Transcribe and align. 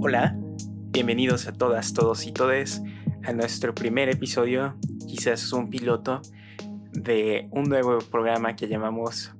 Hola, 0.00 0.36
bienvenidos 0.92 1.48
a 1.48 1.52
todas, 1.52 1.92
todos 1.92 2.24
y 2.24 2.30
todes 2.30 2.80
a 3.24 3.32
nuestro 3.32 3.74
primer 3.74 4.08
episodio, 4.08 4.76
quizás 5.08 5.52
un 5.52 5.70
piloto 5.70 6.22
de 6.92 7.48
un 7.50 7.64
nuevo 7.64 7.98
programa 7.98 8.54
que 8.54 8.68
llamamos 8.68 9.32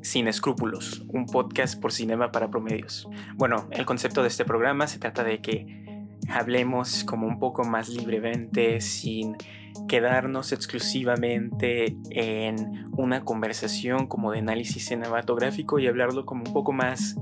Sin 0.00 0.26
Escrúpulos, 0.26 1.04
un 1.08 1.26
podcast 1.26 1.78
por 1.78 1.92
cinema 1.92 2.32
para 2.32 2.48
promedios. 2.48 3.06
Bueno, 3.34 3.68
el 3.70 3.84
concepto 3.84 4.22
de 4.22 4.28
este 4.28 4.46
programa 4.46 4.86
se 4.86 4.98
trata 4.98 5.24
de 5.24 5.42
que 5.42 6.06
hablemos 6.30 7.04
como 7.04 7.26
un 7.26 7.38
poco 7.38 7.64
más 7.64 7.90
libremente, 7.90 8.80
sin 8.80 9.36
quedarnos 9.88 10.52
exclusivamente 10.52 11.98
en 12.08 12.86
una 12.92 13.26
conversación 13.26 14.06
como 14.06 14.32
de 14.32 14.38
análisis 14.38 14.86
cinematográfico 14.86 15.78
y 15.78 15.86
hablarlo 15.86 16.24
como 16.24 16.44
un 16.46 16.52
poco 16.54 16.72
más 16.72 17.14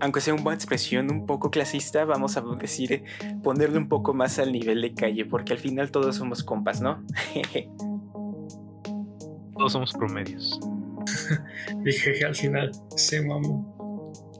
aunque 0.00 0.20
sea 0.20 0.34
una 0.34 0.54
expresión 0.54 1.10
un 1.10 1.26
poco 1.26 1.50
clasista, 1.50 2.04
vamos 2.04 2.36
a 2.36 2.40
decir, 2.40 3.04
ponerle 3.42 3.78
un 3.78 3.88
poco 3.88 4.14
más 4.14 4.38
al 4.38 4.52
nivel 4.52 4.82
de 4.82 4.94
calle, 4.94 5.24
porque 5.24 5.52
al 5.52 5.58
final 5.58 5.90
todos 5.90 6.16
somos 6.16 6.44
compas, 6.44 6.80
¿no? 6.80 7.04
todos 9.56 9.72
somos 9.72 9.92
promedios. 9.92 10.60
Dije 11.84 12.12
que 12.12 12.24
al 12.24 12.34
final 12.34 12.72
se 12.96 13.22
mamó. 13.22 13.76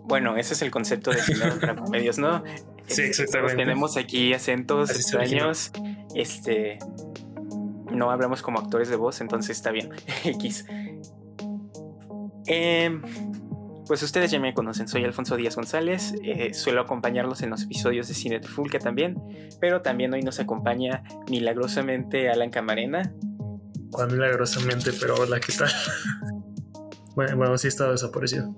Bueno, 0.05 0.37
ese 0.37 0.55
es 0.55 0.63
el 0.63 0.71
concepto 0.71 1.11
de 1.11 1.19
cine 1.19 1.51
para 1.61 1.75
promedios, 1.75 2.19
¿no? 2.19 2.43
Sí, 2.89 3.03
exactamente. 3.03 3.55
tenemos 3.55 3.99
aquí 3.99 4.33
acentos 4.33 4.89
extraños. 4.89 5.73
Este. 6.15 6.79
No 7.93 8.11
hablamos 8.11 8.41
como 8.41 8.61
actores 8.61 8.89
de 8.89 8.97
voz, 8.97 9.21
entonces 9.21 9.59
está 9.59 9.73
bien. 9.73 9.91
X. 10.25 10.65
Eh, 12.47 12.99
pues 13.89 14.03
ustedes 14.03 14.31
ya 14.31 14.39
me 14.39 14.53
conocen, 14.53 14.87
soy 14.87 15.03
Alfonso 15.05 15.35
Díaz 15.35 15.57
González, 15.57 16.15
eh, 16.23 16.53
suelo 16.53 16.83
acompañarlos 16.83 17.41
en 17.41 17.49
los 17.49 17.63
episodios 17.63 18.07
de 18.07 18.15
Cine 18.15 18.41
Fulca 18.43 18.79
también, 18.79 19.17
pero 19.61 19.81
también 19.81 20.13
hoy 20.13 20.23
nos 20.23 20.39
acompaña 20.39 21.03
milagrosamente 21.31 22.29
Alan 22.29 22.51
Camarena. 22.51 23.15
¿Cuál 23.91 24.13
milagrosamente? 24.13 24.91
Pero 25.01 25.15
hola, 25.15 25.41
¿qué 25.41 25.55
tal? 25.55 25.71
bueno, 27.17 27.39
bueno, 27.39 27.57
sí 27.57 27.69
estado 27.69 27.93
desaparecido. 27.93 28.55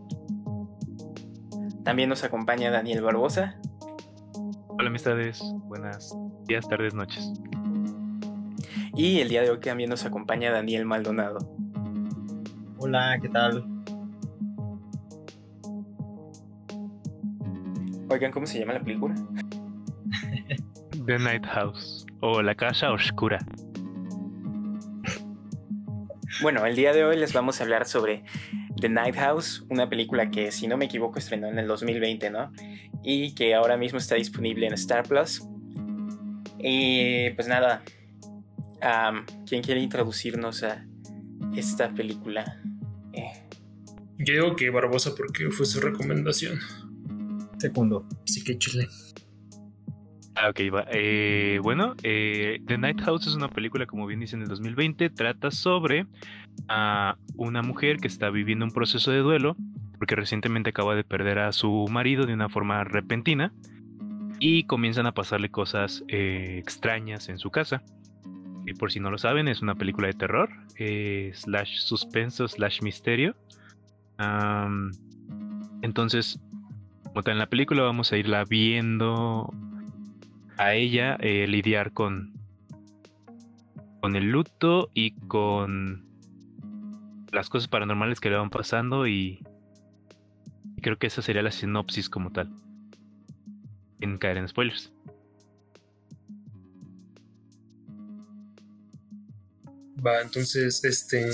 También 1.85 2.09
nos 2.09 2.25
acompaña 2.25 2.73
Daniel 2.73 3.01
Barbosa. 3.03 3.61
Hola 4.69 4.89
amistades, 4.89 5.41
buenas 5.67 6.13
días, 6.49 6.69
tardes, 6.69 6.93
noches. 6.93 7.31
Y 8.97 9.21
el 9.21 9.29
día 9.29 9.43
de 9.43 9.51
hoy 9.51 9.61
también 9.61 9.91
nos 9.91 10.05
acompaña 10.05 10.51
Daniel 10.51 10.87
Maldonado. 10.87 11.39
Hola, 12.79 13.17
¿qué 13.23 13.29
tal? 13.29 13.70
Oigan, 18.11 18.33
¿cómo 18.33 18.45
se 18.45 18.59
llama 18.59 18.73
la 18.73 18.81
película? 18.81 19.15
The 21.07 21.19
Night 21.21 21.47
House 21.47 22.05
o 22.19 22.43
La 22.43 22.57
Casa 22.57 22.91
Oscura. 22.91 23.39
Bueno, 26.43 26.67
el 26.67 26.75
día 26.75 26.93
de 26.93 27.05
hoy 27.05 27.17
les 27.17 27.33
vamos 27.33 27.61
a 27.61 27.65
hablar 27.65 27.87
sobre 27.87 28.25
The 28.81 28.89
Night 28.89 29.15
House, 29.15 29.65
una 29.69 29.89
película 29.89 30.29
que, 30.33 30.51
si 30.51 30.67
no 30.67 30.77
me 30.77 30.87
equivoco, 30.87 31.21
estrenó 31.21 31.47
en 31.47 31.61
el 31.61 31.69
2020, 31.69 32.31
¿no? 32.31 32.51
Y 33.05 33.33
que 33.37 33.55
ahora 33.55 33.77
mismo 33.77 33.99
está 34.01 34.17
disponible 34.17 34.67
en 34.67 34.73
Star 34.73 35.07
Plus. 35.07 35.47
Y 36.59 37.31
pues 37.31 37.47
nada, 37.47 37.85
¿quién 39.47 39.63
quiere 39.63 39.83
introducirnos 39.83 40.65
a 40.65 40.85
esta 41.55 41.91
película? 41.91 42.61
Eh. 43.13 43.47
Yo 44.19 44.35
digo 44.35 44.57
que 44.57 44.69
Barbosa 44.71 45.15
porque 45.15 45.49
fue 45.51 45.65
su 45.65 45.81
recomendación. 45.81 46.59
Segundo. 47.61 48.09
Sí 48.25 48.43
que 48.43 48.57
chile. 48.57 48.89
Ah, 50.35 50.49
ok, 50.49 50.61
va. 50.75 50.87
Eh, 50.91 51.61
bueno, 51.63 51.95
eh, 52.03 52.63
The 52.67 52.79
Night 52.79 53.03
House 53.03 53.27
es 53.27 53.35
una 53.35 53.49
película, 53.49 53.85
como 53.85 54.07
bien 54.07 54.21
dice, 54.21 54.37
en 54.37 54.43
el 54.43 54.49
2020. 54.49 55.11
Trata 55.11 55.51
sobre 55.51 56.07
a 56.69 57.19
una 57.37 57.61
mujer 57.61 57.99
que 57.99 58.09
está 58.09 58.31
viviendo 58.31 58.65
un 58.65 58.71
proceso 58.71 59.11
de 59.11 59.19
duelo 59.19 59.57
porque 59.99 60.17
recientemente 60.17 60.71
acaba 60.71 60.95
de 60.95 61.05
perder 61.05 61.39
a 61.41 61.53
su 61.53 61.87
marido 61.91 62.25
de 62.25 62.33
una 62.33 62.49
forma 62.49 62.83
repentina 62.85 63.53
y 64.39 64.65
comienzan 64.65 65.05
a 65.05 65.13
pasarle 65.13 65.51
cosas 65.51 66.03
eh, 66.09 66.57
extrañas 66.59 67.29
en 67.29 67.39
su 67.39 67.51
casa. 67.51 67.83
Y 68.67 68.73
por 68.73 68.91
si 68.91 69.01
no 69.01 69.11
lo 69.11 69.19
saben, 69.19 69.47
es 69.49 69.61
una 69.61 69.75
película 69.75 70.07
de 70.07 70.15
terror, 70.15 70.49
slash 71.35 71.77
suspenso, 71.81 72.49
slash 72.49 72.81
misterio. 72.81 73.37
entonces, 75.83 76.41
como 77.15 77.33
en 77.33 77.39
la 77.39 77.47
película 77.47 77.83
vamos 77.83 78.13
a 78.13 78.17
irla 78.17 78.45
viendo 78.45 79.53
a 80.57 80.75
ella 80.75 81.17
eh, 81.21 81.47
lidiar 81.47 81.93
con 81.93 82.33
con 84.01 84.17
el 84.17 84.31
luto 84.31 84.91
y 84.95 85.13
con 85.13 86.11
las 87.33 87.49
cosas 87.49 87.69
paranormales 87.69 88.21
que 88.21 88.31
le 88.31 88.37
van 88.37 88.51
pasando 88.51 89.07
y, 89.07 89.45
creo 90.83 90.99
que 90.99 91.07
esa 91.07 91.23
sería 91.23 91.43
la 91.43 91.53
sinopsis 91.53 92.09
como 92.09 92.33
tal. 92.33 92.51
En 94.01 94.17
caer 94.17 94.39
en 94.39 94.49
spoilers. 94.49 94.91
Va, 100.05 100.23
entonces, 100.23 100.83
este. 100.85 101.31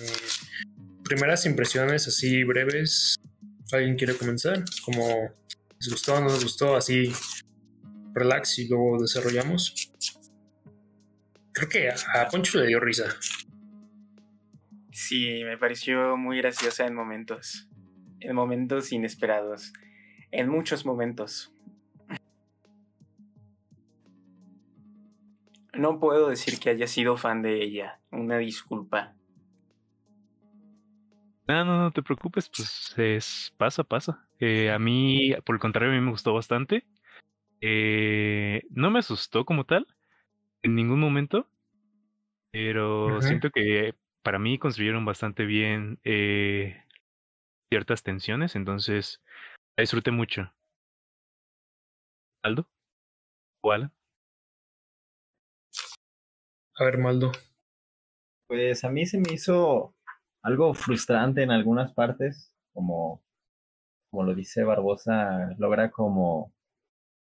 Primeras 1.04 1.46
impresiones 1.46 2.08
así 2.08 2.42
breves. 2.42 3.16
¿Alguien 3.70 3.96
quiere 3.96 4.16
comenzar? 4.16 4.64
Como 4.84 5.30
¿Les 5.86 5.92
gustó 5.92 6.20
no 6.20 6.26
nos 6.26 6.42
gustó? 6.42 6.74
Así, 6.74 7.12
relax 8.12 8.58
y 8.58 8.66
luego 8.66 9.00
desarrollamos. 9.00 9.92
Creo 11.52 11.68
que 11.68 11.90
a 11.90 12.28
Poncho 12.28 12.58
le 12.58 12.66
dio 12.66 12.80
risa. 12.80 13.04
Sí, 14.90 15.44
me 15.44 15.56
pareció 15.56 16.16
muy 16.16 16.38
graciosa 16.38 16.84
en 16.86 16.96
momentos. 16.96 17.68
En 18.18 18.34
momentos 18.34 18.90
inesperados. 18.90 19.72
En 20.32 20.48
muchos 20.48 20.84
momentos. 20.84 21.52
No 25.72 26.00
puedo 26.00 26.30
decir 26.30 26.58
que 26.58 26.70
haya 26.70 26.88
sido 26.88 27.16
fan 27.16 27.42
de 27.42 27.62
ella. 27.62 28.00
Una 28.10 28.38
disculpa. 28.38 29.14
No, 31.46 31.64
no, 31.64 31.78
no 31.78 31.92
te 31.92 32.02
preocupes, 32.02 32.48
pues 32.48 32.92
es 32.96 33.54
pasa, 33.56 33.84
pasa. 33.84 34.25
Eh, 34.40 34.70
a 34.70 34.78
mí, 34.78 35.34
por 35.44 35.56
el 35.56 35.60
contrario, 35.60 35.90
a 35.90 35.94
mí 35.94 36.00
me 36.00 36.10
gustó 36.10 36.34
bastante. 36.34 36.84
Eh, 37.60 38.62
no 38.70 38.90
me 38.90 38.98
asustó 38.98 39.44
como 39.44 39.64
tal, 39.64 39.86
en 40.62 40.74
ningún 40.74 41.00
momento, 41.00 41.48
pero 42.50 43.20
siento 43.22 43.50
que 43.50 43.94
para 44.22 44.38
mí 44.38 44.58
construyeron 44.58 45.04
bastante 45.04 45.46
bien 45.46 45.98
eh, 46.04 46.82
ciertas 47.70 48.02
tensiones, 48.02 48.56
entonces 48.56 49.22
la 49.76 49.82
disfruté 49.82 50.10
mucho. 50.10 50.52
¿Aldo? 52.42 52.68
¿O 53.62 53.72
Alan? 53.72 53.92
A 56.78 56.84
ver, 56.84 56.98
Maldo. 56.98 57.32
Pues 58.48 58.84
a 58.84 58.90
mí 58.90 59.06
se 59.06 59.18
me 59.18 59.32
hizo 59.32 59.94
algo 60.42 60.74
frustrante 60.74 61.42
en 61.42 61.50
algunas 61.50 61.92
partes, 61.92 62.52
como, 62.72 63.22
como 64.16 64.28
lo 64.28 64.34
dice 64.34 64.64
Barbosa, 64.64 65.54
logra 65.58 65.90
como 65.90 66.50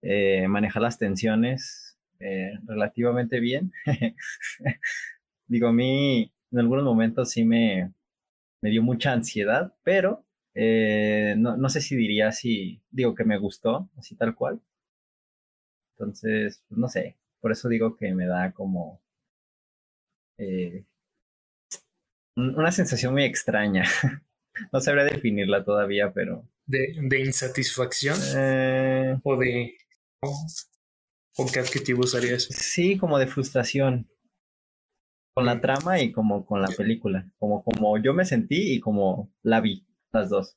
eh, 0.03 0.47
manejar 0.49 0.83
las 0.83 0.99
tensiones 0.99 1.97
eh, 2.21 2.53
relativamente 2.67 3.41
bien. 3.41 3.73
Digo, 5.47 5.69
a 5.69 5.73
mí 5.73 6.31
en 6.53 6.59
algunos 6.59 6.85
momentos 6.85 7.31
sí 7.31 7.43
me, 7.43 7.91
me 8.61 8.69
dio 8.69 8.83
mucha 8.83 9.15
ansiedad, 9.15 9.73
pero 9.83 10.27
eh, 10.55 11.35
no, 11.39 11.57
no 11.57 11.71
sé 11.71 11.81
si 11.81 11.97
diría 11.97 12.33
si, 12.33 12.83
digo 12.91 13.15
que 13.15 13.25
me 13.25 13.39
gustó, 13.39 13.89
así 13.97 14.15
tal 14.15 14.35
cual. 14.35 14.61
Entonces, 15.97 16.63
no 16.69 16.91
sé, 16.91 17.17
por 17.41 17.51
eso 17.51 17.71
digo 17.71 17.97
que 17.97 18.15
me 18.15 18.27
da 18.27 18.53
como 18.53 19.01
una 22.37 22.73
sensación 22.73 23.15
muy 23.15 23.25
extraña. 23.25 23.85
no 24.71 24.81
sabría 24.81 25.05
definirla 25.05 25.65
todavía, 25.65 26.13
pero. 26.13 26.45
¿De, 26.67 26.95
de 26.99 27.21
insatisfacción? 27.21 28.19
Eh... 28.37 29.17
¿O 29.23 29.37
de.? 29.37 29.77
¿Con 31.37 31.49
qué 31.49 31.61
adjetivo 31.61 32.03
usaría 32.03 32.37
eso? 32.37 32.49
Sí, 32.53 32.97
como 32.97 33.19
de 33.19 33.27
frustración. 33.27 34.09
Con 35.35 35.47
la 35.47 35.57
mm. 35.57 35.61
trama 35.61 36.01
y 36.01 36.13
como 36.13 36.47
con 36.47 36.63
la 36.63 36.69
película. 36.69 37.29
Como, 37.39 37.63
como 37.65 37.99
yo 37.99 38.15
me 38.15 38.25
sentí 38.25 38.75
y 38.75 38.81
como 38.81 39.33
la 39.43 39.61
vi, 39.61 39.85
las 40.13 40.31
dos. 40.31 40.57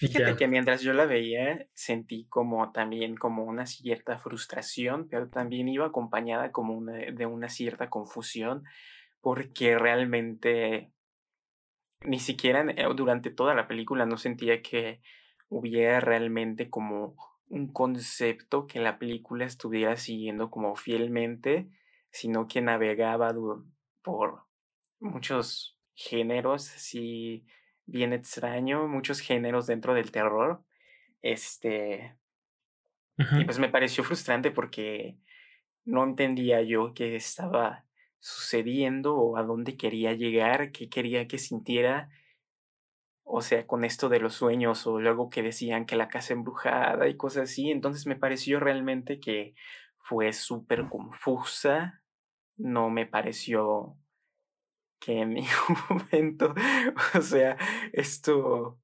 Fíjate 0.00 0.34
que 0.36 0.48
mientras 0.48 0.80
yo 0.80 0.94
la 0.94 1.04
veía, 1.04 1.66
sentí 1.74 2.24
como 2.30 2.72
también 2.72 3.16
como 3.16 3.44
una 3.44 3.66
cierta 3.66 4.16
frustración, 4.16 5.08
pero 5.10 5.28
también 5.28 5.68
iba 5.68 5.84
acompañada 5.84 6.52
como 6.52 6.82
de 6.82 7.26
una 7.26 7.50
cierta 7.50 7.90
confusión, 7.90 8.64
porque 9.20 9.78
realmente 9.78 10.90
ni 12.04 12.18
siquiera 12.18 12.64
eh, 12.76 12.86
durante 12.94 13.30
toda 13.30 13.54
la 13.54 13.68
película 13.68 14.06
no 14.06 14.16
sentía 14.16 14.62
que 14.62 15.00
hubiera 15.48 16.00
realmente 16.00 16.70
como 16.70 17.16
un 17.48 17.72
concepto 17.72 18.66
que 18.66 18.80
la 18.80 18.98
película 18.98 19.44
estuviera 19.44 19.96
siguiendo 19.96 20.50
como 20.50 20.76
fielmente, 20.76 21.68
sino 22.10 22.46
que 22.46 22.62
navegaba 22.62 23.34
por 24.02 24.44
muchos 25.00 25.76
géneros, 25.94 26.72
así 26.74 27.44
bien 27.86 28.12
extraño, 28.12 28.86
muchos 28.86 29.20
géneros 29.20 29.66
dentro 29.66 29.94
del 29.94 30.12
terror. 30.12 30.64
Este. 31.22 32.16
Y 33.18 33.44
pues 33.44 33.58
me 33.58 33.68
pareció 33.68 34.02
frustrante 34.02 34.50
porque 34.50 35.18
no 35.84 36.04
entendía 36.04 36.62
yo 36.62 36.94
qué 36.94 37.16
estaba 37.16 37.84
sucediendo 38.20 39.16
o 39.16 39.36
a 39.36 39.42
dónde 39.42 39.76
quería 39.76 40.12
llegar, 40.12 40.72
qué 40.72 40.88
quería 40.88 41.26
que 41.26 41.38
sintiera. 41.38 42.10
O 43.24 43.42
sea, 43.42 43.66
con 43.66 43.84
esto 43.84 44.08
de 44.08 44.20
los 44.20 44.34
sueños 44.34 44.86
o 44.86 45.00
luego 45.00 45.30
que 45.30 45.42
decían 45.42 45.86
que 45.86 45.96
la 45.96 46.08
casa 46.08 46.34
embrujada 46.34 47.08
y 47.08 47.16
cosas 47.16 47.50
así. 47.50 47.70
Entonces 47.70 48.06
me 48.06 48.16
pareció 48.16 48.60
realmente 48.60 49.20
que 49.20 49.54
fue 49.98 50.32
súper 50.32 50.88
confusa. 50.88 52.02
No 52.56 52.90
me 52.90 53.06
pareció 53.06 53.96
que 55.00 55.20
en 55.20 55.34
ningún 55.34 55.48
momento, 55.88 56.54
o 57.18 57.22
sea, 57.22 57.56
esto 57.92 58.78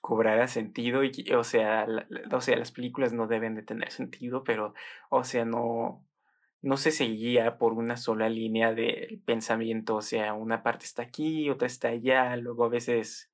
cobrara 0.00 0.48
sentido 0.48 1.04
y, 1.04 1.12
o 1.32 1.44
sea, 1.44 1.86
o 2.32 2.40
sea, 2.40 2.56
las 2.56 2.72
películas 2.72 3.12
no 3.12 3.28
deben 3.28 3.54
de 3.54 3.62
tener 3.62 3.90
sentido, 3.92 4.42
pero, 4.42 4.74
o 5.10 5.22
sea, 5.22 5.44
no, 5.44 6.04
no 6.62 6.76
se 6.76 6.92
seguía 6.92 7.58
por 7.58 7.72
una 7.74 7.96
sola 7.96 8.28
línea 8.28 8.72
de 8.72 9.20
pensamiento, 9.26 9.96
o 9.96 10.02
sea, 10.02 10.32
una 10.34 10.62
parte 10.62 10.84
está 10.86 11.02
aquí, 11.02 11.50
otra 11.50 11.66
está 11.66 11.88
allá, 11.88 12.36
luego 12.36 12.64
a 12.64 12.68
veces, 12.68 13.30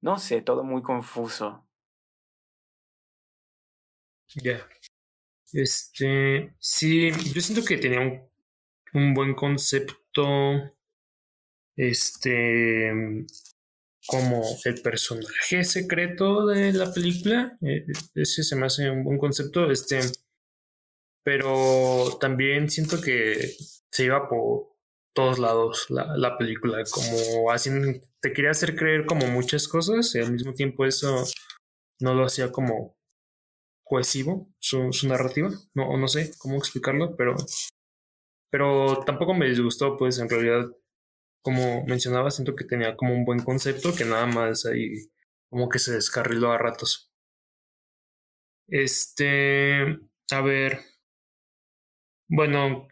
no 0.00 0.18
sé, 0.18 0.42
todo 0.42 0.64
muy 0.64 0.82
confuso. 0.82 1.66
Ya. 4.36 4.66
Este, 5.52 6.54
sí, 6.58 7.10
yo 7.34 7.40
siento 7.40 7.64
que 7.66 7.76
tenía 7.76 8.00
un, 8.00 8.22
un 8.94 9.14
buen 9.14 9.34
concepto 9.34 10.72
este 11.76 12.92
como 14.06 14.42
el 14.64 14.82
personaje 14.82 15.64
secreto 15.64 16.46
de 16.46 16.72
la 16.72 16.92
película. 16.92 17.56
Eh, 17.62 17.86
ese 18.14 18.42
se 18.42 18.56
me 18.56 18.66
hace 18.66 18.90
un 18.90 19.04
buen 19.04 19.18
concepto. 19.18 19.70
Este, 19.70 20.00
pero 21.24 22.18
también 22.20 22.70
siento 22.70 23.00
que 23.00 23.54
se 23.90 24.04
iba 24.04 24.28
por 24.28 24.72
todos 25.14 25.38
lados 25.38 25.86
la, 25.90 26.16
la 26.16 26.38
película, 26.38 26.82
como 26.90 27.50
así 27.50 27.70
te 28.20 28.32
quería 28.32 28.50
hacer 28.50 28.76
creer 28.76 29.06
como 29.06 29.26
muchas 29.26 29.68
cosas 29.68 30.14
y 30.14 30.20
al 30.20 30.32
mismo 30.32 30.54
tiempo 30.54 30.86
eso 30.86 31.24
no 32.00 32.14
lo 32.14 32.24
hacía 32.24 32.50
como 32.50 32.96
cohesivo 33.84 34.48
su, 34.58 34.92
su 34.92 35.08
narrativa, 35.08 35.50
no, 35.74 35.96
no 35.98 36.08
sé 36.08 36.32
cómo 36.38 36.56
explicarlo, 36.56 37.14
pero, 37.16 37.36
pero 38.50 39.02
tampoco 39.04 39.34
me 39.34 39.48
disgustó, 39.48 39.96
pues 39.98 40.18
en 40.18 40.28
realidad 40.30 40.70
como 41.42 41.84
mencionaba, 41.84 42.30
siento 42.30 42.54
que 42.54 42.64
tenía 42.64 42.96
como 42.96 43.14
un 43.14 43.24
buen 43.24 43.42
concepto 43.42 43.94
que 43.94 44.04
nada 44.04 44.26
más 44.26 44.64
ahí 44.64 45.10
como 45.50 45.68
que 45.68 45.78
se 45.78 45.92
descarriló 45.92 46.52
a 46.52 46.58
ratos. 46.58 47.12
Este, 48.68 49.98
a 50.30 50.40
ver, 50.40 50.80
bueno, 52.32 52.88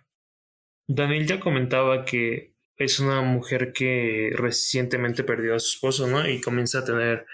Daniel 0.89 1.27
ya 1.27 1.41
comentaba 1.41 2.05
que 2.05 2.53
es 2.77 3.01
una 3.01 3.23
mujer 3.23 3.73
que 3.73 4.31
recientemente 4.35 5.25
perdió 5.25 5.55
a 5.55 5.61
su 5.61 5.77
esposo, 5.77 6.07
¿no? 6.07 6.29
Y 6.29 6.41
comienza 6.41 6.81
a 6.81 6.85
tener 6.85 7.27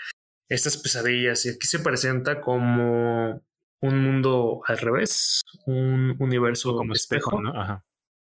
estas 0.49 0.77
pesadillas 0.77 1.45
y 1.47 1.51
aquí 1.51 1.67
se 1.67 1.81
presenta 1.81 2.41
como 2.41 3.43
un 3.81 4.03
mundo 4.03 4.63
al 4.67 4.79
revés, 4.79 5.43
un 5.67 6.17
universo 6.19 6.75
como 6.77 6.95
espejo, 6.95 7.41
¿no? 7.41 7.51
Ajá 7.61 7.85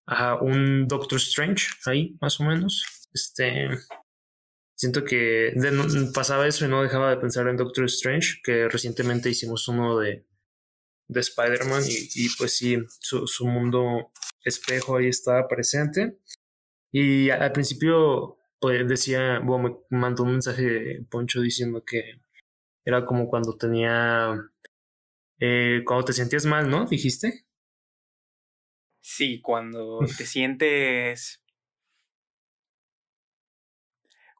a 0.07 0.35
un 0.35 0.87
Doctor 0.87 1.17
Strange 1.17 1.67
ahí, 1.85 2.17
más 2.21 2.39
o 2.39 2.43
menos. 2.43 2.85
Este. 3.13 3.69
Siento 4.77 5.05
que 5.05 5.53
pasaba 6.13 6.47
eso 6.47 6.65
y 6.65 6.67
no 6.67 6.83
dejaba 6.83 7.09
de 7.09 7.17
pensar 7.17 7.47
en 7.47 7.55
Doctor 7.55 7.85
Strange, 7.85 8.41
que 8.43 8.67
recientemente 8.67 9.29
hicimos 9.29 9.67
uno 9.69 9.97
de, 9.97 10.25
de 11.07 11.19
Spider-Man 11.19 11.83
y, 11.87 12.29
pues 12.37 12.57
sí, 12.57 12.77
su, 12.99 13.27
su, 13.27 13.45
mundo 13.45 14.11
espejo 14.43 14.97
ahí 14.97 15.07
estaba 15.07 15.47
presente. 15.47 16.17
Y 16.91 17.29
al 17.29 17.51
principio 17.51 18.39
pues 18.59 18.87
decía, 18.87 19.39
bueno, 19.43 19.77
me 19.89 19.99
mandó 19.99 20.23
un 20.23 20.31
mensaje 20.31 21.05
Poncho 21.09 21.41
diciendo 21.41 21.83
que 21.85 22.19
era 22.83 23.05
como 23.05 23.27
cuando 23.27 23.57
tenía, 23.57 24.35
eh, 25.39 25.83
cuando 25.85 26.05
te 26.05 26.13
sentías 26.13 26.45
mal, 26.45 26.69
¿no? 26.69 26.85
Dijiste. 26.85 27.45
Sí, 29.01 29.41
cuando 29.41 29.99
te 30.17 30.25
sientes. 30.25 31.43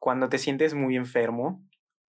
Cuando 0.00 0.28
te 0.28 0.38
sientes 0.38 0.74
muy 0.74 0.96
enfermo, 0.96 1.64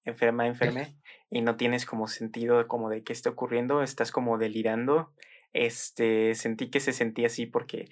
enferma, 0.04 0.46
enferme, 0.46 0.96
y 1.34 1.40
no 1.40 1.56
tienes 1.56 1.84
como 1.84 2.06
sentido 2.06 2.68
como 2.68 2.90
de 2.90 3.02
qué 3.02 3.12
está 3.12 3.28
ocurriendo, 3.30 3.82
estás 3.82 4.12
como 4.12 4.38
delirando. 4.38 5.12
Este, 5.52 6.36
sentí 6.36 6.70
que 6.70 6.78
se 6.78 6.92
sentía 6.92 7.26
así 7.26 7.44
porque, 7.46 7.88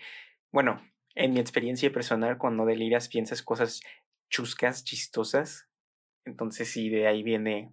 bueno, 0.52 0.80
en 1.16 1.34
mi 1.34 1.40
experiencia 1.40 1.90
personal, 1.90 2.38
cuando 2.38 2.64
deliras 2.66 3.08
piensas 3.08 3.42
cosas 3.42 3.80
chuscas, 4.30 4.84
chistosas. 4.84 5.68
Entonces 6.24 6.70
sí, 6.70 6.88
de 6.88 7.08
ahí 7.08 7.24
viene 7.24 7.72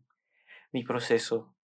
mi 0.71 0.83
proceso 0.83 1.56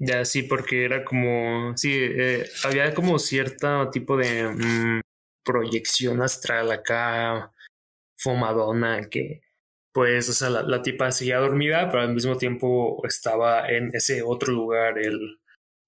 ya, 0.00 0.24
sí, 0.24 0.42
porque 0.42 0.84
era 0.84 1.04
como, 1.04 1.76
sí, 1.76 1.92
eh, 1.94 2.44
había 2.64 2.92
como 2.94 3.16
cierto 3.20 3.90
tipo 3.90 4.16
de 4.16 4.48
mm, 4.48 5.00
proyección 5.44 6.20
astral 6.20 6.72
acá, 6.72 7.52
fumadona, 8.16 9.08
que 9.08 9.43
pues, 9.94 10.28
o 10.28 10.32
sea, 10.32 10.50
la, 10.50 10.82
tipa 10.82 11.12
seguía 11.12 11.38
dormida, 11.38 11.88
pero 11.88 12.02
al 12.02 12.12
mismo 12.12 12.36
tiempo 12.36 13.00
estaba 13.06 13.68
en 13.70 13.90
ese 13.94 14.22
otro 14.22 14.52
lugar, 14.52 14.98
el, 14.98 15.38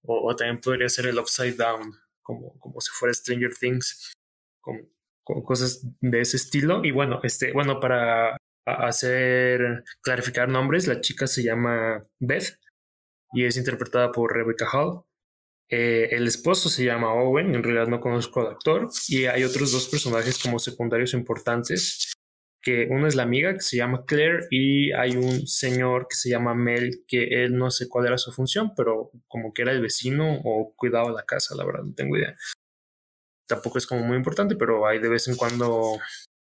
o, 0.05 0.37
también 0.37 0.61
podría 0.61 0.89
ser 0.89 1.07
el 1.07 1.19
Upside 1.19 1.57
Down, 1.57 1.93
como, 2.23 2.57
como 2.61 2.81
si 2.81 2.93
fuera 2.93 3.13
Stranger 3.13 3.51
Things, 3.59 4.15
con, 4.61 4.89
con 5.25 5.43
cosas 5.43 5.85
de 6.01 6.21
ese 6.21 6.37
estilo. 6.37 6.85
Y 6.85 6.93
bueno, 6.93 7.19
este, 7.25 7.53
bueno, 7.53 7.81
para 7.81 8.37
hacer, 8.65 9.83
clarificar 10.03 10.49
nombres, 10.49 10.87
la 10.87 11.01
chica 11.01 11.27
se 11.27 11.43
llama 11.43 12.07
Beth 12.21 12.61
y 13.33 13.45
es 13.45 13.57
interpretada 13.57 14.13
por 14.13 14.33
Rebecca 14.33 14.69
Hall. 14.73 15.03
Eh, 15.69 16.11
el 16.13 16.29
esposo 16.29 16.69
se 16.69 16.85
llama 16.85 17.13
Owen, 17.13 17.57
en 17.57 17.65
realidad 17.65 17.89
no 17.89 18.01
conozco 18.01 18.41
al 18.41 18.53
actor, 18.53 18.89
y 19.09 19.25
hay 19.25 19.43
otros 19.43 19.73
dos 19.73 19.89
personajes 19.89 20.39
como 20.39 20.61
secundarios 20.61 21.13
importantes, 21.13 22.13
que 22.67 22.89
uno 22.91 23.07
es 23.07 23.15
la 23.15 23.23
amiga 23.23 23.55
que 23.55 23.61
se 23.61 23.77
llama 23.77 24.05
Claire 24.05 24.49
y 24.51 24.91
hay 24.91 25.15
un 25.17 25.47
señor 25.47 26.09
que 26.09 26.17
se 26.17 26.29
llama 26.29 26.53
Mel, 26.53 27.05
que 27.07 27.45
él 27.45 27.57
no 27.57 27.71
sé 27.71 27.89
cuál 27.89 28.07
era 28.09 28.19
su 28.19 28.33
función, 28.33 28.73
pero 28.77 29.13
como 29.29 29.55
que 29.55 29.63
era 29.63 29.71
el 29.71 29.81
vecino 29.81 30.41
o 30.43 30.75
cuidaba 30.75 31.13
la 31.13 31.23
casa, 31.23 31.55
la 31.55 31.65
verdad 31.65 31.85
no 31.85 31.95
tengo 31.95 32.17
idea. 32.17 32.35
Tampoco 33.47 33.79
es 33.79 33.87
como 33.87 34.03
muy 34.03 34.17
importante, 34.17 34.57
pero 34.57 34.85
ahí 34.85 34.99
de 34.99 35.09
vez 35.09 35.29
en 35.29 35.37
cuando 35.37 36.01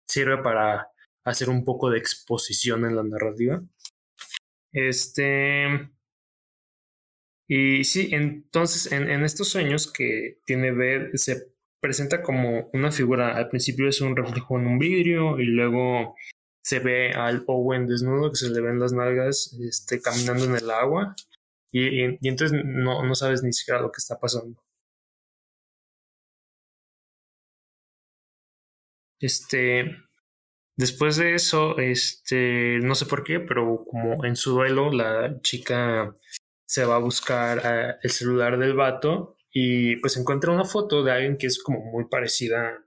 sirve 0.09 0.39
para 0.39 0.93
hacer 1.25 1.51
un 1.51 1.65
poco 1.65 1.91
de 1.91 1.99
exposición 1.99 2.85
en 2.85 2.95
la 2.95 3.03
narrativa. 3.03 3.61
Este, 4.71 5.91
y 7.49 7.83
sí, 7.83 8.11
entonces 8.13 8.93
en, 8.93 9.11
en 9.11 9.25
estos 9.25 9.49
sueños 9.49 9.91
que 9.93 10.39
tiene 10.45 10.71
Beth 10.71 11.17
se 11.17 11.53
presenta 11.83 12.23
como 12.23 12.71
una 12.73 12.93
figura, 12.93 13.37
al 13.37 13.49
principio 13.49 13.89
es 13.89 14.01
un 14.01 14.17
reflejo 14.17 14.59
en 14.59 14.67
un 14.69 14.79
vidrio 14.79 15.41
y 15.41 15.47
luego 15.47 16.15
se 16.63 16.79
ve 16.79 17.13
al 17.13 17.45
Owen 17.49 17.87
desnudo 17.89 18.31
que 18.31 18.37
se 18.37 18.51
le 18.51 18.61
ven 18.61 18.79
las 18.81 18.93
nalgas 18.93 19.59
este, 19.61 20.01
caminando 20.01 20.45
en 20.45 20.57
el 20.57 20.71
agua 20.71 21.17
y, 21.73 22.05
y, 22.05 22.19
entonces 22.23 22.63
no, 22.65 23.05
no 23.05 23.15
sabes 23.17 23.43
ni 23.43 23.53
siquiera 23.53 23.81
lo 23.81 23.91
que 23.91 23.99
está 23.99 24.21
pasando. 24.21 24.63
Este, 29.21 29.97
después 30.77 31.17
de 31.17 31.35
eso, 31.35 31.79
este, 31.79 32.79
no 32.81 32.95
sé 32.95 33.07
por 33.07 33.25
qué, 33.25 33.41
pero 33.41 33.85
como 33.91 34.25
en 34.25 34.37
su 34.37 34.53
duelo, 34.53 34.93
la 34.93 35.41
chica 35.43 36.15
se 36.67 36.85
va 36.85 36.97
a 36.97 36.99
buscar 36.99 37.61
eh, 37.65 37.97
el 38.03 38.11
celular 38.11 38.59
del 38.59 38.75
vato 38.75 39.37
y 39.53 39.97
pues 39.97 40.17
encuentra 40.17 40.53
una 40.53 40.65
foto 40.65 41.03
de 41.03 41.13
alguien 41.13 41.37
que 41.37 41.47
es 41.47 41.63
como 41.63 41.81
muy 41.81 42.07
parecida 42.07 42.85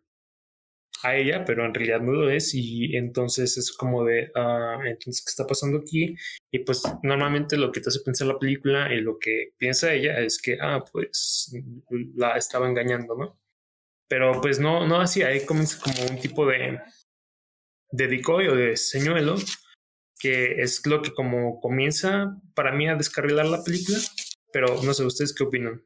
a 1.04 1.16
ella, 1.16 1.46
pero 1.46 1.66
en 1.66 1.74
realidad 1.74 2.02
no 2.02 2.14
lo 2.14 2.30
es 2.30 2.54
y 2.54 2.96
entonces 2.96 3.58
es 3.58 3.72
como 3.72 4.04
de, 4.06 4.32
ah, 4.36 4.80
entonces, 4.86 5.24
¿qué 5.24 5.30
está 5.30 5.46
pasando 5.46 5.80
aquí? 5.80 6.16
Y 6.52 6.60
pues 6.60 6.84
normalmente 7.04 7.58
lo 7.58 7.72
que 7.72 7.82
te 7.82 7.90
hace 7.90 8.00
pensar 8.00 8.28
la 8.28 8.40
película 8.40 8.94
y 8.94 9.02
lo 9.02 9.20
que 9.20 9.54
piensa 9.58 9.94
ella 9.94 10.20
es 10.20 10.42
que, 10.42 10.58
ah, 10.62 10.84
pues 10.92 11.54
la 12.16 12.38
estaba 12.38 12.68
engañando, 12.68 13.16
¿no? 13.16 13.40
Pero 14.08 14.42
pues 14.42 14.60
no, 14.60 14.88
no 14.88 15.02
así, 15.02 15.22
ahí 15.24 15.46
comienza 15.46 15.80
como 15.80 16.10
un 16.10 16.20
tipo 16.20 16.46
de, 16.48 16.80
de 17.92 18.08
decoy 18.08 18.48
o 18.48 18.56
de 18.56 18.78
señuelo 18.78 19.36
que 20.20 20.62
es 20.62 20.86
lo 20.88 21.02
que 21.02 21.14
como 21.14 21.60
comienza 21.60 22.40
para 22.56 22.72
mí 22.72 22.88
a 22.88 22.96
descarrilar 22.96 23.46
la 23.46 23.64
película, 23.64 23.98
pero 24.52 24.82
no 24.82 24.94
sé, 24.94 25.04
¿ustedes 25.04 25.34
qué 25.36 25.44
opinan? 25.44 25.84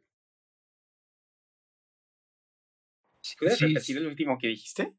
¿Puedes 3.40 3.60
repetir 3.60 3.98
el 3.98 4.08
último 4.08 4.38
que 4.38 4.48
dijiste? 4.48 4.94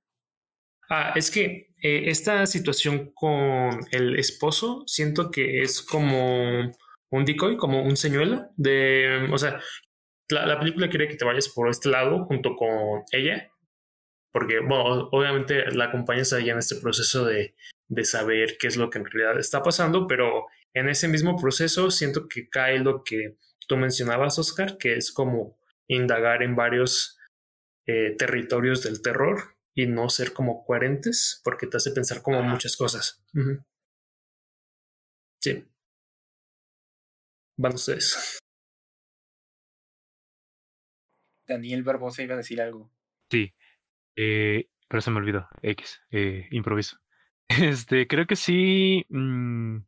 Ah, 0.88 1.12
es 1.14 1.30
que 1.30 1.72
eh, 1.80 2.10
esta 2.10 2.46
situación 2.46 3.12
con 3.14 3.80
el 3.92 4.18
esposo 4.18 4.82
siento 4.86 5.30
que 5.30 5.62
es 5.62 5.82
como 5.82 6.76
un 7.10 7.24
decoy, 7.24 7.56
como 7.56 7.82
un 7.82 7.96
señuelo 7.96 8.50
de, 8.56 9.28
o 9.30 9.38
sea, 9.38 9.60
la, 10.28 10.46
la 10.46 10.58
película 10.58 10.88
quiere 10.88 11.08
que 11.08 11.16
te 11.16 11.24
vayas 11.24 11.48
por 11.48 11.68
este 11.68 11.90
lado 11.90 12.24
junto 12.24 12.56
con 12.56 13.02
ella, 13.12 13.52
porque, 14.32 14.60
bueno, 14.60 15.08
obviamente 15.12 15.70
la 15.72 15.86
acompañas 15.86 16.32
ahí 16.32 16.50
en 16.50 16.58
este 16.58 16.76
proceso 16.76 17.24
de, 17.24 17.54
de 17.88 18.04
saber 18.04 18.56
qué 18.58 18.68
es 18.68 18.76
lo 18.76 18.90
que 18.90 18.98
en 18.98 19.04
realidad 19.04 19.38
está 19.38 19.62
pasando, 19.62 20.06
pero 20.06 20.46
en 20.72 20.88
ese 20.88 21.08
mismo 21.08 21.36
proceso 21.40 21.90
siento 21.90 22.28
que 22.28 22.48
cae 22.48 22.78
lo 22.78 23.02
que 23.02 23.36
tú 23.66 23.76
mencionabas, 23.76 24.38
Oscar, 24.38 24.78
que 24.78 24.96
es 24.96 25.12
como 25.12 25.58
indagar 25.88 26.42
en 26.42 26.54
varios 26.54 27.18
eh, 27.86 28.14
territorios 28.16 28.82
del 28.82 29.02
terror 29.02 29.56
y 29.74 29.86
no 29.86 30.08
ser 30.10 30.32
como 30.32 30.64
coherentes, 30.64 31.40
porque 31.44 31.66
te 31.66 31.76
hace 31.76 31.92
pensar 31.92 32.22
como 32.22 32.42
muchas 32.42 32.76
cosas. 32.76 33.22
Sí. 35.40 35.64
Van 37.56 37.74
ustedes. 37.74 38.40
Daniel 41.46 41.82
Barbosa 41.82 42.22
iba 42.22 42.34
a 42.34 42.38
decir 42.38 42.60
algo. 42.60 42.90
Sí, 43.30 43.54
eh, 44.16 44.68
pero 44.88 45.00
se 45.00 45.10
me 45.10 45.18
olvidó. 45.18 45.48
X, 45.62 46.00
eh, 46.10 46.48
improviso. 46.50 46.98
Este, 47.48 48.06
creo 48.06 48.26
que 48.26 48.36
sí. 48.36 49.04
Mmm, 49.08 49.78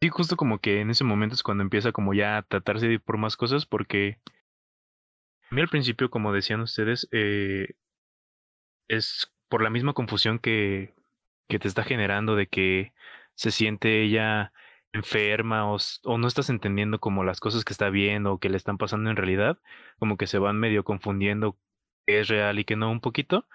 sí, 0.00 0.08
justo 0.08 0.36
como 0.36 0.58
que 0.58 0.80
en 0.80 0.90
ese 0.90 1.04
momento 1.04 1.34
es 1.34 1.42
cuando 1.42 1.62
empieza 1.62 1.92
como 1.92 2.14
ya 2.14 2.38
a 2.38 2.42
tratarse 2.42 2.86
de 2.86 2.94
ir 2.94 3.02
por 3.02 3.18
más 3.18 3.36
cosas, 3.36 3.66
porque 3.66 4.18
a 5.50 5.54
mí 5.54 5.60
al 5.60 5.68
principio, 5.68 6.10
como 6.10 6.32
decían 6.32 6.60
ustedes, 6.60 7.08
eh, 7.12 7.74
es 8.88 9.32
por 9.48 9.62
la 9.62 9.70
misma 9.70 9.94
confusión 9.94 10.38
que, 10.38 10.94
que 11.48 11.58
te 11.58 11.68
está 11.68 11.84
generando 11.84 12.36
de 12.36 12.48
que 12.48 12.92
se 13.34 13.50
siente 13.50 14.02
ella 14.02 14.52
enferma 14.92 15.70
o, 15.72 15.78
o, 16.04 16.18
no 16.18 16.28
estás 16.28 16.50
entendiendo 16.50 16.98
como 17.00 17.24
las 17.24 17.40
cosas 17.40 17.64
que 17.64 17.72
está 17.72 17.90
viendo 17.90 18.32
o 18.32 18.38
que 18.40 18.48
le 18.48 18.56
están 18.56 18.78
pasando 18.78 19.10
en 19.10 19.16
realidad, 19.16 19.58
como 19.98 20.16
que 20.16 20.26
se 20.26 20.38
van 20.38 20.58
medio 20.58 20.84
confundiendo 20.84 21.58
qué 22.06 22.20
es 22.20 22.28
real 22.28 22.58
y 22.58 22.64
que 22.64 22.76
no 22.76 22.90
un 22.90 23.00
poquito. 23.00 23.46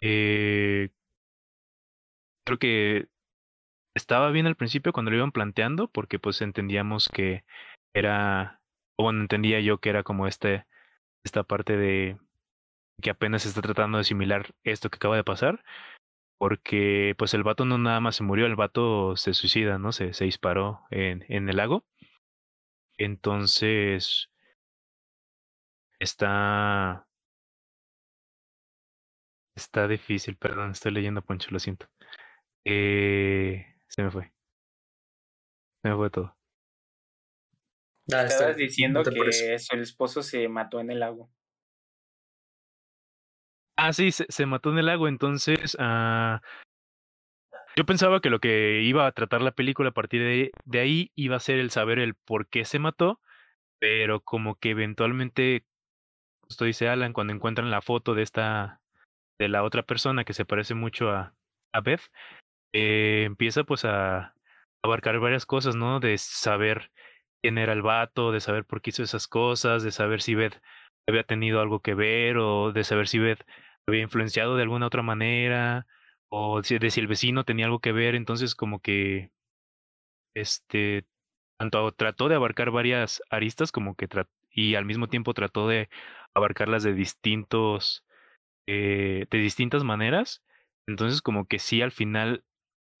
Eh, 0.00 0.90
creo 2.44 2.58
que 2.58 3.08
estaba 3.94 4.30
bien 4.30 4.46
al 4.46 4.56
principio 4.56 4.92
cuando 4.92 5.10
lo 5.10 5.18
iban 5.18 5.32
planteando 5.32 5.88
porque 5.88 6.18
pues 6.18 6.42
entendíamos 6.42 7.08
que 7.08 7.44
era, 7.94 8.60
bueno, 8.98 9.20
entendía 9.20 9.60
yo 9.60 9.78
que 9.78 9.90
era 9.90 10.02
como 10.02 10.26
este, 10.26 10.66
esta 11.24 11.44
parte 11.44 11.76
de 11.76 12.18
que 13.02 13.10
apenas 13.10 13.46
está 13.46 13.62
tratando 13.62 13.98
de 13.98 14.02
asimilar 14.02 14.54
esto 14.64 14.90
que 14.90 14.96
acaba 14.96 15.16
de 15.16 15.24
pasar, 15.24 15.64
porque 16.38 17.14
pues 17.18 17.34
el 17.34 17.44
vato 17.44 17.64
no 17.64 17.78
nada 17.78 18.00
más 18.00 18.16
se 18.16 18.24
murió, 18.24 18.46
el 18.46 18.56
vato 18.56 19.16
se 19.16 19.34
suicida, 19.34 19.78
¿no? 19.78 19.92
Se, 19.92 20.14
se 20.14 20.24
disparó 20.26 20.82
en, 20.90 21.24
en 21.28 21.48
el 21.48 21.56
lago. 21.56 21.84
Entonces, 22.96 24.30
está... 25.98 27.06
Está 29.54 29.88
difícil, 29.88 30.36
perdón, 30.36 30.72
estoy 30.72 30.92
leyendo 30.92 31.22
Poncho, 31.22 31.48
lo 31.50 31.58
siento. 31.58 31.86
Eh, 32.64 33.66
se 33.88 34.02
me 34.02 34.10
fue. 34.10 34.32
Se 35.82 35.88
me 35.90 35.96
fue 35.96 36.10
todo. 36.10 36.36
Ah, 38.10 38.24
Estabas 38.24 38.56
diciendo 38.56 39.02
que 39.04 39.58
su 39.58 39.76
esposo 39.76 40.22
se 40.22 40.48
mató 40.48 40.80
en 40.80 40.90
el 40.90 41.00
lago. 41.00 41.30
Ah, 43.76 43.92
sí, 43.92 44.12
se, 44.12 44.26
se 44.28 44.46
mató 44.46 44.70
en 44.70 44.78
el 44.78 44.86
lago, 44.86 45.08
entonces 45.08 45.76
ah, 45.78 46.40
yo 47.74 47.86
pensaba 47.86 48.20
que 48.20 48.28
lo 48.28 48.38
que 48.38 48.82
iba 48.82 49.06
a 49.06 49.12
tratar 49.12 49.40
la 49.40 49.52
película 49.52 49.90
a 49.90 49.94
partir 49.94 50.22
de, 50.22 50.52
de 50.64 50.78
ahí 50.80 51.10
iba 51.14 51.36
a 51.36 51.40
ser 51.40 51.58
el 51.58 51.70
saber 51.70 51.98
el 51.98 52.14
por 52.14 52.48
qué 52.48 52.64
se 52.64 52.78
mató, 52.78 53.20
pero 53.78 54.20
como 54.20 54.56
que 54.56 54.70
eventualmente, 54.70 55.64
justo 56.42 56.66
dice 56.66 56.88
Alan, 56.88 57.14
cuando 57.14 57.32
encuentran 57.32 57.70
la 57.70 57.80
foto 57.80 58.14
de 58.14 58.22
esta, 58.22 58.82
de 59.38 59.48
la 59.48 59.62
otra 59.62 59.84
persona 59.84 60.24
que 60.24 60.34
se 60.34 60.44
parece 60.44 60.74
mucho 60.74 61.10
a, 61.10 61.34
a 61.72 61.80
Beth, 61.80 62.02
eh, 62.74 63.24
empieza 63.24 63.64
pues 63.64 63.86
a 63.86 64.34
abarcar 64.84 65.18
varias 65.18 65.46
cosas, 65.46 65.74
¿no? 65.74 65.98
De 65.98 66.18
saber 66.18 66.90
quién 67.42 67.58
era 67.58 67.72
el 67.72 67.82
vato, 67.82 68.32
de 68.32 68.40
saber 68.40 68.64
por 68.64 68.82
qué 68.82 68.90
hizo 68.90 69.02
esas 69.02 69.28
cosas, 69.28 69.82
de 69.82 69.92
saber 69.92 70.22
si 70.22 70.34
Beth 70.34 70.60
había 71.08 71.24
tenido 71.24 71.60
algo 71.60 71.80
que 71.80 71.94
ver 71.94 72.38
o 72.38 72.72
de 72.72 72.84
saber 72.84 73.08
si 73.08 73.18
Beth 73.18 73.44
había 73.86 74.02
influenciado 74.02 74.56
de 74.56 74.62
alguna 74.62 74.86
otra 74.86 75.02
manera 75.02 75.86
o 76.28 76.62
de 76.62 76.90
si 76.90 77.00
el 77.00 77.06
vecino 77.08 77.44
tenía 77.44 77.66
algo 77.66 77.80
que 77.80 77.92
ver, 77.92 78.14
entonces 78.14 78.54
como 78.54 78.80
que 78.80 79.30
este 80.34 81.06
tanto 81.58 81.92
trató 81.92 82.28
de 82.28 82.34
abarcar 82.36 82.70
varias 82.70 83.22
aristas 83.30 83.72
como 83.72 83.94
que 83.94 84.08
y 84.50 84.74
al 84.74 84.84
mismo 84.84 85.08
tiempo 85.08 85.34
trató 85.34 85.68
de 85.68 85.88
abarcarlas 86.34 86.82
de 86.82 86.94
distintos 86.94 88.04
eh, 88.66 89.26
de 89.30 89.38
distintas 89.38 89.84
maneras. 89.84 90.42
Entonces 90.86 91.22
como 91.22 91.46
que 91.46 91.58
sí 91.58 91.82
al 91.82 91.92
final 91.92 92.44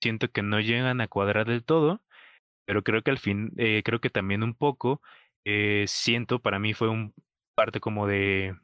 siento 0.00 0.30
que 0.30 0.42
no 0.42 0.60
llegan 0.60 1.00
a 1.00 1.08
cuadrar 1.08 1.46
del 1.46 1.64
todo, 1.64 2.02
pero 2.66 2.82
creo 2.82 3.02
que 3.02 3.10
al 3.10 3.18
fin, 3.18 3.52
eh, 3.58 3.82
creo 3.84 4.00
que 4.00 4.10
también 4.10 4.42
un 4.42 4.54
poco, 4.54 5.02
eh, 5.44 5.84
siento, 5.88 6.40
para 6.40 6.58
mí 6.58 6.74
fue 6.74 6.88
un 6.88 7.14
parte 7.54 7.80
como 7.80 8.06
de 8.06 8.54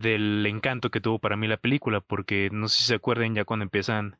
del 0.00 0.44
encanto 0.46 0.90
que 0.90 1.00
tuvo 1.00 1.18
para 1.18 1.36
mí 1.36 1.46
la 1.48 1.56
película, 1.56 2.00
porque 2.00 2.50
no 2.52 2.68
sé 2.68 2.78
si 2.78 2.84
se 2.84 2.94
acuerden 2.96 3.34
ya 3.34 3.44
cuando 3.44 3.64
empiezan 3.64 4.18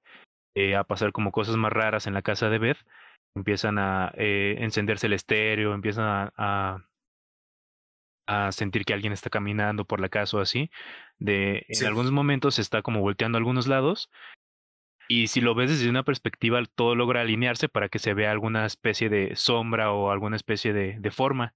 eh, 0.57 0.77
a 0.77 0.85
pasar 0.85 1.13
como 1.13 1.33
cosas 1.33 1.57
más 1.57 1.73
raras 1.73 2.07
en 2.07 2.15
la 2.15 2.23
casa 2.23 2.49
de 2.49 2.59
Beth, 2.59 2.79
empiezan 3.35 3.79
a 3.79 4.13
eh, 4.17 4.57
encenderse 4.61 5.07
el 5.07 5.15
estéreo, 5.15 5.75
empiezan 5.75 6.05
a, 6.05 6.33
a, 6.37 6.85
a, 8.27 8.53
sentir 8.53 8.85
que 8.85 8.95
alguien 8.95 9.13
está 9.13 9.31
caminando 9.31 9.85
por 9.85 10.01
la 10.01 10.09
casa 10.09 10.39
o 10.39 10.41
así, 10.41 10.71
de 11.19 11.67
en 11.69 11.87
algunos 11.87 12.13
momentos 12.13 12.59
está 12.59 12.83
como 12.83 13.01
volteando 13.01 13.37
a 13.37 13.41
algunos 13.41 13.67
lados 13.67 14.11
y 15.09 15.29
si 15.29 15.41
lo 15.41 15.55
ves 15.55 15.71
desde 15.71 15.91
una 15.91 16.03
perspectiva, 16.03 16.63
todo 16.75 16.95
logra 16.95 17.21
alinearse 17.21 17.69
para 17.69 17.89
que 17.89 17.99
se 17.99 18.15
vea 18.15 18.31
alguna 18.31 18.67
especie 18.67 19.09
de 19.09 19.37
sombra 19.37 19.93
o 19.93 20.11
alguna 20.11 20.37
especie 20.37 20.73
de, 20.73 20.97
de 20.99 21.11
forma 21.11 21.55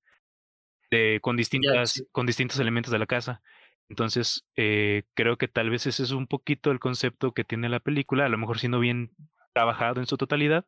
de, 0.90 1.18
con, 1.22 1.36
distintas, 1.36 2.04
con 2.12 2.26
distintos 2.26 2.58
elementos 2.58 2.92
de 2.92 2.98
la 2.98 3.06
casa. 3.06 3.42
Entonces, 3.88 4.44
eh, 4.56 5.04
creo 5.14 5.38
que 5.38 5.48
tal 5.48 5.70
vez 5.70 5.86
ese 5.86 6.02
es 6.02 6.10
un 6.10 6.26
poquito 6.26 6.70
el 6.70 6.78
concepto 6.78 7.32
que 7.32 7.44
tiene 7.44 7.68
la 7.68 7.80
película, 7.80 8.26
a 8.26 8.28
lo 8.28 8.38
mejor 8.38 8.58
siendo 8.58 8.80
bien 8.80 9.12
trabajado 9.54 10.00
en 10.00 10.06
su 10.06 10.16
totalidad, 10.16 10.66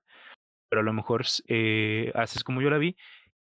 pero 0.69 0.81
a 0.81 0.85
lo 0.85 0.93
mejor 0.93 1.25
eh, 1.49 2.13
haces 2.15 2.45
como 2.45 2.63
yo 2.63 2.71
la 2.71 2.79
vi, 2.79 2.97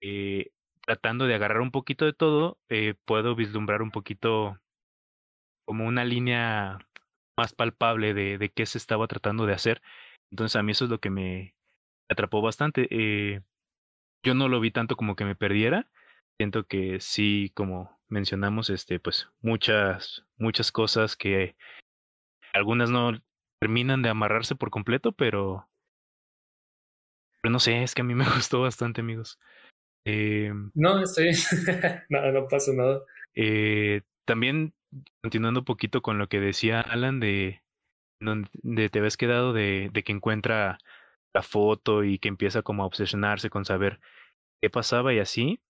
eh, 0.01 0.51
tratando 0.87 1.27
de 1.27 1.35
agarrar 1.35 1.61
un 1.61 1.73
poquito 1.73 2.05
de 2.05 2.13
todo, 2.13 2.59
eh, 2.69 2.95
puedo 3.05 3.35
vislumbrar 3.35 3.83
un 3.83 3.91
poquito 3.91 4.59
como 5.65 5.87
una 5.87 6.05
línea 6.05 6.79
más 7.37 7.53
palpable 7.53 8.15
de, 8.15 8.39
de 8.39 8.51
qué 8.51 8.67
se 8.67 8.79
estaba 8.79 9.07
tratando 9.07 9.47
de 9.47 9.55
hacer. 9.55 9.83
Entonces 10.31 10.57
a 10.57 10.63
mí 10.63 10.73
eso 10.73 10.85
es 10.85 10.91
lo 10.91 11.01
que 11.01 11.11
me 11.11 11.55
atrapó 12.09 12.41
bastante. 12.43 12.89
Eh, 12.91 13.43
yo 14.25 14.35
no 14.35 14.49
lo 14.49 14.61
vi 14.61 14.71
tanto 14.71 14.97
como 14.97 15.17
que 15.17 15.25
me 15.25 15.37
perdiera. 15.37 15.89
Siento 16.39 16.67
que 16.67 17.01
sí, 17.01 17.53
como 17.55 17.99
mencionamos, 18.09 18.71
este, 18.71 19.01
pues 19.01 19.29
muchas, 19.41 20.25
muchas 20.37 20.73
cosas 20.73 21.17
que 21.17 21.57
algunas 22.53 22.91
no 22.91 23.13
terminan 23.61 24.03
de 24.03 24.11
amarrarse 24.11 24.55
por 24.55 24.71
completo, 24.71 25.13
pero, 25.13 25.69
pero 27.43 27.53
no 27.53 27.59
sé, 27.59 27.83
es 27.83 27.95
que 27.95 28.03
a 28.03 28.05
mí 28.05 28.15
me 28.15 28.25
gustó 28.35 28.61
bastante, 28.61 29.01
amigos. 29.01 29.39
Eh, 30.05 30.53
no, 30.75 31.03
estoy 31.03 31.31
no, 32.11 32.33
no 32.33 32.47
pasa 32.49 32.73
nada. 32.73 33.01
Eh, 33.35 34.03
también 34.25 34.73
continuando 35.23 35.61
un 35.61 35.65
poquito 35.65 36.03
con 36.03 36.19
lo 36.19 36.29
que 36.29 36.41
decía 36.41 36.81
Alan 36.81 37.21
de 37.21 37.63
donde 38.21 38.89
te 38.91 38.99
habías 38.99 39.17
quedado 39.17 39.53
de, 39.53 39.91
de 39.93 40.03
que 40.03 40.13
encuentra 40.13 40.79
la 41.35 41.43
foto 41.43 42.03
y 42.05 42.19
que 42.19 42.29
empieza 42.29 42.63
como 42.63 42.83
a 42.83 42.87
obsesionarse 42.87 43.51
con 43.51 43.65
saber 43.65 44.01
qué 44.63 44.71
pasaba 44.71 45.13
y 45.13 45.19
así. 45.19 45.61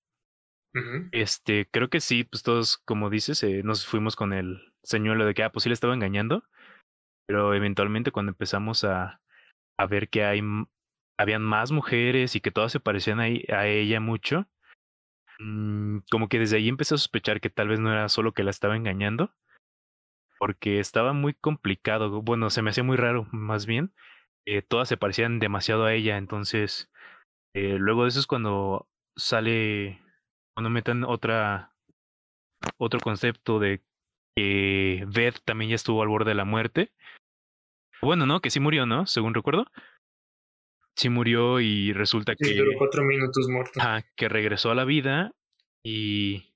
Este, 1.12 1.68
creo 1.70 1.88
que 1.88 2.00
sí, 2.00 2.24
pues 2.24 2.42
todos, 2.42 2.78
como 2.78 3.10
dices, 3.10 3.42
eh, 3.42 3.62
nos 3.64 3.86
fuimos 3.86 4.14
con 4.14 4.32
el 4.32 4.72
señuelo 4.84 5.24
de 5.24 5.34
que, 5.34 5.42
ah, 5.42 5.50
pues 5.50 5.62
sí 5.64 5.68
le 5.68 5.74
estaba 5.74 5.94
engañando, 5.94 6.44
pero 7.26 7.54
eventualmente 7.54 8.12
cuando 8.12 8.30
empezamos 8.30 8.84
a, 8.84 9.20
a 9.78 9.86
ver 9.86 10.08
que 10.08 10.24
hay, 10.24 10.42
habían 11.18 11.42
más 11.42 11.72
mujeres 11.72 12.36
y 12.36 12.40
que 12.40 12.50
todas 12.50 12.72
se 12.72 12.80
parecían 12.80 13.20
a, 13.20 13.24
a 13.24 13.66
ella 13.66 14.00
mucho, 14.00 14.48
Mm, 15.38 15.98
como 16.10 16.28
que 16.28 16.38
desde 16.38 16.56
ahí 16.56 16.68
empecé 16.68 16.94
a 16.94 16.98
sospechar 16.98 17.40
que 17.40 17.50
tal 17.50 17.68
vez 17.68 17.80
no 17.80 17.92
era 17.92 18.08
solo 18.08 18.32
que 18.32 18.44
la 18.44 18.50
estaba 18.50 18.76
engañando, 18.76 19.32
porque 20.38 20.80
estaba 20.80 21.12
muy 21.12 21.34
complicado, 21.34 22.22
bueno, 22.22 22.50
se 22.50 22.62
me 22.62 22.70
hacía 22.70 22.84
muy 22.84 22.96
raro 22.96 23.26
más 23.32 23.66
bien 23.66 23.92
eh, 24.46 24.62
todas 24.62 24.88
se 24.88 24.96
parecían 24.96 25.38
demasiado 25.40 25.84
a 25.84 25.92
ella. 25.92 26.16
Entonces, 26.16 26.90
eh, 27.54 27.76
luego 27.78 28.04
de 28.04 28.10
eso 28.10 28.20
es 28.20 28.26
cuando 28.26 28.88
sale, 29.16 30.00
cuando 30.54 30.70
meten 30.70 31.04
otra, 31.04 31.74
otro 32.78 33.00
concepto 33.00 33.58
de 33.58 33.82
que 34.36 35.04
Beth 35.08 35.40
también 35.44 35.70
ya 35.70 35.76
estuvo 35.76 36.02
al 36.02 36.08
borde 36.08 36.30
de 36.30 36.36
la 36.36 36.44
muerte. 36.44 36.92
Bueno, 38.02 38.26
¿no? 38.26 38.40
Que 38.40 38.50
sí 38.50 38.60
murió, 38.60 38.86
¿no? 38.86 39.06
Según 39.06 39.34
recuerdo. 39.34 39.66
Sí 40.96 41.08
murió 41.10 41.60
y 41.60 41.92
resulta 41.92 42.32
Sí, 42.38 42.48
que... 42.48 42.54
duró 42.54 42.72
cuatro 42.78 43.04
minutos 43.04 43.48
muerto. 43.48 43.80
Ajá, 43.80 44.02
que 44.16 44.28
regresó 44.28 44.70
a 44.70 44.74
la 44.74 44.84
vida 44.84 45.32
y 45.82 46.54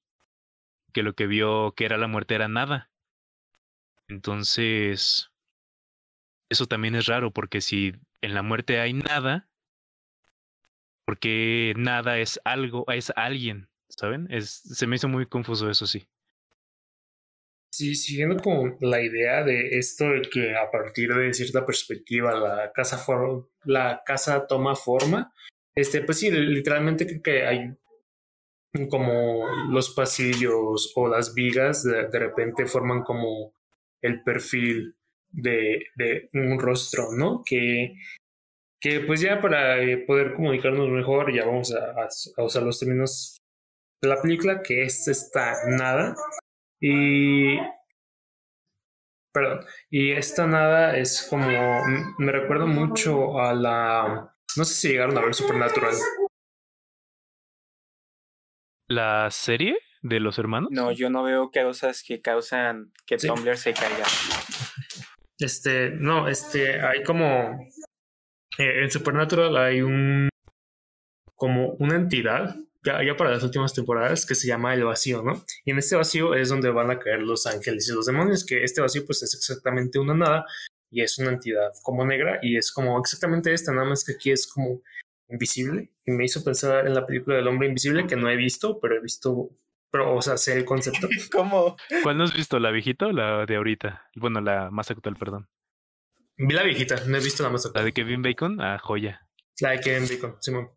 que 0.92 1.02
lo 1.02 1.14
que 1.14 1.26
vio 1.26 1.72
que 1.76 1.84
era 1.84 1.98
la 1.98 2.08
muerte 2.08 2.34
era 2.34 2.48
nada. 2.48 2.90
Entonces, 4.08 5.30
eso 6.48 6.66
también 6.66 6.94
es 6.94 7.06
raro 7.06 7.32
porque 7.32 7.60
si 7.60 7.92
en 8.22 8.34
la 8.34 8.42
muerte 8.42 8.80
hay 8.80 8.92
nada, 8.92 9.48
porque 11.04 11.74
nada 11.76 12.18
es 12.18 12.40
algo, 12.44 12.84
es 12.88 13.12
alguien, 13.16 13.68
¿saben? 13.88 14.26
Es, 14.30 14.50
se 14.50 14.86
me 14.86 14.96
hizo 14.96 15.08
muy 15.08 15.26
confuso 15.26 15.70
eso, 15.70 15.86
sí. 15.86 16.08
Sí, 17.72 17.94
siguiendo 17.94 18.36
con 18.42 18.76
la 18.80 19.00
idea 19.00 19.44
de 19.44 19.78
esto 19.78 20.08
de 20.10 20.22
que 20.22 20.56
a 20.56 20.70
partir 20.70 21.14
de 21.14 21.32
cierta 21.32 21.64
perspectiva 21.64 22.34
la 22.34 22.72
casa, 22.72 23.02
la 23.64 24.02
casa 24.04 24.46
toma 24.46 24.74
forma, 24.74 25.32
este, 25.74 26.02
pues 26.02 26.18
sí, 26.18 26.30
literalmente 26.30 27.06
creo 27.06 27.22
que 27.22 27.46
hay 27.46 27.76
como 28.88 29.46
los 29.70 29.90
pasillos 29.94 30.92
o 30.96 31.08
las 31.08 31.34
vigas 31.34 31.82
de, 31.84 32.08
repente 32.18 32.66
forman 32.66 33.02
como 33.02 33.54
el 34.02 34.22
perfil 34.22 34.96
de, 35.30 35.86
un 36.32 36.58
rostro, 36.58 37.12
¿no? 37.12 37.42
Que, 37.44 37.94
que 38.80 39.00
pues 39.00 39.20
ya 39.20 39.40
para 39.40 39.80
eh, 39.80 39.98
poder 39.98 40.34
comunicarnos 40.34 40.88
mejor 40.88 41.34
ya 41.34 41.44
vamos 41.44 41.74
a- 41.74 42.08
a 42.36 42.44
usar 42.44 42.62
los 42.62 42.78
términos 42.78 43.38
de 44.02 44.08
la 44.08 44.20
película, 44.20 44.62
que 44.62 44.82
es 44.84 45.06
esta 45.08 45.56
nada. 45.68 46.16
Y. 46.80 47.58
Perdón. 49.32 49.64
Y 49.90 50.12
esta 50.12 50.46
nada 50.46 50.96
es 50.96 51.26
como. 51.28 51.46
Me 52.18 52.32
recuerda 52.32 52.66
mucho 52.66 53.40
a 53.40 53.54
la. 53.54 54.34
No 54.56 54.64
sé 54.64 54.74
si 54.74 54.88
llegaron 54.88 55.16
a 55.18 55.20
ver 55.22 55.34
Supernatural. 55.34 55.94
¿La 58.88 59.30
serie 59.30 59.78
de 60.02 60.18
los 60.20 60.38
hermanos? 60.38 60.70
No, 60.72 60.90
yo 60.90 61.10
no 61.10 61.22
veo 61.22 61.50
causas 61.50 62.02
que 62.02 62.20
causan 62.20 62.92
que 63.06 63.18
Sí. 63.18 63.28
Tumblr 63.28 63.56
se 63.56 63.72
caiga. 63.72 64.04
Este. 65.38 65.90
No, 65.90 66.28
este. 66.28 66.80
Hay 66.82 67.02
como. 67.04 67.26
eh, 68.58 68.82
en 68.82 68.90
Supernatural 68.90 69.56
hay 69.56 69.82
un. 69.82 70.28
Como 71.36 71.70
una 71.78 71.94
entidad. 71.96 72.56
Ya, 72.82 73.04
ya 73.04 73.14
para 73.16 73.30
las 73.30 73.42
últimas 73.42 73.74
temporadas 73.74 74.24
que 74.24 74.34
se 74.34 74.46
llama 74.46 74.72
el 74.72 74.84
vacío, 74.84 75.22
¿no? 75.22 75.44
Y 75.64 75.72
en 75.72 75.78
este 75.78 75.96
vacío 75.96 76.34
es 76.34 76.48
donde 76.48 76.70
van 76.70 76.90
a 76.90 76.98
caer 76.98 77.20
los 77.20 77.46
ángeles 77.46 77.88
y 77.88 77.92
los 77.94 78.06
demonios, 78.06 78.44
que 78.44 78.64
este 78.64 78.80
vacío 78.80 79.04
pues 79.04 79.22
es 79.22 79.34
exactamente 79.34 79.98
una 79.98 80.14
nada 80.14 80.46
y 80.90 81.02
es 81.02 81.18
una 81.18 81.30
entidad 81.30 81.72
como 81.82 82.06
negra 82.06 82.38
y 82.42 82.56
es 82.56 82.72
como 82.72 82.98
exactamente 82.98 83.52
esta, 83.52 83.72
nada 83.72 83.86
más 83.86 84.02
que 84.02 84.12
aquí 84.12 84.30
es 84.30 84.46
como 84.46 84.80
invisible 85.28 85.90
y 86.04 86.12
me 86.12 86.24
hizo 86.24 86.42
pensar 86.42 86.86
en 86.86 86.94
la 86.94 87.06
película 87.06 87.36
del 87.36 87.48
hombre 87.48 87.68
invisible 87.68 88.06
que 88.06 88.16
no 88.16 88.28
he 88.28 88.36
visto, 88.36 88.80
pero 88.80 88.96
he 88.96 89.00
visto, 89.00 89.50
pero 89.90 90.14
o 90.16 90.22
sea, 90.22 90.36
sé 90.36 90.56
el 90.56 90.64
concepto. 90.64 91.08
¿Cómo? 91.32 91.76
¿Cuál 92.02 92.18
no 92.18 92.24
has 92.24 92.34
visto? 92.34 92.58
¿La 92.58 92.70
viejita 92.70 93.06
o 93.06 93.12
la 93.12 93.46
de 93.46 93.56
ahorita? 93.56 94.08
Bueno, 94.16 94.40
la 94.40 94.70
más 94.70 94.90
actual, 94.90 95.16
perdón. 95.16 95.48
Vi 96.36 96.54
la 96.54 96.62
viejita, 96.62 97.04
no 97.06 97.16
he 97.16 97.20
visto 97.20 97.42
la 97.42 97.50
más 97.50 97.64
La 97.64 97.68
actual. 97.68 97.84
de 97.84 97.92
Kevin 97.92 98.22
Bacon, 98.22 98.60
ah, 98.60 98.78
joya. 98.78 99.26
La 99.60 99.70
de 99.70 99.80
Kevin 99.80 100.08
Bacon, 100.08 100.36
Simón. 100.40 100.70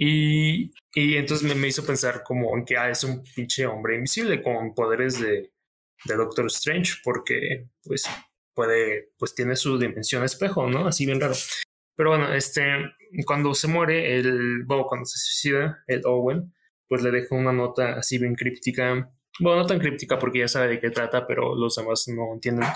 Y, 0.00 0.72
y 0.94 1.16
entonces 1.16 1.48
me, 1.48 1.56
me 1.56 1.66
hizo 1.66 1.84
pensar 1.84 2.22
como 2.22 2.56
en 2.56 2.64
que 2.64 2.76
ah, 2.76 2.88
es 2.88 3.02
un 3.02 3.20
pinche 3.34 3.66
hombre 3.66 3.96
invisible 3.96 4.40
con 4.40 4.72
poderes 4.72 5.20
de, 5.20 5.50
de 6.04 6.14
Doctor 6.14 6.46
Strange, 6.46 6.98
porque 7.02 7.66
pues 7.82 8.04
puede, 8.54 9.10
pues 9.18 9.34
tiene 9.34 9.56
su 9.56 9.76
dimensión 9.76 10.22
espejo, 10.22 10.68
¿no? 10.68 10.86
Así 10.86 11.04
bien 11.04 11.20
raro. 11.20 11.34
Pero 11.96 12.10
bueno, 12.10 12.32
este, 12.32 12.62
cuando 13.26 13.54
se 13.54 13.66
muere, 13.66 14.20
el, 14.20 14.62
bueno, 14.66 14.84
cuando 14.86 15.04
se 15.04 15.18
suicida, 15.18 15.82
el 15.88 16.06
Owen, 16.06 16.54
pues 16.86 17.02
le 17.02 17.10
deja 17.10 17.34
una 17.34 17.52
nota 17.52 17.94
así 17.94 18.18
bien 18.18 18.36
críptica. 18.36 19.12
Bueno, 19.40 19.62
no 19.62 19.66
tan 19.66 19.80
críptica 19.80 20.16
porque 20.16 20.38
ya 20.38 20.48
sabe 20.48 20.68
de 20.68 20.80
qué 20.80 20.90
trata, 20.90 21.26
pero 21.26 21.56
los 21.56 21.74
demás 21.74 22.06
no 22.06 22.34
entienden. 22.34 22.68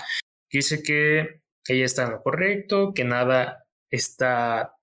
Dice 0.51 0.83
que 0.83 1.41
ella 1.69 1.85
está 1.85 2.03
en 2.03 2.11
lo 2.11 2.21
correcto, 2.21 2.93
que 2.93 3.05
nada 3.05 3.65
está 3.89 4.75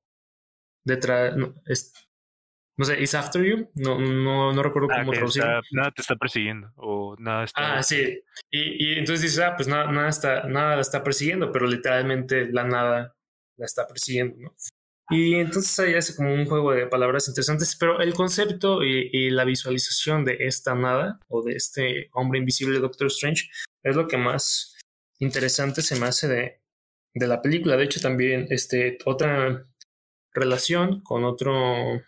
detrás, 0.85 1.35
no 2.81 2.87
sé, 2.87 2.99
is 3.03 3.15
after 3.15 3.45
you, 3.45 3.71
no, 3.75 3.99
no, 4.01 4.55
no 4.55 4.63
recuerdo 4.63 4.89
Ah, 4.91 5.01
cómo 5.01 5.13
traducirlo. 5.13 5.59
está- 5.61 5.69
nada 5.73 5.91
te 5.95 6.01
está 6.01 6.17
persiguiendo 6.17 6.73
o 6.77 7.15
nada 7.19 7.45
está... 7.45 7.77
Ah, 7.77 7.83
sí. 7.83 8.23
Y, 8.51 8.93
y 8.95 8.99
entonces 8.99 9.21
dices, 9.23 9.39
ah, 9.41 9.55
pues 9.55 9.69
nada, 9.69 9.93
nada, 9.93 10.09
está, 10.09 10.45
nada 10.49 10.77
la 10.77 10.81
está 10.81 11.05
persiguiendo, 11.05 11.53
pero 11.53 11.67
literalmente 11.67 12.51
la 12.51 12.65
nada 12.65 13.15
la 13.59 13.67
está 13.67 13.87
persiguiendo, 13.87 14.39
¿no? 14.39 14.55
Y 15.11 15.35
entonces 15.35 15.79
ahí 15.79 15.95
hace 15.95 16.15
como 16.17 16.33
un 16.33 16.47
juego 16.47 16.73
de 16.73 16.87
palabras 16.87 17.29
interesantes, 17.29 17.77
pero 17.79 18.01
el 18.01 18.15
concepto 18.15 18.83
y, 18.83 19.11
y 19.13 19.29
la 19.29 19.45
visualización 19.45 20.25
de 20.25 20.37
esta 20.41 20.75
nada 20.75 21.21
o 21.29 21.43
de 21.43 21.53
este 21.53 22.09
hombre 22.15 22.39
invisible 22.39 22.79
Doctor 22.79 23.09
Strange 23.09 23.51
es 23.83 23.95
lo 23.97 24.09
que 24.09 24.17
más 24.17 24.79
interesante 25.19 25.83
se 25.83 25.99
me 26.01 26.07
hace 26.07 26.29
de, 26.29 26.61
de 27.13 27.27
la 27.27 27.43
película. 27.43 27.77
De 27.77 27.85
hecho, 27.85 28.01
también 28.01 28.47
este, 28.51 28.97
otra 29.05 29.67
relación 30.33 31.01
con 31.03 31.25
otro 31.25 32.01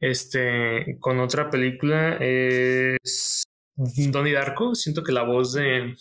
este, 0.00 0.96
con 1.00 1.18
otra 1.20 1.50
película 1.50 2.16
es 2.20 3.44
Donnie 3.76 4.32
Darko. 4.32 4.74
Siento 4.74 5.02
que 5.02 5.12
la 5.12 5.22
voz 5.22 5.52
de, 5.52 5.94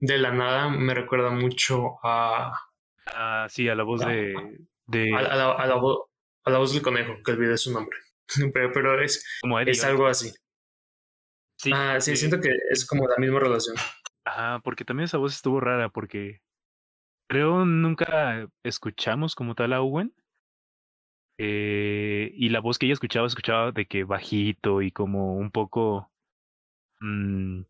de 0.00 0.18
la 0.18 0.32
nada 0.32 0.68
me 0.68 0.94
recuerda 0.94 1.30
mucho 1.30 1.96
a, 2.02 2.52
Ah, 3.06 3.46
sí, 3.50 3.68
a 3.68 3.74
la 3.74 3.82
voz 3.82 4.00
de... 4.00 4.34
de 4.86 5.14
a, 5.14 5.18
a 5.18 5.22
la, 5.36 5.52
a 5.52 5.66
la 5.66 5.76
vo- 5.76 6.06
a 6.44 6.50
la 6.50 6.58
voz 6.58 6.72
del 6.72 6.82
conejo, 6.82 7.14
que 7.24 7.32
olvidé 7.32 7.56
su 7.58 7.72
nombre. 7.72 7.96
Pero, 8.54 8.72
pero 8.72 9.00
es, 9.02 9.24
como 9.42 9.60
Eddie, 9.60 9.72
es 9.72 9.84
algo 9.84 10.06
así. 10.06 10.32
Sí, 11.58 11.70
ah, 11.74 12.00
sí, 12.00 12.16
siento 12.16 12.40
que 12.40 12.50
es 12.70 12.86
como 12.86 13.06
la 13.06 13.16
misma 13.18 13.40
relación. 13.40 13.76
Ajá, 14.24 14.60
porque 14.64 14.84
también 14.84 15.04
esa 15.04 15.18
voz 15.18 15.34
estuvo 15.34 15.60
rara 15.60 15.88
porque 15.90 16.40
creo 17.28 17.64
nunca 17.64 18.48
escuchamos 18.64 19.34
como 19.34 19.54
tal 19.54 19.72
a 19.72 19.80
Owen. 19.82 20.14
Eh, 21.38 22.32
y 22.34 22.50
la 22.50 22.60
voz 22.60 22.78
que 22.78 22.86
ella 22.86 22.92
escuchaba, 22.92 23.26
escuchaba 23.26 23.72
de 23.72 23.86
que 23.86 24.04
bajito 24.04 24.82
y 24.82 24.92
como 24.92 25.36
un 25.36 25.50
poco 25.50 26.10
mm, 27.00 27.62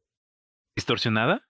distorsionada. 0.77 1.47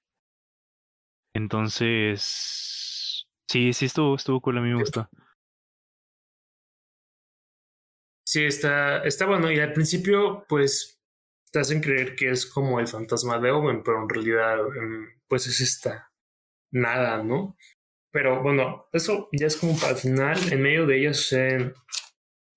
Entonces, 1.35 3.27
sí, 3.48 3.72
sí 3.72 3.87
estuvo, 3.87 4.14
estuvo 4.14 4.40
cool, 4.40 4.59
a 4.59 4.61
mí 4.61 4.70
me 4.70 4.81
gustó. 4.81 5.09
Sí, 8.25 8.44
está, 8.44 9.03
está 9.05 9.27
bueno. 9.27 9.51
Y 9.51 9.59
al 9.59 9.72
principio, 9.72 10.44
pues, 10.48 11.03
te 11.51 11.61
hacen 11.61 11.81
creer 11.81 12.16
que 12.16 12.31
es 12.31 12.46
como 12.46 12.81
el 12.81 12.88
fantasma 12.88 13.38
de 13.38 13.51
Owen, 13.51 13.83
pero 13.83 14.03
en 14.03 14.09
realidad, 14.09 14.59
em, 14.77 15.20
pues 15.29 15.46
es 15.46 15.61
esta 15.61 16.12
nada, 16.70 17.22
¿no? 17.22 17.57
Pero 18.12 18.42
bueno, 18.42 18.87
eso 18.92 19.29
ya 19.33 19.46
es 19.46 19.57
como 19.57 19.77
para 19.79 19.92
el 19.92 19.96
final. 19.96 20.38
En 20.53 20.62
medio 20.62 20.87
de 20.87 20.98
ellas 20.98 21.16
suceden 21.16 21.75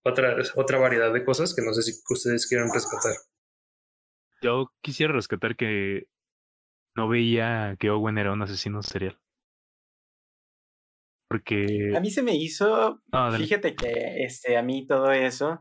otra, 0.04 0.36
otra 0.56 0.78
variedad 0.78 1.14
de 1.14 1.24
cosas 1.24 1.56
que 1.56 1.62
no 1.62 1.74
sé 1.74 1.82
si 1.82 1.94
ustedes 2.10 2.46
quieren 2.46 2.70
rescatar. 2.74 3.16
Yo 4.42 4.72
quisiera 4.82 5.14
rescatar 5.14 5.56
que 5.56 6.08
no 6.96 7.08
veía 7.08 7.78
que 7.80 7.90
Owen 7.90 8.18
era 8.18 8.34
un 8.34 8.42
asesino 8.42 8.84
serial. 8.84 9.18
Porque... 11.30 11.94
A 11.96 12.02
mí 12.02 12.12
se 12.12 12.22
me 12.22 12.36
hizo, 12.36 13.02
Ah, 13.12 13.34
fíjate 13.36 13.76
que 13.76 14.24
este, 14.24 14.58
a 14.58 14.62
mí 14.62 14.86
todo 14.86 15.12
eso, 15.12 15.60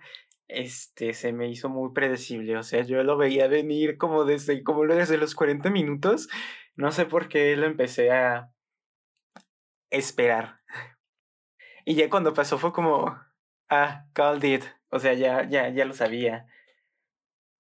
este, 0.48 1.14
se 1.14 1.32
me 1.32 1.48
hizo 1.48 1.68
muy 1.68 1.92
predecible. 1.92 2.56
O 2.56 2.64
sea, 2.64 2.82
yo 2.82 3.02
lo 3.04 3.16
veía 3.16 3.46
venir 3.46 3.96
como 3.96 4.24
desde, 4.24 4.62
como 4.64 4.84
desde 4.86 5.18
los 5.18 5.34
40 5.34 5.70
minutos. 5.70 6.28
No 6.76 6.90
sé 6.90 7.06
por 7.06 7.28
qué 7.28 7.56
lo 7.56 7.66
empecé 7.66 8.10
a 8.10 8.53
esperar. 9.96 10.60
Y 11.84 11.94
ya 11.94 12.08
cuando 12.08 12.34
pasó 12.34 12.58
fue 12.58 12.72
como, 12.72 13.18
ah, 13.68 14.06
called 14.12 14.44
it. 14.44 14.64
O 14.90 14.98
sea, 14.98 15.14
ya, 15.14 15.46
ya, 15.48 15.68
ya 15.68 15.84
lo 15.84 15.94
sabía. 15.94 16.46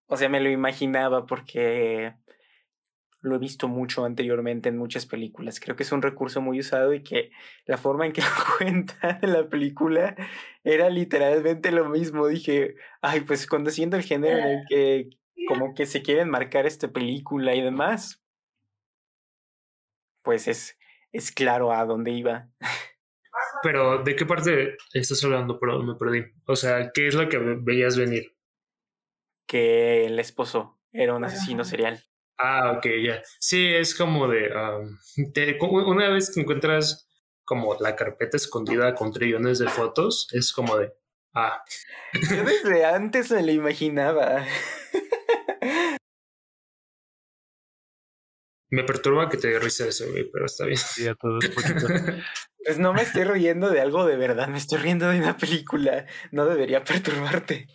O 0.06 0.16
sea, 0.16 0.28
me 0.28 0.40
lo 0.40 0.50
imaginaba 0.50 1.26
porque 1.26 2.14
lo 3.24 3.36
he 3.36 3.38
visto 3.38 3.68
mucho 3.68 4.04
anteriormente 4.04 4.68
en 4.68 4.76
muchas 4.76 5.06
películas. 5.06 5.58
Creo 5.58 5.76
que 5.76 5.82
es 5.82 5.92
un 5.92 6.02
recurso 6.02 6.42
muy 6.42 6.60
usado 6.60 6.92
y 6.92 7.02
que 7.02 7.30
la 7.64 7.78
forma 7.78 8.04
en 8.04 8.12
que 8.12 8.20
lo 8.22 8.56
cuentan 8.58 9.18
en 9.22 9.32
la 9.32 9.48
película 9.48 10.14
era 10.62 10.90
literalmente 10.90 11.72
lo 11.72 11.88
mismo. 11.88 12.28
Dije, 12.28 12.76
ay, 13.00 13.20
pues 13.20 13.46
conociendo 13.46 13.96
el 13.96 14.02
género 14.02 14.38
en 14.38 14.44
el 14.44 14.64
que 14.68 15.10
como 15.48 15.74
que 15.74 15.86
se 15.86 16.02
quieren 16.02 16.28
marcar 16.28 16.66
esta 16.66 16.88
película 16.88 17.54
y 17.54 17.62
demás, 17.62 18.22
pues 20.22 20.46
es, 20.46 20.78
es 21.14 21.30
claro 21.30 21.72
a 21.72 21.84
dónde 21.84 22.10
iba. 22.10 22.48
Pero, 23.62 24.02
¿de 24.02 24.16
qué 24.16 24.26
parte 24.26 24.76
estás 24.92 25.24
hablando? 25.24 25.58
Perdón, 25.58 25.86
me 25.86 25.94
perdí. 25.94 26.24
O 26.46 26.56
sea, 26.56 26.90
¿qué 26.92 27.06
es 27.06 27.14
lo 27.14 27.28
que 27.28 27.38
veías 27.38 27.96
venir? 27.96 28.36
Que 29.46 30.06
el 30.06 30.18
esposo 30.18 30.80
era 30.92 31.14
un 31.14 31.24
asesino 31.24 31.64
serial. 31.64 32.04
Ah, 32.36 32.72
ok, 32.76 32.86
ya. 33.02 33.22
Sí, 33.38 33.74
es 33.74 33.94
como 33.94 34.28
de, 34.28 34.50
Una 35.60 36.10
vez 36.10 36.32
que 36.34 36.40
encuentras 36.40 37.08
como 37.44 37.76
la 37.78 37.94
carpeta 37.94 38.36
escondida 38.36 38.94
con 38.94 39.12
trillones 39.12 39.60
de 39.60 39.68
fotos, 39.68 40.28
es 40.32 40.52
como 40.52 40.76
de... 40.76 40.92
Ah. 41.32 41.64
Yo 42.12 42.44
desde 42.44 42.84
antes 42.84 43.30
me 43.30 43.42
lo 43.42 43.52
imaginaba. 43.52 44.44
Me 48.74 48.82
perturba 48.82 49.28
que 49.28 49.36
te 49.36 49.46
dé 49.46 49.60
risa 49.60 49.86
eso, 49.86 50.10
güey, 50.10 50.28
pero 50.32 50.46
está 50.46 50.64
bien. 50.64 50.78
Sí, 50.78 51.06
a 51.06 51.14
todos 51.14 51.44
Pues 52.64 52.76
no 52.80 52.92
me 52.92 53.02
estoy 53.02 53.22
riendo 53.22 53.70
de 53.70 53.80
algo 53.80 54.04
de 54.04 54.16
verdad, 54.16 54.48
me 54.48 54.58
estoy 54.58 54.78
riendo 54.78 55.08
de 55.08 55.18
una 55.18 55.36
película. 55.36 56.06
No 56.32 56.44
debería 56.44 56.82
perturbarte. 56.82 57.68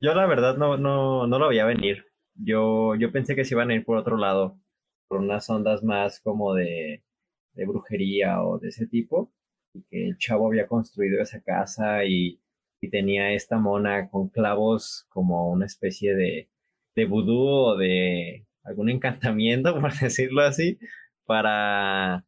Yo 0.00 0.14
la 0.14 0.24
verdad 0.26 0.56
no, 0.56 0.78
no, 0.78 1.26
no 1.26 1.38
lo 1.38 1.48
veía 1.48 1.66
venir. 1.66 2.06
Yo, 2.34 2.94
yo 2.94 3.12
pensé 3.12 3.36
que 3.36 3.44
se 3.44 3.52
iban 3.52 3.70
a 3.70 3.74
ir 3.74 3.84
por 3.84 3.98
otro 3.98 4.16
lado, 4.16 4.58
por 5.06 5.20
unas 5.20 5.50
ondas 5.50 5.82
más 5.82 6.18
como 6.20 6.54
de, 6.54 7.04
de 7.52 7.66
brujería 7.66 8.42
o 8.42 8.58
de 8.58 8.68
ese 8.68 8.86
tipo, 8.86 9.30
y 9.74 9.82
que 9.82 10.08
el 10.08 10.16
chavo 10.16 10.46
había 10.46 10.66
construido 10.66 11.20
esa 11.20 11.42
casa 11.42 12.06
y, 12.06 12.40
y 12.80 12.88
tenía 12.88 13.32
esta 13.32 13.58
mona 13.58 14.08
con 14.08 14.30
clavos 14.30 15.04
como 15.10 15.50
una 15.50 15.66
especie 15.66 16.14
de, 16.14 16.48
de 16.96 17.04
vudú 17.04 17.48
o 17.48 17.76
de 17.76 18.46
algún 18.62 18.90
encantamiento, 18.90 19.74
por 19.80 19.92
decirlo 19.98 20.42
así, 20.42 20.78
para 21.24 22.24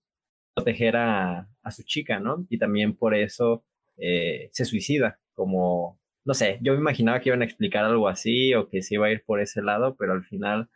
proteger 0.55 0.97
a, 0.97 1.49
a 1.63 1.71
su 1.71 1.83
chica, 1.83 2.21
¿no? 2.21 2.47
Y 2.49 2.59
también 2.59 2.95
por 2.95 3.15
eso 3.15 3.65
eh, 3.97 4.51
se 4.53 4.65
suicida, 4.65 5.19
como, 5.35 6.01
no 6.25 6.35
sé, 6.35 6.59
yo 6.63 6.73
me 6.73 6.81
imaginaba 6.81 7.21
que 7.21 7.29
iban 7.29 7.43
a 7.43 7.45
explicar 7.45 7.85
algo 7.85 8.09
así 8.09 8.55
o 8.55 8.69
que 8.69 8.83
se 8.83 8.95
iba 8.95 9.07
a 9.07 9.11
ir 9.11 9.23
por 9.25 9.41
ese 9.41 9.63
lado, 9.63 9.97
pero 9.99 10.13
al 10.13 10.25
final, 10.25 10.69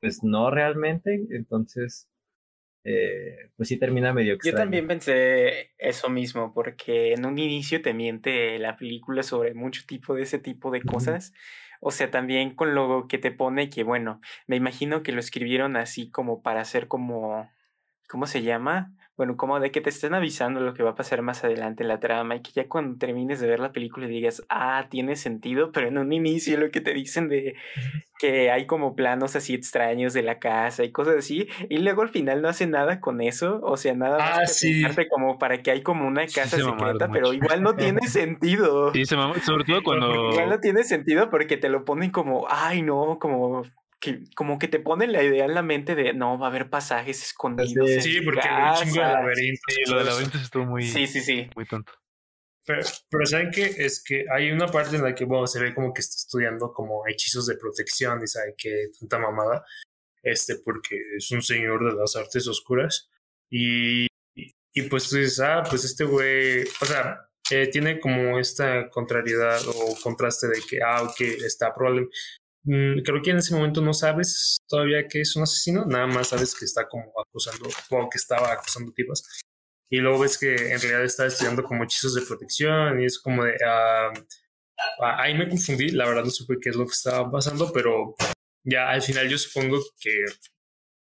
pues 0.00 0.22
no 0.22 0.50
realmente, 0.50 1.26
entonces, 1.30 2.08
eh, 2.84 3.50
pues 3.56 3.68
sí 3.68 3.78
termina 3.78 4.12
medio 4.12 4.34
extraño. 4.34 4.56
Yo 4.56 4.62
también 4.62 4.86
pensé 4.86 5.72
eso 5.78 6.08
mismo, 6.10 6.52
porque 6.52 7.12
en 7.12 7.24
un 7.26 7.38
inicio 7.38 7.80
te 7.82 7.94
miente 7.94 8.58
la 8.58 8.76
película 8.76 9.22
sobre 9.22 9.54
mucho 9.54 9.82
tipo 9.86 10.14
de 10.14 10.22
ese 10.22 10.38
tipo 10.38 10.70
de 10.70 10.82
cosas. 10.82 11.32
O 11.80 11.90
sea, 11.90 12.10
también 12.10 12.54
con 12.54 12.74
lo 12.74 13.06
que 13.08 13.18
te 13.18 13.30
pone 13.30 13.70
que, 13.70 13.84
bueno, 13.84 14.20
me 14.46 14.56
imagino 14.56 15.02
que 15.02 15.12
lo 15.12 15.20
escribieron 15.20 15.76
así 15.76 16.10
como 16.10 16.42
para 16.42 16.60
hacer 16.60 16.88
como, 16.88 17.50
¿cómo 18.08 18.26
se 18.26 18.42
llama? 18.42 18.92
Bueno, 19.18 19.36
como 19.36 19.58
de 19.58 19.72
que 19.72 19.80
te 19.80 19.90
estén 19.90 20.14
avisando 20.14 20.60
lo 20.60 20.74
que 20.74 20.84
va 20.84 20.90
a 20.90 20.94
pasar 20.94 21.22
más 21.22 21.42
adelante 21.42 21.82
en 21.82 21.88
la 21.88 21.98
trama 21.98 22.36
y 22.36 22.40
que 22.40 22.52
ya 22.52 22.68
cuando 22.68 22.96
termines 22.98 23.40
de 23.40 23.48
ver 23.48 23.58
la 23.58 23.72
película 23.72 24.06
digas, 24.06 24.44
ah, 24.48 24.86
tiene 24.90 25.16
sentido, 25.16 25.72
pero 25.72 25.88
en 25.88 25.98
un 25.98 26.12
inicio 26.12 26.56
lo 26.56 26.70
que 26.70 26.80
te 26.80 26.94
dicen 26.94 27.28
de 27.28 27.56
que 28.20 28.52
hay 28.52 28.66
como 28.66 28.94
planos 28.94 29.34
así 29.34 29.54
extraños 29.54 30.14
de 30.14 30.22
la 30.22 30.38
casa 30.38 30.84
y 30.84 30.92
cosas 30.92 31.16
así, 31.16 31.48
y 31.68 31.78
luego 31.78 32.02
al 32.02 32.10
final 32.10 32.42
no 32.42 32.48
hace 32.48 32.68
nada 32.68 33.00
con 33.00 33.20
eso, 33.20 33.58
o 33.64 33.76
sea, 33.76 33.92
nada 33.94 34.18
más 34.18 34.38
ah, 34.38 34.46
sí. 34.46 34.84
como 35.10 35.36
para 35.36 35.58
que 35.64 35.72
hay 35.72 35.82
como 35.82 36.06
una 36.06 36.24
casa 36.28 36.56
secreta, 36.56 37.08
pero 37.10 37.32
igual 37.32 37.64
no 37.64 37.74
tiene 37.74 38.00
sentido. 38.06 38.92
Sí, 38.92 39.04
sobre 39.04 39.64
todo 39.64 39.82
cuando... 39.82 40.30
Igual 40.30 40.48
no 40.48 40.60
tiene 40.60 40.84
sentido 40.84 41.28
porque 41.28 41.56
te 41.56 41.68
lo 41.68 41.84
ponen 41.84 42.12
como, 42.12 42.46
ay, 42.48 42.82
no, 42.82 43.18
como 43.18 43.64
que 44.00 44.24
como 44.34 44.58
que 44.58 44.68
te 44.68 44.78
ponen 44.78 45.12
la 45.12 45.22
idea 45.22 45.44
en 45.44 45.54
la 45.54 45.62
mente 45.62 45.94
de 45.94 46.12
no, 46.12 46.38
va 46.38 46.46
a 46.46 46.50
haber 46.50 46.70
pasajes 46.70 47.22
escondidos. 47.22 47.90
Sí, 48.02 48.20
porque 48.20 48.48
hay 48.48 48.70
un 48.70 48.84
chingo 48.84 49.06
de 49.06 49.12
laberinto. 49.12 49.62
Sí, 49.68 49.90
lo 49.90 49.98
de 49.98 50.04
laberintos 50.04 50.42
estuvo 50.42 50.64
muy, 50.64 50.86
sí, 50.86 51.06
sí, 51.06 51.20
sí. 51.20 51.50
muy 51.56 51.66
tonto. 51.66 51.92
Pero, 52.64 52.82
pero 53.08 53.26
¿saben 53.26 53.50
qué? 53.50 53.64
Es 53.78 54.02
que 54.02 54.26
hay 54.30 54.50
una 54.50 54.66
parte 54.66 54.96
en 54.96 55.02
la 55.02 55.14
que, 55.14 55.24
bueno, 55.24 55.46
se 55.46 55.60
ve 55.60 55.74
como 55.74 55.92
que 55.92 56.02
está 56.02 56.16
estudiando 56.16 56.72
como 56.72 57.06
hechizos 57.06 57.46
de 57.46 57.56
protección 57.56 58.22
y 58.22 58.26
sabe 58.26 58.54
que 58.56 58.88
tanta 58.98 59.18
mamada, 59.18 59.64
este, 60.22 60.56
porque 60.56 61.00
es 61.16 61.30
un 61.30 61.42
señor 61.42 61.90
de 61.90 61.98
las 61.98 62.14
artes 62.14 62.46
oscuras. 62.46 63.08
Y, 63.50 64.06
y 64.34 64.82
pues 64.82 65.08
tú 65.08 65.16
dices, 65.16 65.40
ah, 65.40 65.62
pues 65.68 65.84
este 65.84 66.04
güey, 66.04 66.62
o 66.82 66.84
sea, 66.84 67.28
eh, 67.50 67.68
tiene 67.68 67.98
como 67.98 68.38
esta 68.38 68.90
contrariedad 68.90 69.60
o 69.66 69.96
contraste 70.02 70.48
de 70.48 70.60
que, 70.68 70.78
ah, 70.84 71.02
ok, 71.02 71.20
está 71.44 71.72
probablemente, 71.72 72.14
creo 73.04 73.22
que 73.22 73.30
en 73.30 73.38
ese 73.38 73.54
momento 73.54 73.80
no 73.80 73.94
sabes 73.94 74.58
todavía 74.68 75.08
que 75.08 75.20
es 75.22 75.34
un 75.36 75.44
asesino, 75.44 75.84
nada 75.86 76.06
más 76.06 76.28
sabes 76.28 76.54
que 76.54 76.64
está 76.64 76.86
como 76.88 77.12
acusando, 77.18 77.68
o 77.90 78.08
que 78.10 78.18
estaba 78.18 78.52
acusando 78.52 78.92
tipos. 78.92 79.24
Y 79.90 79.98
luego 79.98 80.20
ves 80.20 80.36
que 80.36 80.54
en 80.54 80.80
realidad 80.80 81.04
está 81.04 81.26
estudiando 81.26 81.64
como 81.64 81.84
hechizos 81.84 82.14
de 82.14 82.22
protección 82.22 83.00
y 83.00 83.06
es 83.06 83.18
como 83.18 83.44
de... 83.44 83.54
Ah, 83.64 84.12
ah, 85.00 85.22
ahí 85.22 85.34
me 85.34 85.48
confundí, 85.48 85.90
la 85.90 86.06
verdad 86.06 86.24
no 86.24 86.30
supe 86.30 86.58
qué 86.60 86.70
es 86.70 86.76
lo 86.76 86.84
que 86.84 86.92
estaba 86.92 87.30
pasando, 87.30 87.72
pero 87.72 88.14
ya 88.64 88.90
al 88.90 89.02
final 89.02 89.28
yo 89.28 89.38
supongo 89.38 89.78
que... 90.00 90.24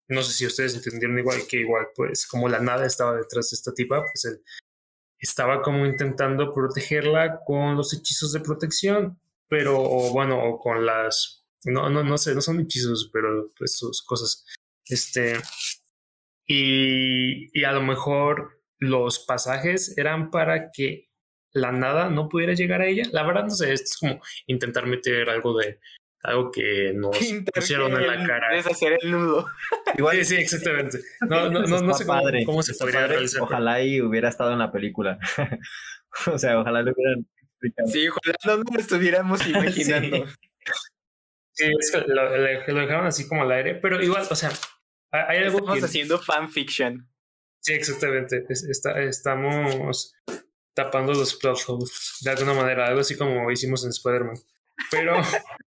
No 0.09 0.23
sé 0.23 0.35
si 0.35 0.47
ustedes 0.47 0.75
entendieron 0.75 1.19
igual 1.19 1.47
que 1.49 1.59
igual, 1.59 1.87
pues 1.97 2.27
como 2.27 2.49
la 2.49 2.61
nada 2.61 2.85
estaba 2.85 3.17
detrás 3.17 3.51
de 3.51 3.55
esta 3.55 3.73
tipa, 3.73 4.01
pues 4.01 4.27
él 4.27 4.43
estaba 5.19 5.63
como 5.63 5.87
intentando 5.87 6.53
protegerla 6.53 7.41
con 7.47 7.75
los 7.77 7.95
hechizos 7.95 8.33
de 8.33 8.41
protección, 8.41 9.19
pero 9.49 9.81
o 9.81 10.13
bueno, 10.13 10.45
o 10.45 10.59
con 10.59 10.85
las 10.85 11.44
no, 11.65 11.91
no, 11.91 12.03
no 12.05 12.19
sé, 12.19 12.35
no 12.35 12.41
son 12.41 12.61
hechizos, 12.61 13.11
pero 13.13 13.51
pues 13.57 13.77
sus 13.77 14.03
cosas. 14.03 14.45
Este. 14.87 15.39
Y, 16.47 17.59
y 17.59 17.65
a 17.65 17.73
lo 17.73 17.83
mejor 17.83 18.51
los 18.79 19.19
pasajes 19.21 19.97
eran 19.97 20.31
para 20.31 20.71
que 20.71 21.09
la 21.53 21.73
nada 21.73 22.11
no 22.11 22.29
pudiera 22.29 22.53
llegar 22.53 22.83
a 22.83 22.87
ella. 22.87 23.05
La 23.13 23.23
verdad, 23.23 23.45
no 23.45 23.51
sé, 23.51 23.73
esto 23.73 23.85
es 23.91 23.97
como 23.99 24.21
intentar 24.47 24.87
meter 24.87 25.31
algo 25.31 25.57
de 25.59 25.81
algo 26.25 26.51
que 26.51 26.93
nos 26.97 27.17
pusieron 27.55 27.93
en 27.93 28.07
la 28.07 28.27
cara. 28.27 28.57
Es 28.57 28.67
hacer 28.67 28.99
el 29.01 29.11
nudo. 29.11 29.47
Igual, 29.99 30.17
sí, 30.19 30.25
sí, 30.25 30.37
exactamente. 30.37 30.99
No, 31.29 31.49
no, 31.51 31.63
no, 31.63 31.81
no 31.81 31.95
sé 31.95 32.05
cómo, 32.05 32.23
cómo 32.45 32.63
se 32.63 32.75
podría 32.75 33.07
realizar. 33.07 33.43
Ojalá 33.43 33.83
y 33.83 34.01
hubiera 34.01 34.29
estado 34.29 34.53
en 34.53 34.59
la 34.59 34.73
película. 34.73 35.19
o 36.27 36.39
sea, 36.39 36.59
ojalá 36.59 36.83
lo 36.83 36.93
hubieran 36.93 37.27
explicado. 37.41 37.89
Sí, 37.89 38.09
ojalá 38.09 38.57
no 38.57 38.73
lo 38.75 38.81
estuviéramos 38.81 39.47
imaginando. 39.47 40.27
Sí, 40.27 40.35
es 41.59 41.91
que 41.93 42.01
lo, 42.07 42.31
dejaron 42.81 43.07
así 43.07 43.29
como 43.29 43.43
al 43.43 43.53
aire, 43.53 43.75
pero 43.77 44.03
igual, 44.03 44.27
o 44.31 44.35
sea, 44.35 44.51
hay 45.11 45.39
algo 45.39 45.59
Estamos 45.59 45.85
haciendo 45.85 46.19
fanfiction. 46.19 47.09
Sí, 47.61 47.73
exactamente. 47.73 48.45
está, 48.49 49.01
estamos 49.03 50.15
tapando 50.75 51.15
los 51.15 51.35
plot 51.37 51.59
holes 51.69 52.19
de 52.23 52.31
alguna 52.31 52.55
manera, 52.55 52.89
algo 52.89 53.01
así 53.01 53.17
como 53.17 53.51
hicimos 53.51 53.85
en 53.85 53.91
Spider-Man. 53.91 54.39
Pero 54.91 55.17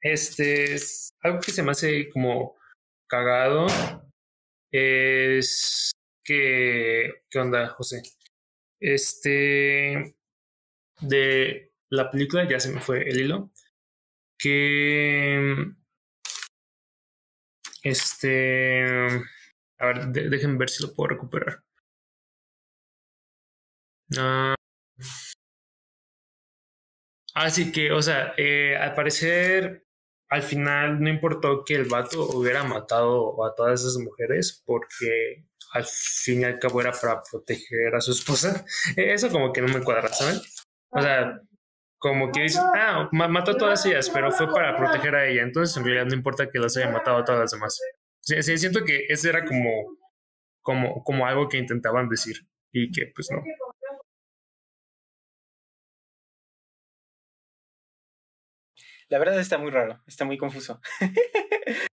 este 0.00 0.74
es 0.74 1.14
algo 1.20 1.40
que 1.40 1.52
se 1.52 1.62
me 1.62 1.72
hace 1.72 2.08
como 2.08 2.56
cagado 3.06 3.66
es 4.72 5.92
que 6.24 7.22
¿qué 7.30 7.38
onda, 7.38 7.68
José? 7.68 8.02
Este 8.80 10.16
de 11.00 11.72
la 11.90 12.10
película 12.10 12.48
ya 12.48 12.58
se 12.58 12.72
me 12.72 12.80
fue 12.80 13.08
el 13.08 13.20
hilo 13.20 13.50
que 14.42 15.72
este 17.82 19.06
a 19.78 19.86
ver 19.86 20.06
déjenme 20.08 20.58
ver 20.58 20.70
si 20.70 20.82
lo 20.82 20.92
puedo 20.94 21.08
recuperar 21.10 21.62
ah, 24.18 24.54
así 27.34 27.72
que 27.72 27.92
o 27.92 28.02
sea 28.02 28.34
eh, 28.36 28.76
al 28.76 28.94
parecer 28.94 29.86
al 30.28 30.42
final 30.42 31.00
no 31.00 31.08
importó 31.10 31.64
que 31.64 31.74
el 31.74 31.84
vato 31.84 32.24
hubiera 32.30 32.64
matado 32.64 33.44
a 33.44 33.54
todas 33.54 33.80
esas 33.80 33.96
mujeres 33.98 34.62
porque 34.66 35.44
al 35.72 35.84
fin 35.84 36.40
y 36.40 36.44
al 36.44 36.58
cabo 36.58 36.80
era 36.80 36.92
para 36.92 37.22
proteger 37.30 37.94
a 37.94 38.00
su 38.00 38.12
esposa. 38.12 38.64
Eso 38.96 39.30
como 39.30 39.52
que 39.52 39.62
no 39.62 39.68
me 39.68 39.82
cuadra, 39.82 40.08
¿saben? 40.08 40.40
O 40.90 41.00
sea, 41.00 41.40
como 42.02 42.32
que 42.32 42.42
dice, 42.42 42.58
ah, 42.74 43.08
mató 43.12 43.52
a 43.52 43.56
todas 43.56 43.86
ellas, 43.86 44.10
pero 44.10 44.32
fue 44.32 44.52
para 44.52 44.76
proteger 44.76 45.14
a 45.14 45.24
ella. 45.24 45.42
Entonces, 45.42 45.76
en 45.76 45.84
realidad 45.84 46.06
no 46.06 46.14
importa 46.14 46.48
que 46.48 46.58
las 46.58 46.76
haya 46.76 46.90
matado 46.90 47.18
a 47.18 47.24
todas 47.24 47.42
las 47.42 47.52
demás. 47.52 47.78
Sí, 48.20 48.42
sí 48.42 48.58
siento 48.58 48.82
que 48.84 49.06
ese 49.08 49.28
era 49.28 49.44
como, 49.44 49.70
como, 50.62 51.04
como 51.04 51.26
algo 51.26 51.48
que 51.48 51.58
intentaban 51.58 52.08
decir 52.08 52.38
y 52.72 52.90
que 52.90 53.12
pues 53.14 53.28
no. 53.30 53.40
La 59.08 59.18
verdad 59.18 59.38
está 59.38 59.58
muy 59.58 59.70
raro, 59.70 60.02
está 60.06 60.24
muy 60.24 60.38
confuso. 60.38 60.80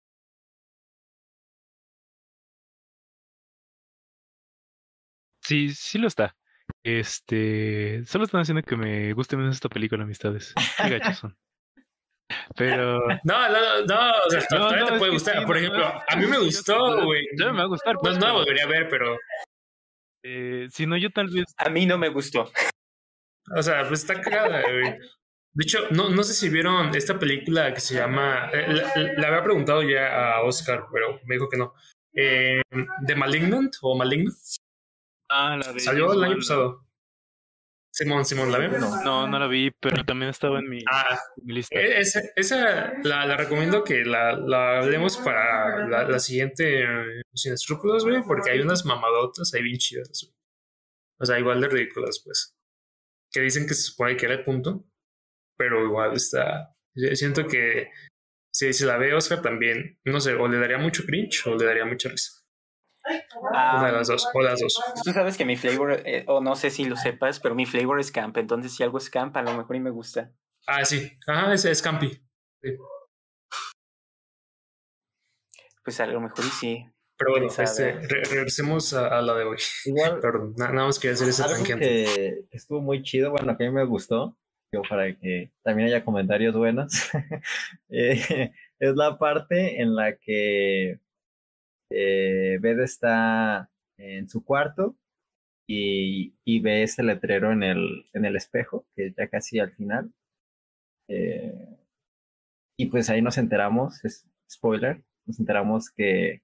sí, 5.42 5.70
sí 5.76 5.98
lo 6.00 6.08
está. 6.08 6.39
Este, 6.84 8.04
solo 8.06 8.26
están 8.26 8.42
haciendo 8.42 8.64
que 8.64 8.78
me 8.78 9.14
guste 9.14 9.36
menos 9.36 9.56
esta 9.56 9.70
película, 9.70 10.04
amistades. 10.04 10.54
Qué 10.78 10.90
gachos 10.90 11.18
son. 11.18 11.38
Pero. 12.56 13.00
No, 13.24 13.50
no, 13.50 13.86
no, 13.86 14.12
o 14.28 14.30
sea, 14.30 14.42
todavía 14.48 14.86
te 14.86 14.98
puede 14.98 15.12
gustar. 15.12 15.46
Por 15.46 15.58
ejemplo, 15.58 15.86
a 15.86 16.16
mí 16.16 16.26
me 16.26 16.40
gustó, 16.40 17.04
güey. 17.04 17.28
No 17.38 17.52
me 17.52 17.58
va 17.58 17.64
a 17.64 17.68
gustar. 17.68 17.96
No, 18.02 18.12
no 18.12 18.20
la 18.20 18.32
volvería 18.34 18.64
a 18.64 18.68
ver, 18.68 18.88
pero. 18.90 19.18
Eh, 20.24 20.68
si 20.72 20.86
no, 20.86 20.98
yo 20.98 21.10
tal 21.12 21.28
vez. 21.28 21.46
A 21.58 21.70
mí 21.70 21.86
no 21.86 21.98
me 21.98 22.10
gustó. 22.10 22.52
O 23.56 23.64
sea, 23.64 23.88
pues 23.88 24.02
está 24.02 24.22
cagada, 24.22 24.62
güey. 24.62 24.98
De 25.54 25.64
hecho, 25.64 25.80
no, 25.92 26.10
no 26.10 26.24
sé 26.24 26.34
si 26.34 26.50
vieron 26.50 26.94
esta 26.96 27.18
película 27.18 27.74
que 27.74 27.82
se 27.82 27.96
llama. 27.96 28.50
Eh, 28.54 29.14
le 29.18 29.26
había 29.26 29.44
preguntado 29.44 29.82
ya 29.84 30.36
a 30.36 30.44
Oscar, 30.44 30.86
pero 30.94 31.20
me 31.26 31.36
dijo 31.36 31.50
que 31.50 31.58
no. 31.58 31.74
Eh, 32.14 32.62
¿De 33.02 33.16
Malignant 33.16 33.74
o 33.82 33.98
Malignant? 33.98 34.36
Ah, 35.30 35.58
la 35.58 35.74
de. 35.74 35.80
Salió 35.80 36.12
el 36.14 36.24
año 36.24 36.36
pasado. 36.36 36.80
Simón, 37.92 38.24
Simón, 38.24 38.52
¿la 38.52 38.60
vi? 38.60 38.68
No, 39.04 39.28
no 39.28 39.40
la 39.40 39.48
vi, 39.48 39.72
pero 39.80 40.06
también 40.06 40.30
estaba 40.30 40.60
en 40.60 40.70
mi, 40.70 40.84
ah, 40.90 41.20
lista. 41.46 41.78
E, 41.78 42.00
esa, 42.00 42.22
esa 42.36 42.94
la, 43.04 43.26
la, 43.26 43.36
recomiendo 43.36 43.84
que 43.84 44.06
la, 44.06 44.34
la 44.38 44.80
hablemos 44.80 45.18
para 45.18 45.88
la, 45.88 46.08
la 46.08 46.20
siguiente 46.20 46.86
Sin 47.34 47.54
Escrúpulos, 47.54 48.06
güey, 48.06 48.22
porque 48.24 48.52
hay 48.52 48.62
unas 48.62 48.86
mamadotas 48.86 49.54
ahí 49.54 49.64
bien 49.64 49.78
chidas, 49.78 50.32
O 51.20 51.26
sea, 51.26 51.40
igual 51.40 51.60
de 51.62 51.68
ridículas, 51.68 52.22
pues. 52.24 52.56
Que 53.32 53.42
dicen 53.42 53.68
que 53.68 53.74
se 53.74 53.84
supone 53.84 54.16
que 54.16 54.26
era 54.28 54.36
el 54.36 54.44
punto, 54.44 54.86
pero 55.58 55.84
igual 55.84 56.14
está. 56.14 56.72
Siento 57.14 57.48
que 57.48 57.90
si, 58.54 58.72
si 58.72 58.86
la 58.86 58.98
ve 58.98 59.14
Oscar 59.14 59.42
también, 59.42 60.00
no 60.06 60.22
sé, 60.22 60.34
o 60.34 60.48
le 60.48 60.60
daría 60.60 60.78
mucho 60.78 61.04
cringe 61.06 61.46
o 61.48 61.56
le 61.56 61.66
daría 61.66 61.86
mucha 61.86 62.10
risa. 62.10 62.39
Una 63.42 63.86
de 63.86 63.92
las 63.92 64.08
dos, 64.08 64.28
o 64.34 64.42
las 64.42 64.60
dos. 64.60 64.74
Tú 65.04 65.12
sabes 65.12 65.38
que 65.38 65.46
mi 65.46 65.58
flavor, 65.58 66.02
eh, 66.06 66.24
o 66.28 66.42
no 66.42 66.56
sé 66.56 66.70
si 66.70 66.86
lo 66.86 66.96
sepas, 66.96 67.40
pero 67.40 67.56
mi 67.56 67.66
flavor 67.66 68.00
es 68.00 68.12
camp. 68.12 68.38
Entonces, 68.38 68.76
si 68.76 68.84
algo 68.84 68.98
es 68.98 69.10
camp, 69.10 69.36
a 69.38 69.42
lo 69.42 69.54
mejor 69.54 69.76
y 69.76 69.80
me 69.80 69.90
gusta. 69.90 70.32
Ah, 70.68 70.86
sí. 70.86 71.12
Ajá, 71.28 71.54
ese 71.54 71.72
es 71.72 71.82
campi. 71.82 72.10
Sí. 72.62 72.78
Pues 75.84 76.00
a 76.00 76.08
lo 76.08 76.20
mejor 76.22 76.46
y 76.46 76.50
sí. 76.50 76.86
Pero 77.18 77.32
bueno, 77.32 77.48
este, 77.48 78.00
regresemos 78.08 78.94
a, 78.94 79.22
la 79.22 79.34
de 79.34 79.44
hoy. 79.44 79.58
Igual. 79.86 80.20
Perdón, 80.22 80.54
nada 80.56 80.86
más 80.86 81.00
quería 81.00 81.16
hacer 81.16 81.28
ese 81.28 81.44
algo 81.44 81.64
que 81.64 82.46
estuvo 82.52 82.80
muy 82.80 83.04
chido, 83.04 83.32
bueno, 83.32 83.58
que 83.58 83.66
a 83.66 83.70
mí 83.70 83.76
me 83.76 83.84
gustó, 83.84 84.38
para 84.88 85.14
que 85.14 85.52
también 85.62 85.90
haya 85.90 86.06
comentarios 86.06 86.56
buenos, 86.56 86.94
eh, 87.90 88.52
es 88.80 88.96
la 88.96 89.18
parte 89.18 89.82
en 89.82 89.96
la 89.96 90.16
que 90.16 91.00
eh, 91.90 92.58
Beth 92.62 92.80
está 92.80 93.70
en 93.98 94.30
su 94.30 94.44
cuarto 94.44 94.96
y, 95.68 96.36
y, 96.46 96.60
ve 96.62 96.84
ese 96.84 97.04
letrero 97.04 97.52
en 97.52 97.64
el, 97.64 98.06
en 98.14 98.26
el 98.26 98.36
espejo, 98.36 98.86
que 98.96 99.14
ya 99.18 99.28
casi 99.28 99.60
al 99.60 99.72
final. 99.72 100.12
Eh, 101.10 101.78
y 102.78 102.88
pues 102.88 103.10
ahí 103.10 103.22
nos 103.22 103.38
enteramos, 103.38 104.04
es 104.06 104.30
spoiler, 104.50 105.04
nos 105.26 105.40
enteramos 105.40 105.90
que, 105.92 106.42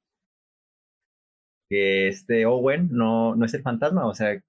que 1.69 2.07
este 2.09 2.45
Owen 2.45 2.89
no, 2.91 3.35
no 3.35 3.45
es 3.45 3.53
el 3.53 3.61
fantasma, 3.63 4.05
o 4.07 4.13
sea, 4.15 4.39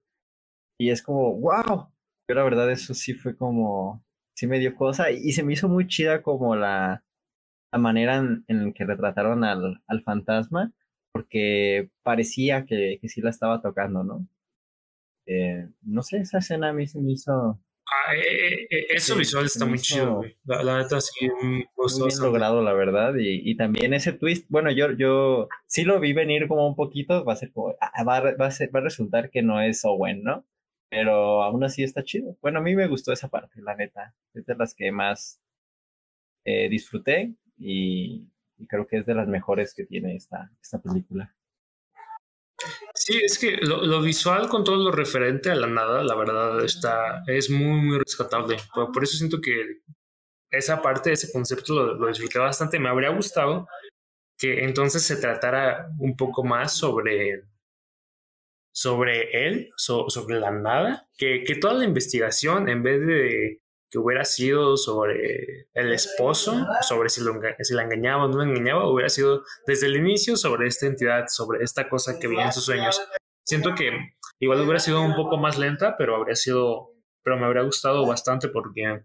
y 0.79 0.91
es 0.91 1.03
como, 1.03 1.35
wow, 1.41 1.91
pero 2.27 2.41
la 2.41 2.45
verdad 2.45 2.71
eso 2.71 2.95
sí 2.95 3.15
fue 3.15 3.37
como, 3.37 4.05
sí 4.35 4.47
me 4.47 4.59
dio 4.59 4.75
cosa 4.75 5.11
y, 5.11 5.33
se 5.33 5.43
me 5.43 5.55
hizo 5.55 5.69
muy 5.69 5.87
chida 5.89 6.23
como 6.23 6.57
la, 6.57 7.05
la 7.73 7.79
manera 7.79 8.17
en, 8.17 8.45
en 8.49 8.73
que 8.75 8.85
retrataron 8.85 9.45
al, 9.45 9.83
al 9.87 10.03
fantasma 10.03 10.73
porque 11.17 11.89
parecía 12.03 12.67
que, 12.67 12.99
que 13.01 13.09
sí 13.09 13.23
la 13.23 13.31
estaba 13.31 13.63
tocando, 13.63 14.05
¿no? 14.05 14.29
Eh, 15.25 15.67
no 15.81 16.03
sé, 16.03 16.19
esa 16.19 16.39
escena 16.39 16.69
a 16.69 16.73
mí 16.75 16.87
se 16.87 17.01
me 17.01 17.13
hizo... 17.13 17.59
Ah, 17.89 18.15
eh, 18.15 18.67
eh, 18.69 18.87
eso 18.91 19.17
visual 19.17 19.47
está 19.47 19.65
muy 19.65 19.79
chido, 19.79 20.17
güey. 20.17 20.37
La, 20.45 20.77
neta 20.77 21.01
sí 21.01 21.31
muy 21.41 21.65
bien 21.75 22.21
logrado, 22.21 22.63
la 22.63 22.75
verdad. 22.75 23.15
Y, 23.17 23.51
y, 23.51 23.57
también 23.57 23.95
ese 23.95 24.13
twist, 24.13 24.47
bueno, 24.51 24.71
yo, 24.73 24.93
yo 24.93 25.49
sí 25.67 25.85
lo 25.85 26.01
vi 26.01 26.13
venir 26.13 26.49
como 26.49 26.69
un 26.69 26.75
poquito, 26.75 27.25
va 27.25 27.33
a 27.33 27.37
ser 27.37 27.51
como, 27.53 27.75
ah, 27.81 28.05
va, 28.05 28.35
va, 28.35 28.47
a 28.47 28.51
ser, 28.51 28.75
va 28.75 28.81
a 28.81 28.85
resultar 28.85 29.31
que 29.31 29.41
no 29.41 29.63
es 29.63 29.85
Owen, 29.87 30.23
¿no? 30.23 30.45
Pero 30.91 31.43
aún 31.43 31.65
así 31.65 31.83
está 31.83 32.05
chido. 32.05 32.37
Bueno, 32.43 32.59
a 32.59 32.63
mí 32.63 32.75
me 32.77 32.89
gustó 32.89 33.13
esa 33.13 33.29
parte, 33.29 33.63
la 33.63 33.75
neta. 33.75 34.15
Es 34.35 34.45
de 34.45 34.55
las 34.55 34.75
que 34.75 34.93
más 34.93 35.41
disfruté 36.45 37.35
y, 37.59 38.29
y 38.59 38.67
creo 38.67 38.87
que 38.87 38.99
es 38.99 39.07
de 39.07 39.15
las 39.15 39.29
mejores 39.29 39.75
que 39.75 39.85
tiene 39.85 40.17
esta, 40.17 40.51
esta 40.61 40.81
película. 40.81 41.35
Sí, 42.95 43.21
es 43.23 43.39
que 43.39 43.59
lo, 43.59 44.01
visual 44.01 44.49
con 44.49 44.65
todo 44.65 44.77
lo 44.77 44.91
referente 44.91 45.51
a 45.51 45.55
la 45.55 45.67
nada, 45.67 46.03
la 46.03 46.15
verdad, 46.15 46.65
está, 46.65 47.23
es 47.27 47.51
muy, 47.51 47.81
muy 47.81 47.99
rescatable. 47.99 48.57
Por, 48.75 49.05
eso 49.05 49.17
siento 49.19 49.41
que 49.41 49.83
esa 50.51 50.81
parte, 50.81 51.13
ese 51.13 51.31
concepto 51.31 51.75
lo, 51.75 51.95
lo, 51.95 52.09
disfruté 52.09 52.39
bastante. 52.39 52.79
Me 52.79 52.89
habría 52.89 53.11
gustado 53.11 53.69
que 54.39 54.65
entonces 54.65 55.03
se 55.03 55.17
tratara 55.17 55.89
un 55.99 56.17
poco 56.17 56.45
más 56.45 56.73
sobre, 56.73 57.45
sobre 58.73 59.47
él, 59.47 59.71
sobre 59.77 60.41
la 60.41 60.51
nada, 60.51 61.09
que, 61.17 61.45
que 61.45 61.57
toda 61.57 61.75
la 61.75 61.85
investigación, 61.85 62.69
en 62.69 62.83
vez 62.83 63.07
de 63.07 63.61
que 63.91 63.99
hubiera 63.99 64.25
sido 64.25 64.77
sobre 64.77 65.69
el 65.73 65.93
esposo, 65.93 66.67
sobre 66.83 67.09
si, 67.09 67.23
lo, 67.23 67.35
si 67.61 67.75
la 67.75 67.85
engañaba 67.85 68.25
o 68.25 68.29
no 68.29 68.39
la 68.39 68.45
engañaba, 68.45 68.91
hubiera 68.91 69.09
sido 69.09 69.45
desde 69.67 69.87
el 69.87 69.97
inicio 69.97 70.37
sobre 70.37 70.67
esta 70.67 70.87
entidad, 70.87 71.27
sobre 71.29 71.63
esta 71.63 71.89
cosa 71.89 72.19
que 72.19 72.29
veía 72.29 72.47
en 72.47 72.53
sus 72.53 72.65
sueños. 72.65 73.01
Siento 73.45 73.75
que 73.75 74.15
igual 74.41 74.61
hubiera 74.61 74.81
sido 74.81 75.03
un 75.03 75.15
poco 75.15 75.37
más 75.37 75.57
lenta, 75.57 75.97
pero 75.97 76.17
habría 76.17 76.35
sido, 76.35 76.91
pero 77.23 77.39
me 77.39 77.47
habría 77.47 77.63
gustado 77.63 78.05
bastante 78.07 78.49
porque, 78.49 79.05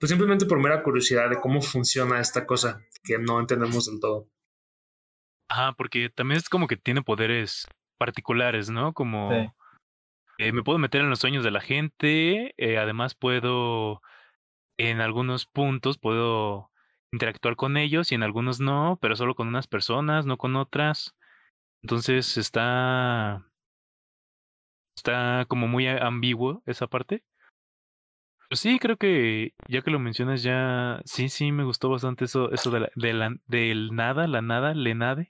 pues 0.00 0.10
simplemente 0.10 0.46
por 0.46 0.58
mera 0.58 0.82
curiosidad 0.82 1.30
de 1.30 1.40
cómo 1.40 1.62
funciona 1.62 2.20
esta 2.20 2.44
cosa 2.44 2.84
que 3.04 3.18
no 3.18 3.38
entendemos 3.38 3.86
del 3.86 4.00
todo. 4.00 4.28
Ajá, 5.48 5.74
porque 5.76 6.08
también 6.08 6.38
es 6.38 6.48
como 6.48 6.66
que 6.66 6.76
tiene 6.76 7.02
poderes 7.02 7.66
particulares, 7.98 8.68
¿no? 8.68 8.92
Como... 8.92 9.54
Eh, 10.42 10.50
me 10.50 10.64
puedo 10.64 10.76
meter 10.76 11.02
en 11.02 11.08
los 11.08 11.20
sueños 11.20 11.44
de 11.44 11.52
la 11.52 11.60
gente, 11.60 12.52
eh, 12.56 12.76
además 12.76 13.14
puedo, 13.14 14.02
en 14.76 15.00
algunos 15.00 15.46
puntos, 15.46 15.98
puedo 15.98 16.72
interactuar 17.12 17.54
con 17.54 17.76
ellos 17.76 18.10
y 18.10 18.16
en 18.16 18.24
algunos 18.24 18.58
no, 18.58 18.98
pero 19.00 19.14
solo 19.14 19.36
con 19.36 19.46
unas 19.46 19.68
personas, 19.68 20.26
no 20.26 20.38
con 20.38 20.56
otras. 20.56 21.14
Entonces 21.82 22.38
está, 22.38 23.46
está 24.96 25.46
como 25.46 25.68
muy 25.68 25.86
ambiguo 25.86 26.64
esa 26.66 26.88
parte. 26.88 27.22
Pues 28.48 28.58
sí, 28.58 28.80
creo 28.80 28.96
que 28.96 29.54
ya 29.68 29.82
que 29.82 29.92
lo 29.92 30.00
mencionas 30.00 30.42
ya, 30.42 31.02
sí, 31.04 31.28
sí, 31.28 31.52
me 31.52 31.62
gustó 31.62 31.88
bastante 31.88 32.24
eso, 32.24 32.50
eso 32.50 32.72
de 32.72 32.80
la, 32.80 32.90
de 32.96 33.12
la, 33.12 33.36
del 33.46 33.94
nada, 33.94 34.26
la 34.26 34.42
nada, 34.42 34.74
le 34.74 34.96
nade. 34.96 35.28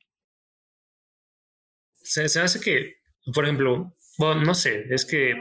Se, 2.00 2.30
se 2.30 2.40
hace 2.40 2.60
que, 2.60 2.94
por 3.34 3.44
ejemplo, 3.44 3.92
bueno, 4.18 4.42
no 4.42 4.54
sé, 4.54 4.86
es 4.90 5.04
que. 5.04 5.34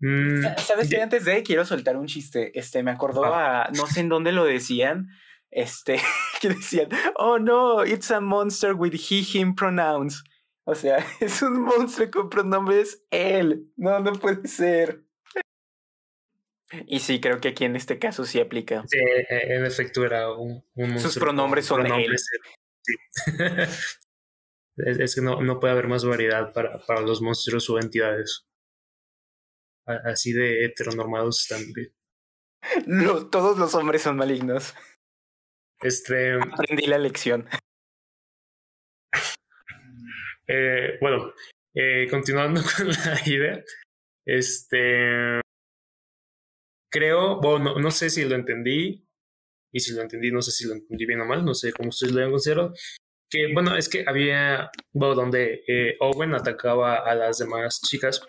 Mm, 0.00 0.42
¿Sabes 0.58 0.88
qué? 0.88 1.00
Antes 1.00 1.24
de 1.24 1.42
quiero 1.42 1.64
soltar 1.64 1.96
un 1.96 2.06
chiste. 2.06 2.58
Este, 2.58 2.82
me 2.82 2.90
acordó 2.90 3.24
a. 3.24 3.68
No 3.74 3.86
sé 3.86 4.00
en 4.00 4.08
dónde 4.08 4.32
lo 4.32 4.44
decían. 4.44 5.08
Este, 5.50 6.00
que 6.40 6.48
decían, 6.48 6.88
oh 7.16 7.38
no, 7.38 7.84
it's 7.84 8.10
a 8.10 8.20
monster 8.20 8.72
with 8.74 8.94
he, 8.94 9.22
him 9.22 9.54
pronouns. 9.54 10.24
O 10.64 10.74
sea, 10.74 11.04
es 11.20 11.42
un 11.42 11.60
monstruo 11.60 12.10
con 12.10 12.30
pronombres 12.30 13.04
él. 13.10 13.70
No, 13.76 14.00
no 14.00 14.12
puede 14.14 14.48
ser. 14.48 15.04
Y 16.86 17.00
sí, 17.00 17.20
creo 17.20 17.38
que 17.38 17.48
aquí 17.48 17.64
en 17.64 17.76
este 17.76 17.98
caso 17.98 18.24
sí 18.24 18.40
aplica. 18.40 18.82
Sí, 18.88 18.98
en 19.28 19.66
efecto 19.66 20.06
era 20.06 20.32
un, 20.32 20.64
un 20.74 20.98
Sus 20.98 21.18
pronombres 21.18 21.66
son 21.66 21.86
él. 21.86 22.16
Sí. 22.82 22.94
Es, 24.76 25.14
que 25.14 25.20
no, 25.20 25.42
no, 25.42 25.60
puede 25.60 25.72
haber 25.72 25.88
más 25.88 26.04
variedad 26.04 26.52
para, 26.52 26.78
para 26.86 27.02
los 27.02 27.20
monstruos 27.20 27.68
o 27.68 27.78
entidades. 27.78 28.46
Así 29.84 30.32
de 30.32 30.64
heteronormados 30.64 31.42
están. 31.42 31.64
todos 33.30 33.58
los 33.58 33.74
hombres 33.74 34.02
son 34.02 34.16
malignos. 34.16 34.74
Este. 35.80 36.34
Aprendí 36.34 36.86
la 36.86 36.98
lección. 36.98 37.48
Eh, 40.46 40.98
bueno, 41.00 41.32
eh, 41.74 42.06
continuando 42.10 42.60
con 42.76 42.88
la 42.88 43.20
idea. 43.26 43.64
Este. 44.24 45.40
Creo, 46.90 47.40
bueno, 47.40 47.78
no, 47.78 47.90
sé 47.90 48.10
si 48.10 48.24
lo 48.24 48.36
entendí. 48.36 49.06
Y 49.74 49.80
si 49.80 49.94
lo 49.94 50.02
entendí, 50.02 50.30
no 50.30 50.42
sé 50.42 50.50
si 50.52 50.66
lo 50.66 50.74
entendí 50.74 51.06
bien 51.06 51.20
o 51.22 51.26
mal. 51.26 51.44
No 51.44 51.54
sé 51.54 51.72
cómo 51.72 51.88
ustedes 51.88 52.12
lo 52.12 52.30
considerado 52.30 52.74
que 53.32 53.52
bueno, 53.54 53.76
es 53.76 53.88
que 53.88 54.04
había, 54.06 54.70
donde 54.92 55.64
eh, 55.66 55.96
Owen 56.00 56.34
atacaba 56.34 56.98
a 56.98 57.14
las 57.14 57.38
demás 57.38 57.80
chicas, 57.80 58.20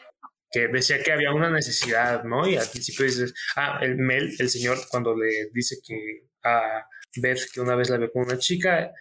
que 0.50 0.70
decía 0.70 1.04
que 1.04 1.12
había 1.12 1.34
una 1.34 1.50
necesidad, 1.50 2.24
¿no? 2.24 2.48
Y 2.48 2.56
al 2.56 2.70
principio 2.70 3.06
dices, 3.06 3.34
ah, 3.58 3.80
el 3.82 3.98
Mel, 3.98 4.34
el 4.40 4.50
señor, 4.50 4.78
cuando 4.90 5.14
le 5.16 5.50
dice 5.52 5.78
que 5.86 6.30
a 6.44 6.88
Beth 7.18 7.52
que 7.54 7.60
una 7.60 7.76
vez 7.76 7.90
la 7.90 7.98
vio 7.98 8.12
con 8.12 8.24
una 8.24 8.38
chica, 8.38 8.94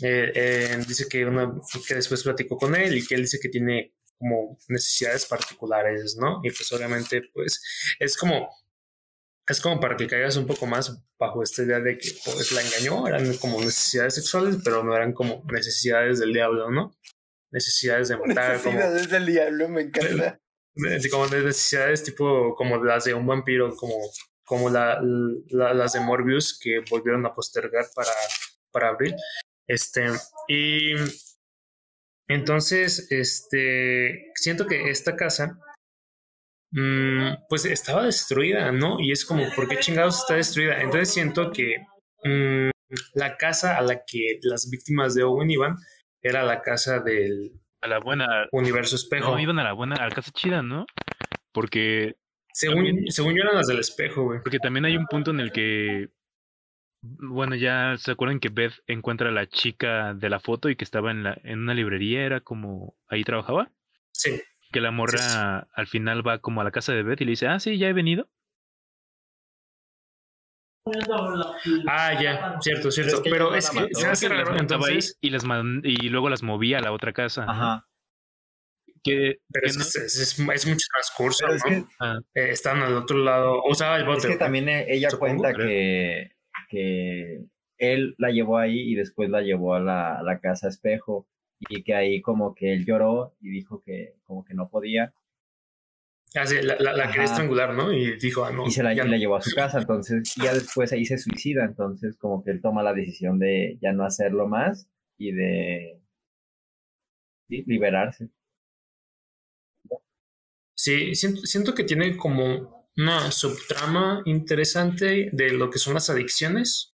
eh, 0.00 0.32
eh, 0.34 0.78
dice 0.86 1.08
que, 1.08 1.24
una, 1.24 1.52
que 1.86 1.94
después 1.94 2.22
platicó 2.22 2.56
con 2.56 2.76
él 2.76 2.96
y 2.96 3.06
que 3.06 3.16
él 3.16 3.22
dice 3.22 3.40
que 3.40 3.48
tiene 3.48 3.94
como 4.16 4.56
necesidades 4.68 5.26
particulares, 5.26 6.16
¿no? 6.20 6.40
Y 6.44 6.50
pues 6.50 6.70
obviamente, 6.72 7.22
pues 7.32 7.60
es 7.98 8.16
como 8.16 8.50
es 9.46 9.60
como 9.60 9.78
para 9.78 9.96
que 9.96 10.06
caigas 10.06 10.36
un 10.36 10.46
poco 10.46 10.66
más 10.66 11.02
bajo 11.18 11.42
esta 11.42 11.62
idea 11.62 11.80
de 11.80 11.98
que 11.98 12.08
pues 12.24 12.52
la 12.52 12.62
engañó, 12.62 13.06
eran 13.06 13.36
como 13.36 13.60
necesidades 13.60 14.14
sexuales, 14.14 14.58
pero 14.64 14.82
no 14.82 14.96
eran 14.96 15.12
como 15.12 15.42
necesidades 15.52 16.18
del 16.18 16.32
diablo, 16.32 16.70
¿no? 16.70 16.96
Necesidades 17.50 18.08
de 18.08 18.16
matar. 18.16 18.52
Necesidades 18.52 19.10
del 19.10 19.26
diablo, 19.26 19.68
me 19.68 19.82
encanta. 19.82 20.40
Como 21.10 21.26
necesidades 21.26 22.02
tipo 22.02 22.54
como 22.56 22.82
las 22.82 23.04
de 23.04 23.14
un 23.14 23.26
vampiro, 23.26 23.76
como, 23.76 23.94
como 24.44 24.70
la, 24.70 25.00
las 25.50 25.92
de 25.92 26.00
Morbius 26.00 26.58
que 26.58 26.82
volvieron 26.90 27.24
a 27.26 27.32
postergar 27.32 27.86
para, 27.94 28.10
para 28.72 28.88
abril. 28.88 29.14
Este, 29.68 30.06
y 30.48 30.94
entonces, 32.28 33.06
este, 33.10 34.32
siento 34.34 34.66
que 34.66 34.90
esta 34.90 35.16
casa 35.16 35.58
Mm, 36.76 37.46
pues 37.48 37.66
estaba 37.66 38.04
destruida, 38.04 38.72
¿no? 38.72 38.98
Y 38.98 39.12
es 39.12 39.24
como, 39.24 39.44
¿por 39.54 39.68
qué 39.68 39.78
chingados 39.78 40.18
está 40.18 40.34
destruida? 40.34 40.80
Entonces 40.80 41.14
siento 41.14 41.52
que 41.52 41.86
mm, 42.24 42.70
la 43.14 43.36
casa 43.36 43.78
a 43.78 43.82
la 43.82 44.04
que 44.04 44.40
las 44.42 44.68
víctimas 44.68 45.14
de 45.14 45.22
Owen 45.22 45.52
iban 45.52 45.76
era 46.20 46.42
la 46.42 46.62
casa 46.62 46.98
del 46.98 47.52
a 47.80 47.86
la 47.86 48.00
buena 48.00 48.48
universo 48.50 48.96
espejo. 48.96 49.30
No, 49.30 49.38
iban 49.38 49.60
a 49.60 49.64
la 49.64 49.72
buena, 49.72 49.94
a 49.94 50.08
la 50.08 50.14
casa 50.14 50.32
chida, 50.32 50.62
¿no? 50.62 50.84
Porque 51.52 52.16
según, 52.52 53.04
según 53.08 53.36
yo 53.36 53.42
eran 53.42 53.54
las 53.54 53.68
del 53.68 53.78
espejo, 53.78 54.24
güey. 54.24 54.40
Porque 54.42 54.58
también 54.58 54.84
hay 54.84 54.96
un 54.96 55.06
punto 55.06 55.30
en 55.30 55.38
el 55.38 55.52
que 55.52 56.08
bueno, 57.02 57.54
ya 57.54 57.94
se 57.98 58.10
acuerdan 58.10 58.40
que 58.40 58.48
Beth 58.48 58.82
encuentra 58.88 59.28
a 59.28 59.32
la 59.32 59.46
chica 59.46 60.12
de 60.14 60.28
la 60.28 60.40
foto 60.40 60.70
y 60.70 60.76
que 60.76 60.84
estaba 60.84 61.12
en 61.12 61.22
la 61.22 61.38
en 61.44 61.60
una 61.60 61.74
librería, 61.74 62.24
era 62.24 62.40
como 62.40 62.96
ahí 63.06 63.22
trabajaba. 63.22 63.70
Sí 64.10 64.42
que 64.74 64.80
la 64.80 64.90
morra 64.90 65.68
al 65.72 65.86
final 65.86 66.26
va 66.26 66.40
como 66.40 66.60
a 66.60 66.64
la 66.64 66.72
casa 66.72 66.92
de 66.92 67.04
Beth 67.04 67.20
y 67.20 67.24
le 67.26 67.30
dice, 67.30 67.46
ah, 67.46 67.60
sí, 67.60 67.78
ya 67.78 67.86
he 67.88 67.92
venido. 67.92 68.28
Ah, 71.86 72.20
ya, 72.20 72.58
cierto, 72.60 72.90
cierto. 72.90 73.22
Pero 73.22 73.54
es 73.54 73.70
que, 73.70 73.88
se 73.92 74.06
hace 74.08 74.28
raro, 74.28 74.58
entonces... 74.58 75.16
y, 75.20 75.30
las 75.30 75.44
y 75.84 76.08
luego 76.08 76.28
las 76.28 76.42
movía 76.42 76.78
a 76.78 76.80
la 76.80 76.90
otra 76.90 77.12
casa. 77.12 77.44
Ajá. 77.48 77.86
Que, 79.04 79.36
pero 79.48 79.66
es, 79.68 79.96
es, 79.96 80.38
mucho 80.40 80.86
transcurso, 80.92 81.46
¿no? 81.46 81.88
Ah. 82.00 82.18
Eh, 82.34 82.48
están 82.50 82.82
al 82.82 82.96
otro 82.96 83.18
lado, 83.18 83.62
o 83.62 83.74
sea, 83.76 83.96
el 83.96 84.04
bote. 84.04 84.26
Es 84.26 84.26
que 84.26 84.36
también 84.36 84.68
e, 84.68 84.92
ella 84.92 85.10
cuenta 85.16 85.54
que, 85.54 86.32
que 86.68 87.44
él 87.78 88.16
la 88.18 88.30
llevó 88.30 88.58
ahí 88.58 88.80
y 88.80 88.96
después 88.96 89.30
la 89.30 89.42
llevó 89.42 89.74
a 89.76 89.80
la, 89.80 90.16
a 90.16 90.22
la 90.24 90.40
casa 90.40 90.66
espejo 90.66 91.28
y 91.68 91.82
que 91.82 91.94
ahí 91.94 92.20
como 92.22 92.54
que 92.54 92.72
él 92.72 92.84
lloró 92.84 93.34
y 93.40 93.50
dijo 93.50 93.82
que 93.82 94.14
como 94.24 94.44
que 94.44 94.54
no 94.54 94.68
podía. 94.68 95.12
Ah, 96.34 96.46
sí, 96.46 96.56
la, 96.62 96.76
la, 96.76 97.06
quería 97.06 97.24
estrangular, 97.24 97.74
¿no? 97.74 97.92
Y 97.92 98.16
dijo, 98.18 98.44
ah, 98.44 98.50
no. 98.50 98.66
Y 98.66 98.70
se 98.72 98.82
la, 98.82 98.92
llevó 98.92 99.36
a 99.36 99.42
su 99.42 99.54
casa, 99.54 99.78
entonces 99.78 100.34
ya 100.42 100.52
después 100.52 100.92
ahí 100.92 101.04
se 101.04 101.16
suicida, 101.16 101.64
entonces 101.64 102.16
como 102.16 102.42
que 102.42 102.50
él 102.50 102.60
toma 102.60 102.82
la 102.82 102.92
decisión 102.92 103.38
de 103.38 103.78
ya 103.80 103.92
no 103.92 104.04
hacerlo 104.04 104.48
más 104.48 104.88
y 105.16 105.30
de 105.32 106.00
liberarse. 107.48 108.30
Sí, 110.74 111.14
siento, 111.14 111.42
siento 111.42 111.74
que 111.74 111.84
tiene 111.84 112.16
como 112.16 112.84
una 112.96 113.30
subtrama 113.30 114.22
interesante 114.24 115.30
de 115.32 115.52
lo 115.52 115.70
que 115.70 115.78
son 115.78 115.94
las 115.94 116.10
adicciones, 116.10 116.94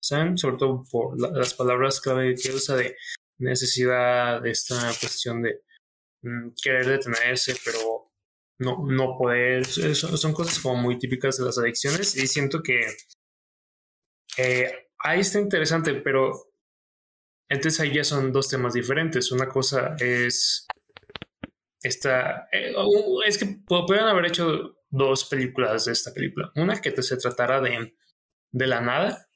¿saben? 0.00 0.36
Sobre 0.36 0.56
todo 0.56 0.84
por 0.90 1.18
las 1.18 1.54
palabras 1.54 2.00
clave 2.00 2.34
que 2.34 2.50
usa 2.50 2.76
de 2.76 2.96
necesidad, 3.40 4.40
de 4.42 4.50
esta 4.50 4.76
cuestión 5.00 5.42
de 5.42 5.62
mm, 6.22 6.50
querer 6.62 6.86
detenerse, 6.86 7.56
pero 7.64 8.04
no, 8.58 8.84
no 8.86 9.16
poder. 9.16 9.66
Son, 9.66 10.32
cosas 10.32 10.58
como 10.60 10.76
muy 10.76 10.98
típicas 10.98 11.38
de 11.38 11.44
las 11.44 11.58
adicciones 11.58 12.16
y 12.16 12.26
siento 12.26 12.62
que 12.62 12.86
eh, 14.36 14.88
ahí 14.98 15.20
está 15.20 15.40
interesante, 15.40 15.94
pero 15.94 16.52
entonces 17.48 17.80
ahí 17.80 17.94
ya 17.94 18.04
son 18.04 18.32
dos 18.32 18.48
temas 18.48 18.74
diferentes. 18.74 19.32
Una 19.32 19.48
cosa 19.48 19.96
es 19.98 20.66
esta. 21.82 22.48
Eh, 22.52 22.74
es 23.26 23.38
que 23.38 23.46
pueden 23.66 24.04
haber 24.04 24.26
hecho 24.26 24.76
dos 24.90 25.24
películas 25.24 25.86
de 25.86 25.92
esta 25.92 26.12
película. 26.12 26.52
Una 26.56 26.80
que 26.80 27.02
se 27.02 27.16
tratara 27.16 27.60
de, 27.60 27.94
de 28.52 28.66
la 28.66 28.80
nada 28.80 29.29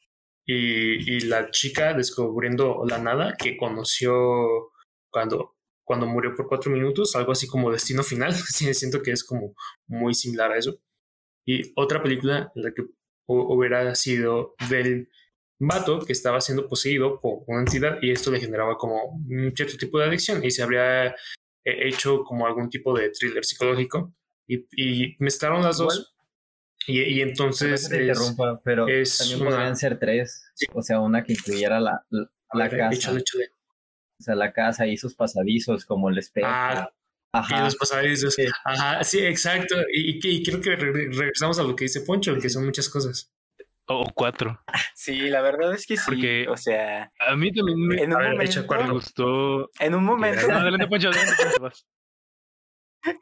y, 0.46 1.16
y, 1.16 1.20
la 1.20 1.50
chica 1.50 1.94
descubriendo 1.94 2.84
la 2.86 2.98
nada 2.98 3.34
que 3.38 3.56
conoció 3.56 4.72
cuando, 5.10 5.56
cuando 5.84 6.06
murió 6.06 6.34
por 6.36 6.46
cuatro 6.48 6.70
minutos, 6.70 7.16
algo 7.16 7.32
así 7.32 7.46
como 7.46 7.70
Destino 7.70 8.02
Final. 8.02 8.34
siento 8.74 9.02
que 9.02 9.12
es 9.12 9.24
como 9.24 9.54
muy 9.86 10.14
similar 10.14 10.52
a 10.52 10.58
eso. 10.58 10.78
Y 11.46 11.72
otra 11.76 12.02
película 12.02 12.52
en 12.54 12.62
la 12.62 12.72
que 12.72 12.84
hubiera 13.26 13.94
sido 13.94 14.54
del 14.68 15.08
vato 15.58 16.04
que 16.04 16.12
estaba 16.12 16.40
siendo 16.40 16.68
poseído 16.68 17.18
por 17.20 17.44
una 17.46 17.60
entidad 17.60 17.98
y 18.02 18.10
esto 18.10 18.30
le 18.30 18.40
generaba 18.40 18.76
como 18.76 19.02
un 19.28 19.52
cierto 19.54 19.76
tipo 19.76 19.98
de 19.98 20.06
adicción 20.06 20.44
y 20.44 20.50
se 20.50 20.62
habría 20.62 21.06
eh, 21.06 21.14
hecho 21.64 22.24
como 22.24 22.46
algún 22.46 22.68
tipo 22.68 22.96
de 22.96 23.10
thriller 23.10 23.44
psicológico 23.44 24.14
y, 24.46 24.66
y 24.76 25.16
mezclaron 25.20 25.62
las 25.62 25.78
dos 25.78 26.13
y, 26.86 27.00
y 27.02 27.20
entonces. 27.22 27.90
Es, 27.90 28.36
pero 28.64 28.86
también 28.86 29.38
podrían 29.38 29.76
ser 29.76 29.98
tres. 29.98 30.44
O 30.72 30.82
sea, 30.82 31.00
una 31.00 31.24
que 31.24 31.32
incluyera 31.32 31.80
la, 31.80 32.04
la, 32.52 32.70
casa. 32.70 33.12
O 33.12 34.22
sea, 34.22 34.34
la 34.34 34.52
casa 34.52 34.86
y 34.86 34.96
sus 34.96 35.14
pasadizos, 35.14 35.84
como 35.84 36.10
el 36.10 36.18
espejo. 36.18 36.48
Ah, 36.50 36.90
Ajá. 37.32 37.58
Y 37.58 37.64
los 37.64 37.76
pasadizos. 37.76 38.36
Ajá, 38.64 39.02
sí, 39.02 39.18
exacto. 39.24 39.74
Y, 39.92 40.20
y, 40.22 40.42
creo 40.42 40.60
que 40.60 40.76
regresamos 40.76 41.58
a 41.58 41.64
lo 41.64 41.74
que 41.74 41.84
dice 41.84 42.02
Poncho, 42.02 42.38
que 42.38 42.48
son 42.48 42.64
muchas 42.64 42.88
cosas. 42.88 43.32
O 43.86 44.06
cuatro. 44.14 44.60
Sí, 44.94 45.28
la 45.28 45.42
verdad 45.42 45.74
es 45.74 45.86
que 45.86 45.96
sí. 45.96 46.02
Porque, 46.06 46.46
o 46.48 46.56
sea. 46.56 47.12
A 47.18 47.36
mí 47.36 47.52
también 47.52 47.78
me, 47.78 48.02
en 48.02 48.14
un 48.14 48.22
momento, 48.22 48.64
me 48.68 48.90
gustó. 48.90 49.70
En 49.78 49.94
un 49.94 50.04
momento. 50.04 50.46
No, 50.48 50.58
adelante, 50.58 50.86
Poncho, 50.86 51.08
adelante, 51.08 51.34
Poncho. 51.58 51.84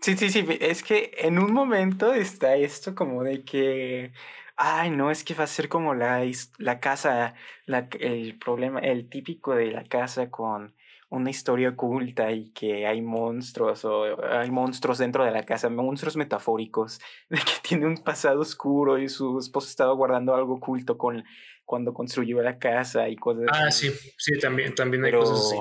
Sí, 0.01 0.17
sí, 0.17 0.31
sí, 0.31 0.47
es 0.61 0.83
que 0.83 1.11
en 1.19 1.39
un 1.39 1.53
momento 1.53 2.13
está 2.13 2.55
esto 2.55 2.95
como 2.95 3.25
de 3.25 3.45
que, 3.45 4.13
ay, 4.57 4.91
no, 4.91 5.11
es 5.11 5.25
que 5.25 5.35
va 5.35 5.45
a 5.45 5.49
ser 5.49 5.69
como 5.69 5.95
la, 5.95 6.25
la 6.59 6.81
casa, 6.81 7.35
la, 7.67 7.89
el 7.99 8.39
problema, 8.39 8.79
el 8.81 9.09
típico 9.09 9.55
de 9.55 9.73
la 9.73 9.85
casa 9.85 10.31
con 10.31 10.75
una 11.09 11.31
historia 11.31 11.71
oculta 11.71 12.31
y 12.33 12.51
que 12.51 12.87
hay 12.87 13.03
monstruos 13.03 13.85
o 13.85 14.25
hay 14.25 14.51
monstruos 14.51 14.99
dentro 14.99 15.25
de 15.25 15.33
la 15.33 15.43
casa, 15.43 15.69
monstruos 15.69 16.17
metafóricos, 16.17 17.01
de 17.29 17.39
que 17.39 17.53
tiene 17.63 17.87
un 17.87 17.99
pasado 17.99 18.41
oscuro 18.41 18.99
y 18.99 19.09
su 19.09 19.39
esposo 19.39 19.69
estaba 19.69 19.93
guardando 19.95 20.35
algo 20.35 20.55
oculto 20.55 20.97
con, 20.97 21.25
cuando 21.65 21.93
construyó 21.93 22.41
la 22.41 22.59
casa 22.59 23.09
y 23.09 23.17
cosas 23.17 23.47
ah, 23.53 23.67
así. 23.67 23.91
Sí, 23.91 24.13
sí, 24.17 24.39
también, 24.39 24.75
también 24.75 25.05
hay 25.05 25.13
cosas 25.13 25.41
así 25.41 25.57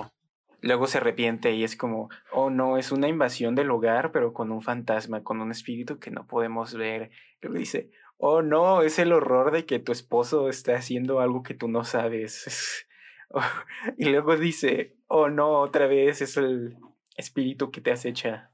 luego 0.62 0.88
se 0.88 1.00
arrepiente 1.00 1.54
y 1.54 1.63
es 1.63 1.76
como, 1.76 2.10
oh 2.32 2.50
no, 2.50 2.78
es 2.78 2.91
una 2.91 3.08
invasión 3.08 3.56
del 3.56 3.71
hogar, 3.71 4.12
pero 4.12 4.34
con 4.34 4.52
un 4.52 4.62
fantasma, 4.62 5.24
con 5.24 5.41
un 5.41 5.52
espíritu 5.52 6.00
que 6.00 6.12
no 6.12 6.28
podemos 6.28 6.76
ver. 6.76 7.12
Luego 7.41 7.58
dice, 7.58 7.89
oh 8.17 8.41
no, 8.41 8.84
es 8.84 9.00
el 9.00 9.12
horror 9.12 9.52
de 9.52 9.65
que 9.65 9.80
tu 9.80 9.91
esposo 9.91 10.47
está 10.50 10.76
haciendo 10.76 11.19
algo 11.19 11.43
que 11.43 11.56
tú 11.56 11.67
no 11.67 11.84
sabes. 11.84 12.88
y 13.97 14.06
luego 14.06 14.38
dice, 14.38 14.95
oh 15.08 15.30
no, 15.30 15.60
otra 15.60 15.88
vez 15.88 16.21
es 16.21 16.38
el 16.38 16.78
espíritu 17.17 17.71
que 17.71 17.82
te 17.82 17.91
acecha. 17.91 18.52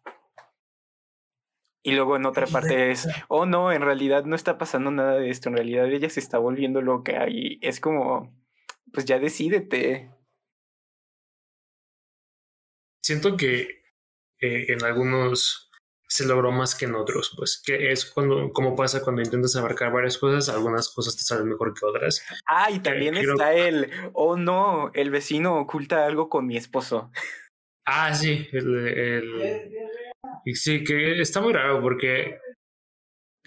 Y 1.84 1.94
luego 1.94 2.18
en 2.18 2.26
otra 2.26 2.48
parte 2.48 2.92
es, 2.92 3.08
oh 3.30 3.46
no, 3.46 3.72
en 3.72 3.82
realidad 3.82 4.26
no 4.26 4.36
está 4.36 4.58
pasando 4.58 4.92
nada 4.92 5.14
de 5.16 5.30
esto, 5.30 5.48
en 5.48 5.56
realidad 5.56 5.90
ella 5.90 6.10
se 6.10 6.20
está 6.20 6.38
volviendo 6.38 6.82
loca 6.82 7.30
y 7.30 7.60
es 7.62 7.80
como, 7.80 8.34
pues 8.92 9.06
ya 9.06 9.20
decídete 9.20 10.12
siento 13.08 13.38
que 13.38 13.62
eh, 14.42 14.66
en 14.68 14.84
algunos 14.84 15.72
se 16.10 16.26
logró 16.26 16.52
más 16.52 16.76
que 16.76 16.86
en 16.86 16.96
otros, 16.96 17.34
pues 17.38 17.62
que 17.66 17.92
es 17.92 18.06
cuando, 18.06 18.52
como 18.52 18.76
pasa 18.76 19.02
cuando 19.02 19.22
intentas 19.22 19.56
abarcar 19.56 19.94
varias 19.94 20.18
cosas, 20.18 20.50
algunas 20.54 20.90
cosas 20.90 21.16
te 21.16 21.24
salen 21.24 21.48
mejor 21.48 21.74
que 21.74 21.86
otras. 21.86 22.26
Ah, 22.46 22.70
y 22.70 22.80
también 22.80 23.16
está 23.16 23.54
el, 23.54 23.90
oh 24.14 24.36
no, 24.36 24.92
el 24.94 25.10
vecino 25.10 25.58
oculta 25.58 26.06
algo 26.06 26.30
con 26.30 26.46
mi 26.48 26.58
esposo. 26.58 27.12
Ah, 27.86 28.14
sí, 28.14 28.48
el, 28.52 28.88
el... 28.88 30.56
sí, 30.56 30.84
que 30.84 31.22
está 31.22 31.40
muy 31.40 31.54
raro 31.54 31.82
porque 31.82 32.38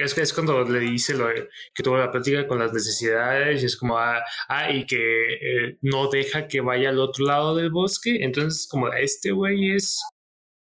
es 0.04 0.14
que 0.14 0.22
es 0.22 0.32
cuando 0.32 0.62
le 0.64 0.80
dice 0.80 1.14
lo 1.14 1.28
que 1.74 1.82
tuvo 1.82 1.98
la 1.98 2.10
plática 2.10 2.46
con 2.46 2.58
las 2.58 2.72
necesidades 2.72 3.62
y 3.62 3.66
es 3.66 3.76
como, 3.76 3.98
ah, 3.98 4.22
ah 4.48 4.70
y 4.70 4.86
que 4.86 5.34
eh, 5.34 5.78
no 5.82 6.08
deja 6.08 6.48
que 6.48 6.60
vaya 6.60 6.90
al 6.90 6.98
otro 6.98 7.24
lado 7.24 7.56
del 7.56 7.70
bosque. 7.70 8.22
Entonces, 8.22 8.66
como 8.68 8.92
este 8.92 9.32
güey 9.32 9.72
es, 9.74 10.02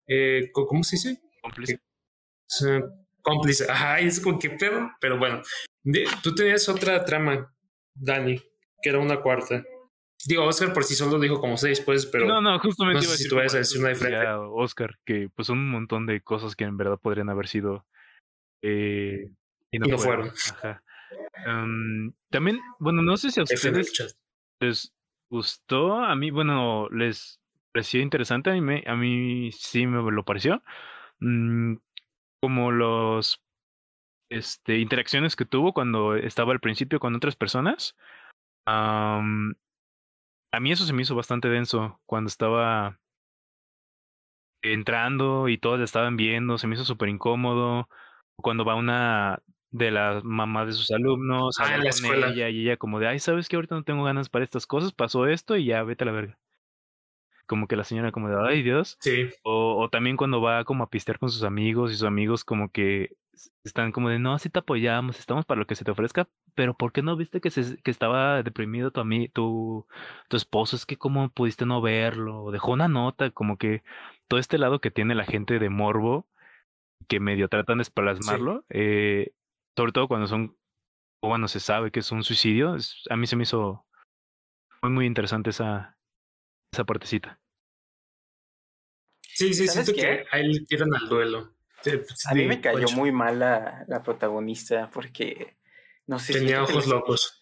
eh, 0.08 0.50
¿cómo 0.54 0.84
se 0.84 0.96
dice? 0.96 1.22
Cómplice. 1.42 1.80
cómplice. 3.22 3.72
Ajá, 3.72 4.00
es 4.00 4.20
como 4.20 4.40
que 4.40 4.50
pedo. 4.52 4.92
Pero 5.00 5.18
bueno, 5.18 5.42
tú 6.24 6.36
tenías 6.36 6.68
otra 6.70 7.04
trama, 7.06 7.54
Dani, 7.94 8.42
que 8.82 8.90
era 8.90 9.00
una 9.00 9.22
cuarta. 9.22 9.64
Digo, 10.26 10.44
Oscar 10.46 10.74
por 10.74 10.84
sí 10.84 10.96
solo 10.96 11.20
dijo 11.20 11.40
como 11.40 11.58
seis, 11.58 11.80
pues, 11.80 12.06
pero. 12.06 12.28
No, 12.28 12.42
no, 12.42 12.60
justamente. 12.60 13.06
No 13.06 13.12
sé 13.12 13.18
si 13.18 13.30
tú 13.30 13.36
vas 13.36 13.54
a 13.54 13.60
decir 13.60 13.80
una 13.80 13.90
diferente. 13.90 14.28
Oscar, 14.52 14.98
que 15.06 15.30
pues 15.34 15.48
son 15.48 15.60
un 15.60 15.70
montón 15.70 16.06
de 16.06 16.22
cosas 16.22 16.56
que 16.56 16.64
en 16.64 16.76
verdad 16.76 17.00
podrían 17.00 17.30
haber 17.30 17.48
sido 17.48 17.86
eh, 18.68 19.32
y 19.72 19.80
no, 19.80 19.98
fueron. 19.98 20.32
Em, 21.46 22.12
también, 22.30 22.60
bueno, 22.80 23.02
no 23.02 23.16
sé 23.18 23.32
si 23.32 23.40
a 23.40 23.44
ustedes 23.44 24.18
les 24.60 24.94
gustó, 25.30 26.04
a 26.04 26.16
mí, 26.16 26.32
bueno, 26.32 26.90
les 26.90 27.40
pareció 27.72 28.02
interesante, 28.02 28.50
a 28.50 28.54
mí, 28.54 28.62
me, 28.62 28.84
a 28.88 28.96
mí 28.96 29.52
sí 29.52 29.88
me 29.88 30.12
lo 30.12 30.26
pareció. 30.26 30.64
Mm, 31.20 31.76
como 32.42 32.72
los 32.72 33.42
este, 34.30 34.80
interacciones 34.80 35.36
que 35.36 35.46
tuvo 35.46 35.74
cuando 35.74 36.16
estaba 36.16 36.54
al 36.54 36.60
principio 36.60 37.00
con 37.00 37.16
otras 37.16 37.36
personas. 37.36 37.96
a 38.66 39.22
mí 40.60 40.72
eso 40.72 40.86
se 40.86 40.94
me 40.94 41.04
hizo 41.04 41.16
bastante 41.16 41.50
denso 41.50 42.00
cuando 42.06 42.28
estaba 42.28 43.00
entrando 44.62 45.50
y 45.50 45.58
todos 45.58 45.80
la 45.80 45.86
estaban 45.86 46.18
viendo, 46.18 46.58
se 46.58 46.68
me 46.68 46.76
hizo 46.76 46.86
súper 46.86 47.10
incómodo. 47.10 47.90
Cuando 48.42 48.66
va 48.66 48.76
una 48.76 49.42
de 49.72 49.92
las 49.92 50.24
mamás 50.24 50.68
de 50.68 50.74
sus 50.74 50.92
alumnos 50.92 51.60
a 51.60 51.66
Ah, 51.66 51.78
la 51.78 51.90
con 51.92 52.06
ella 52.06 52.50
y 52.50 52.62
ella 52.62 52.78
como 52.78 53.00
de, 53.00 53.08
ay, 53.08 53.20
¿sabes 53.20 53.50
que 53.50 53.56
ahorita 53.56 53.76
no 53.76 53.84
tengo 53.84 54.04
ganas 54.04 54.30
para 54.30 54.46
estas 54.46 54.66
cosas? 54.66 54.94
Pasó 54.94 55.28
esto 55.28 55.58
y 55.58 55.66
ya 55.66 55.84
vete 55.84 56.04
a 56.04 56.08
la 56.08 56.12
verga. 56.14 56.38
Como 57.48 57.68
que 57.68 57.76
la 57.76 57.84
señora 57.84 58.12
como 58.12 58.30
de, 58.30 58.36
ay, 58.48 58.62
Dios. 58.62 58.98
Sí, 59.00 59.30
O, 59.44 59.78
o 59.82 59.90
también 59.90 60.18
cuando 60.18 60.42
va 60.42 60.64
como 60.66 60.84
a 60.84 60.90
pistear 60.90 61.18
con 61.20 61.30
sus 61.30 61.44
amigos 61.44 61.92
y 61.92 61.96
sus 61.96 62.08
amigos 62.08 62.44
como 62.44 62.72
que 62.72 63.16
están 63.64 63.92
como 63.92 64.10
de, 64.10 64.20
no, 64.20 64.34
así 64.34 64.50
te 64.50 64.60
apoyamos, 64.60 65.20
estamos 65.20 65.46
para 65.46 65.60
lo 65.60 65.68
que 65.68 65.76
se 65.76 65.86
te 65.86 65.92
ofrezca, 65.92 66.28
pero 66.56 66.74
¿por 66.76 66.92
qué 66.92 67.04
no 67.04 67.16
viste 67.16 67.40
que, 67.40 67.52
se, 67.52 67.78
que 67.82 67.92
estaba 67.92 68.42
deprimido 68.44 68.92
tu, 68.92 69.00
ami- 69.02 69.32
tu, 69.32 69.86
tu 70.28 70.38
esposo? 70.38 70.76
Es 70.76 70.86
que 70.86 70.98
cómo 70.98 71.30
pudiste 71.30 71.66
no 71.66 71.80
verlo, 71.82 72.52
dejó 72.52 72.72
una 72.74 72.88
nota, 72.88 73.30
como 73.32 73.58
que 73.58 73.84
todo 74.28 74.40
este 74.40 74.58
lado 74.58 74.82
que 74.82 74.92
tiene 74.92 75.16
la 75.16 75.24
gente 75.26 75.60
de 75.60 75.70
morbo, 75.70 76.26
que 77.08 77.20
medio 77.20 77.48
tratan 77.48 77.78
de 77.78 77.84
esplasmarlo, 77.84 78.66
eh, 78.70 79.32
sobre 79.78 79.92
todo 79.92 80.08
cuando 80.08 80.28
son, 80.28 80.58
o 81.22 81.30
bueno, 81.30 81.48
se 81.48 81.60
sabe 81.60 81.92
que 81.92 82.00
es 82.00 82.12
un 82.12 82.24
suicidio, 82.24 82.76
es- 82.76 83.04
a 83.10 83.16
mí 83.16 83.28
se 83.28 83.36
me 83.36 83.44
hizo 83.44 83.86
muy, 84.82 84.92
muy 84.92 85.06
interesante 85.06 85.50
esa, 85.52 85.98
esa 86.74 86.86
partecita. 86.86 87.40
sí, 89.22 89.54
sí, 89.54 89.68
¿Sabes 89.68 89.86
siento 89.86 89.94
qué? 89.94 90.24
que 90.24 90.36
a 90.36 90.40
él 90.40 90.52
le 90.52 90.66
tiran 90.66 90.94
al 90.96 91.08
duelo. 91.10 91.54
Sí, 91.82 91.92
pues, 91.98 92.26
A 92.28 92.34
mí 92.34 92.42
sí, 92.42 92.48
me 92.48 92.60
cayó 92.62 92.90
muy 92.92 93.12
mal 93.12 93.40
la, 93.40 93.86
la 93.88 94.02
protagonista 94.02 94.90
porque, 94.92 95.58
no 96.08 96.18
sé, 96.20 96.34
Tenía 96.34 96.64
ojos 96.64 96.88
locos. 96.88 97.37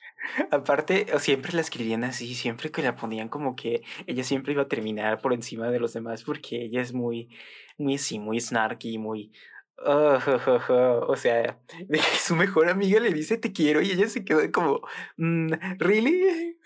Aparte, 0.52 1.06
siempre 1.20 1.54
la 1.54 1.62
escribían 1.62 2.04
así, 2.04 2.36
siempre 2.36 2.72
que 2.72 2.82
la 2.82 2.96
ponían 2.96 3.30
como 3.30 3.56
que 3.56 3.82
ella 4.08 4.24
siempre 4.24 4.54
iba 4.54 4.64
a 4.64 4.68
terminar 4.68 5.20
por 5.22 5.34
encima 5.34 5.70
de 5.70 5.80
los 5.80 5.94
demás 5.94 6.24
porque 6.24 6.64
ella 6.64 6.82
es 6.82 6.94
muy, 6.94 7.30
muy 7.78 7.96
así, 7.96 8.20
muy 8.20 8.40
snarky, 8.40 8.98
muy... 8.98 9.32
ja, 9.78 10.20
ja, 10.20 10.94
O 11.08 11.16
sea, 11.16 11.60
de 11.88 11.98
que 11.98 12.18
su 12.20 12.36
mejor 12.36 12.70
amiga 12.70 13.00
le 13.00 13.12
dice 13.12 13.38
te 13.38 13.52
quiero 13.52 13.82
y 13.82 13.92
ella 13.92 14.08
se 14.08 14.24
quedó 14.24 14.40
como, 14.52 14.82
"Mm, 15.18 15.54
¿really? 15.80 16.58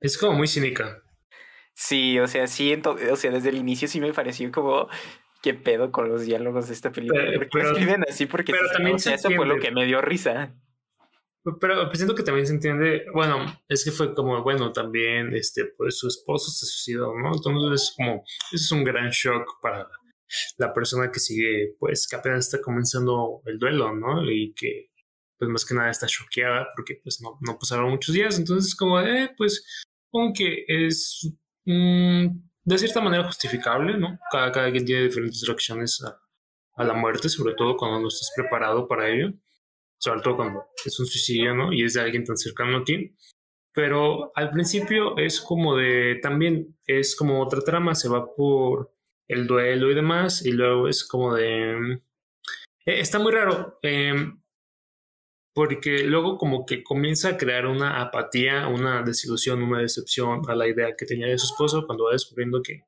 Es 0.00 0.16
como 0.18 0.32
muy 0.32 0.48
cínica. 0.48 1.02
Sí, 1.74 2.18
o 2.18 2.26
sea, 2.26 2.46
sí, 2.46 2.74
o 2.84 3.16
sea, 3.16 3.30
desde 3.30 3.48
el 3.50 3.56
inicio 3.56 3.88
sí 3.88 4.00
me 4.00 4.12
pareció 4.12 4.50
como, 4.52 4.88
¿qué 5.42 5.54
pedo 5.54 5.90
con 5.92 6.08
los 6.10 6.26
diálogos 6.26 6.68
de 6.68 6.74
esta 6.74 6.90
película? 6.92 7.22
Pero- 7.24 7.38
¿Por 7.38 7.44
qué 7.48 7.50
pero- 7.52 7.70
escriben 7.72 8.04
así? 8.08 8.26
Porque 8.26 8.52
pero 8.52 8.66
sí, 8.68 8.74
también 8.74 8.96
o 8.96 8.98
sea, 8.98 9.16
se 9.16 9.28
eso 9.28 9.36
fue 9.36 9.46
lo 9.46 9.56
que 9.58 9.70
me 9.70 9.86
dio 9.86 10.00
risa. 10.02 10.54
Pero 11.42 11.86
pues, 11.86 11.98
siento 11.98 12.14
que 12.14 12.22
también 12.22 12.46
se 12.46 12.52
entiende, 12.52 13.06
bueno, 13.14 13.60
es 13.68 13.82
que 13.84 13.90
fue 13.90 14.14
como, 14.14 14.42
bueno, 14.42 14.72
también, 14.72 15.34
este, 15.34 15.64
pues 15.76 15.98
su 15.98 16.08
esposo 16.08 16.50
se 16.50 16.66
suicidó, 16.66 17.14
¿no? 17.18 17.34
Entonces 17.34 17.82
es 17.82 17.94
como, 17.96 18.24
eso 18.52 18.64
es 18.64 18.72
un 18.72 18.84
gran 18.84 19.10
shock 19.10 19.60
para 19.62 19.88
la 20.58 20.72
persona 20.74 21.10
que 21.10 21.18
sigue, 21.18 21.76
pues, 21.78 22.06
que 22.06 22.16
apenas 22.16 22.46
está 22.46 22.60
comenzando 22.60 23.42
el 23.46 23.58
duelo, 23.58 23.94
¿no? 23.94 24.30
Y 24.30 24.52
que, 24.54 24.90
pues, 25.38 25.50
más 25.50 25.64
que 25.64 25.74
nada 25.74 25.90
está 25.90 26.06
choqueada 26.06 26.68
porque, 26.76 27.00
pues, 27.02 27.20
no, 27.22 27.38
no 27.40 27.58
pasaron 27.58 27.90
muchos 27.90 28.14
días. 28.14 28.38
Entonces 28.38 28.72
es 28.72 28.76
como, 28.76 29.00
eh, 29.00 29.30
pues, 29.36 29.64
como 30.10 30.34
que 30.34 30.64
es, 30.68 31.26
de 31.64 32.78
cierta 32.78 33.00
manera 33.00 33.24
justificable, 33.24 33.96
¿no? 33.96 34.18
Cada, 34.30 34.52
cada 34.52 34.70
quien 34.70 34.84
tiene 34.84 35.04
diferentes 35.04 35.42
reacciones 35.46 36.02
a 36.76 36.84
la 36.84 36.92
muerte, 36.94 37.28
sobre 37.30 37.54
todo 37.54 37.76
cuando 37.76 38.00
no 38.00 38.08
estás 38.08 38.30
preparado 38.36 38.86
para 38.86 39.08
ello 39.08 39.32
sobre 40.00 40.22
todo 40.22 40.36
cuando 40.36 40.66
es 40.84 40.98
un 40.98 41.06
suicidio, 41.06 41.54
¿no? 41.54 41.72
Y 41.72 41.84
es 41.84 41.94
de 41.94 42.00
alguien 42.00 42.24
tan 42.24 42.36
cercano 42.36 42.78
a 42.78 42.84
ti. 42.84 43.14
Pero 43.72 44.32
al 44.34 44.50
principio 44.50 45.16
es 45.16 45.40
como 45.40 45.76
de, 45.76 46.18
también 46.22 46.76
es 46.86 47.14
como 47.14 47.40
otra 47.42 47.60
trama, 47.60 47.94
se 47.94 48.08
va 48.08 48.34
por 48.34 48.92
el 49.28 49.46
duelo 49.46 49.90
y 49.90 49.94
demás, 49.94 50.44
y 50.44 50.52
luego 50.52 50.88
es 50.88 51.04
como 51.04 51.34
de... 51.34 52.00
eh, 52.84 53.00
está 53.00 53.20
muy 53.20 53.30
raro, 53.30 53.78
eh, 53.82 54.12
porque 55.54 56.04
luego 56.04 56.36
como 56.38 56.66
que 56.66 56.82
comienza 56.82 57.28
a 57.28 57.36
crear 57.36 57.66
una 57.66 58.00
apatía, 58.00 58.66
una 58.68 59.02
desilusión, 59.02 59.62
una 59.62 59.80
decepción 59.80 60.42
a 60.48 60.54
la 60.56 60.66
idea 60.66 60.96
que 60.96 61.06
tenía 61.06 61.26
de 61.28 61.38
su 61.38 61.46
esposo 61.46 61.86
cuando 61.86 62.06
va 62.06 62.12
descubriendo 62.12 62.62
que 62.62 62.84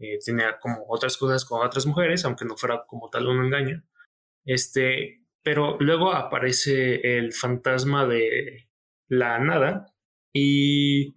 eh, 0.00 0.18
tenía 0.24 0.58
como 0.58 0.84
otras 0.88 1.16
cosas 1.16 1.44
con 1.44 1.64
otras 1.64 1.86
mujeres, 1.86 2.24
aunque 2.24 2.44
no 2.44 2.56
fuera 2.56 2.84
como 2.86 3.08
tal 3.10 3.28
un 3.28 3.44
engaño. 3.44 3.84
Este, 4.44 5.17
pero 5.42 5.76
luego 5.80 6.12
aparece 6.12 7.18
el 7.18 7.32
fantasma 7.32 8.06
de 8.06 8.68
la 9.08 9.38
nada 9.38 9.94
y, 10.32 11.14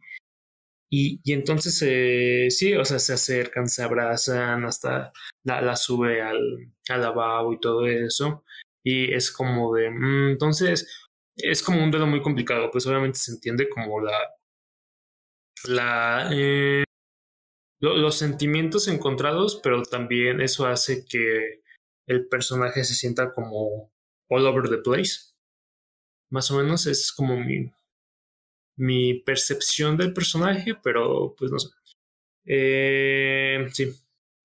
y, 0.90 1.22
entonces 1.34 1.82
eh, 1.86 2.48
sí, 2.52 2.76
o 2.76 2.86
sea, 2.86 3.00
se 3.00 3.14
acercan, 3.14 3.70
se 3.70 3.84
abrazan, 3.84 4.66
hasta 4.66 5.12
la, 5.44 5.62
la 5.62 5.76
sube 5.78 6.22
al, 6.22 6.40
al 6.90 7.02
lavabo 7.02 7.54
y 7.54 7.60
todo 7.60 7.88
eso. 7.88 8.44
Y 8.84 9.14
es 9.14 9.32
como 9.32 9.74
de, 9.76 9.90
mm, 9.92 10.32
entonces, 10.32 10.88
es 11.38 11.64
como 11.64 11.84
un 11.84 11.92
duelo 11.92 12.08
muy 12.08 12.22
complicado, 12.22 12.72
pues 12.72 12.86
obviamente 12.88 13.20
se 13.20 13.32
entiende 13.34 13.70
como 13.70 14.02
la, 14.02 14.14
la, 15.68 16.30
eh, 16.32 16.84
lo- 17.82 17.96
los 17.98 18.18
sentimientos 18.18 18.88
encontrados, 18.88 19.60
pero 19.64 19.84
también 19.84 20.42
eso 20.42 20.66
hace 20.68 21.06
que 21.06 21.62
el 22.08 22.28
personaje 22.28 22.84
se 22.84 22.96
sienta 22.96 23.32
como 23.34 23.92
all 24.32 24.48
over 24.48 24.68
the 24.70 24.78
place. 24.78 25.36
Más 26.32 26.50
o 26.52 26.58
menos 26.58 26.88
es 26.88 27.12
como 27.12 27.38
mi, 27.38 27.70
mi 28.78 29.16
percepción 29.22 29.98
del 29.98 30.14
personaje, 30.14 30.76
pero 30.82 31.36
pues 31.38 31.52
no 31.52 31.60
sé. 31.60 31.70
Eh, 32.46 33.68
sí, 33.74 33.94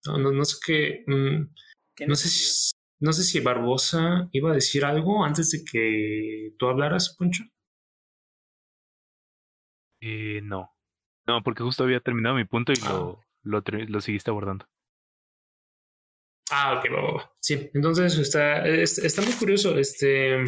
no, 0.07 0.19
no, 0.19 0.33
no 0.33 0.45
sé 0.45 0.57
qué. 0.67 1.05
mm, 1.07 1.55
¿Qué 1.95 2.07
no 2.07 2.15
sé 2.17 2.29
si, 2.29 2.73
no 3.01 3.13
sé 3.13 3.23
si 3.25 3.41
Barbosa 3.41 4.29
iba 4.33 4.51
a 4.51 4.55
decir 4.55 4.85
algo 4.85 5.25
antes 5.25 5.51
de 5.53 5.65
que 5.65 6.53
tú 6.59 6.67
hablaras, 6.69 7.15
Poncho. 7.17 7.45
Eh, 10.01 10.41
no. 10.43 10.73
No, 11.27 11.43
porque 11.43 11.63
justo 11.63 11.85
había 11.85 12.01
terminado 12.01 12.37
mi 12.37 12.45
punto 12.45 12.73
y 12.73 12.77
Ah. 12.85 12.91
lo, 12.91 13.23
lo, 13.43 13.63
lo 13.89 14.01
seguiste 14.01 14.31
abordando. 14.31 14.67
Ah, 16.51 16.79
ok, 16.79 16.87
va, 16.95 17.03
va, 17.03 17.13
va. 17.19 17.33
Sí, 17.41 17.71
entonces 17.75 18.17
está, 18.19 18.67
es- 18.67 18.99
está 18.99 19.23
muy 19.23 19.33
curioso, 19.33 19.77
este, 19.79 20.45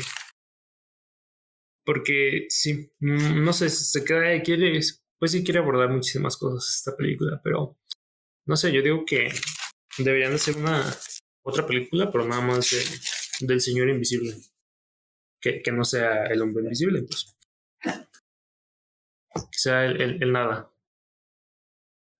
porque 1.84 2.46
sí, 2.48 2.90
mm, 3.00 3.44
no 3.44 3.52
sé, 3.52 3.68
se 3.70 4.04
queda 4.04 4.40
quiere, 4.42 4.80
pues 5.18 5.32
sí 5.32 5.42
quiere 5.44 5.60
abordar 5.60 5.90
muchísimas 5.90 6.36
cosas 6.36 6.74
esta 6.76 6.96
película, 6.96 7.40
pero 7.42 7.76
no 8.46 8.56
sé, 8.56 8.72
yo 8.72 8.82
digo 8.82 9.04
que 9.06 9.30
deberían 9.98 10.30
de 10.32 10.36
hacer 10.36 10.56
una 10.56 10.84
otra 11.44 11.66
película, 11.66 12.10
pero 12.12 12.26
nada 12.26 12.42
más 12.42 12.70
de- 12.70 13.46
del 13.46 13.60
señor 13.60 13.88
invisible, 13.90 14.36
que, 15.40 15.62
que 15.62 15.72
no 15.72 15.84
sea 15.84 16.26
el 16.26 16.42
hombre 16.42 16.62
invisible, 16.64 17.02
pues. 17.02 17.34
Que 19.34 19.58
sea 19.58 19.86
el, 19.86 20.00
el- 20.02 20.22
el 20.22 20.32
nada. 20.32 20.70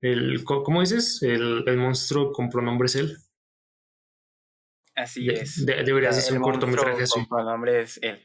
El, 0.01 0.43
¿Cómo 0.43 0.81
dices? 0.81 1.23
El, 1.23 1.63
el 1.69 1.77
monstruo 1.77 2.33
con 2.33 2.51
pronombres 2.51 2.97
él. 2.97 3.17
Así 4.99 5.27
De- 5.27 5.35
es. 5.35 5.65
de- 5.65 5.83
deberías 5.85 6.17
El 6.17 6.21
hacer 6.21 6.37
un 6.39 6.43
cortometraje 6.43 7.03
así. 7.05 7.13
Con 7.13 7.29
pronombre 7.29 7.83
es 7.83 7.99
él. 8.03 8.25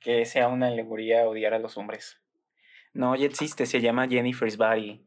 Que 0.00 0.26
sea 0.26 0.48
una 0.48 0.68
alegoría 0.68 1.22
a 1.22 1.28
odiar 1.28 1.54
a 1.54 1.58
los 1.58 1.76
hombres. 1.76 2.20
No, 2.92 3.16
ya 3.16 3.26
existe, 3.26 3.66
se 3.66 3.80
llama 3.80 4.06
Jennifer's 4.08 4.56
Body. 4.56 5.04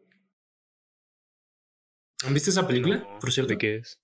¿Han 2.26 2.34
visto 2.34 2.50
esa 2.50 2.68
película? 2.68 2.98
No, 2.98 3.20
Por 3.20 3.32
cierto. 3.32 3.50
¿De 3.54 3.58
qué 3.58 3.76
es? 3.78 4.02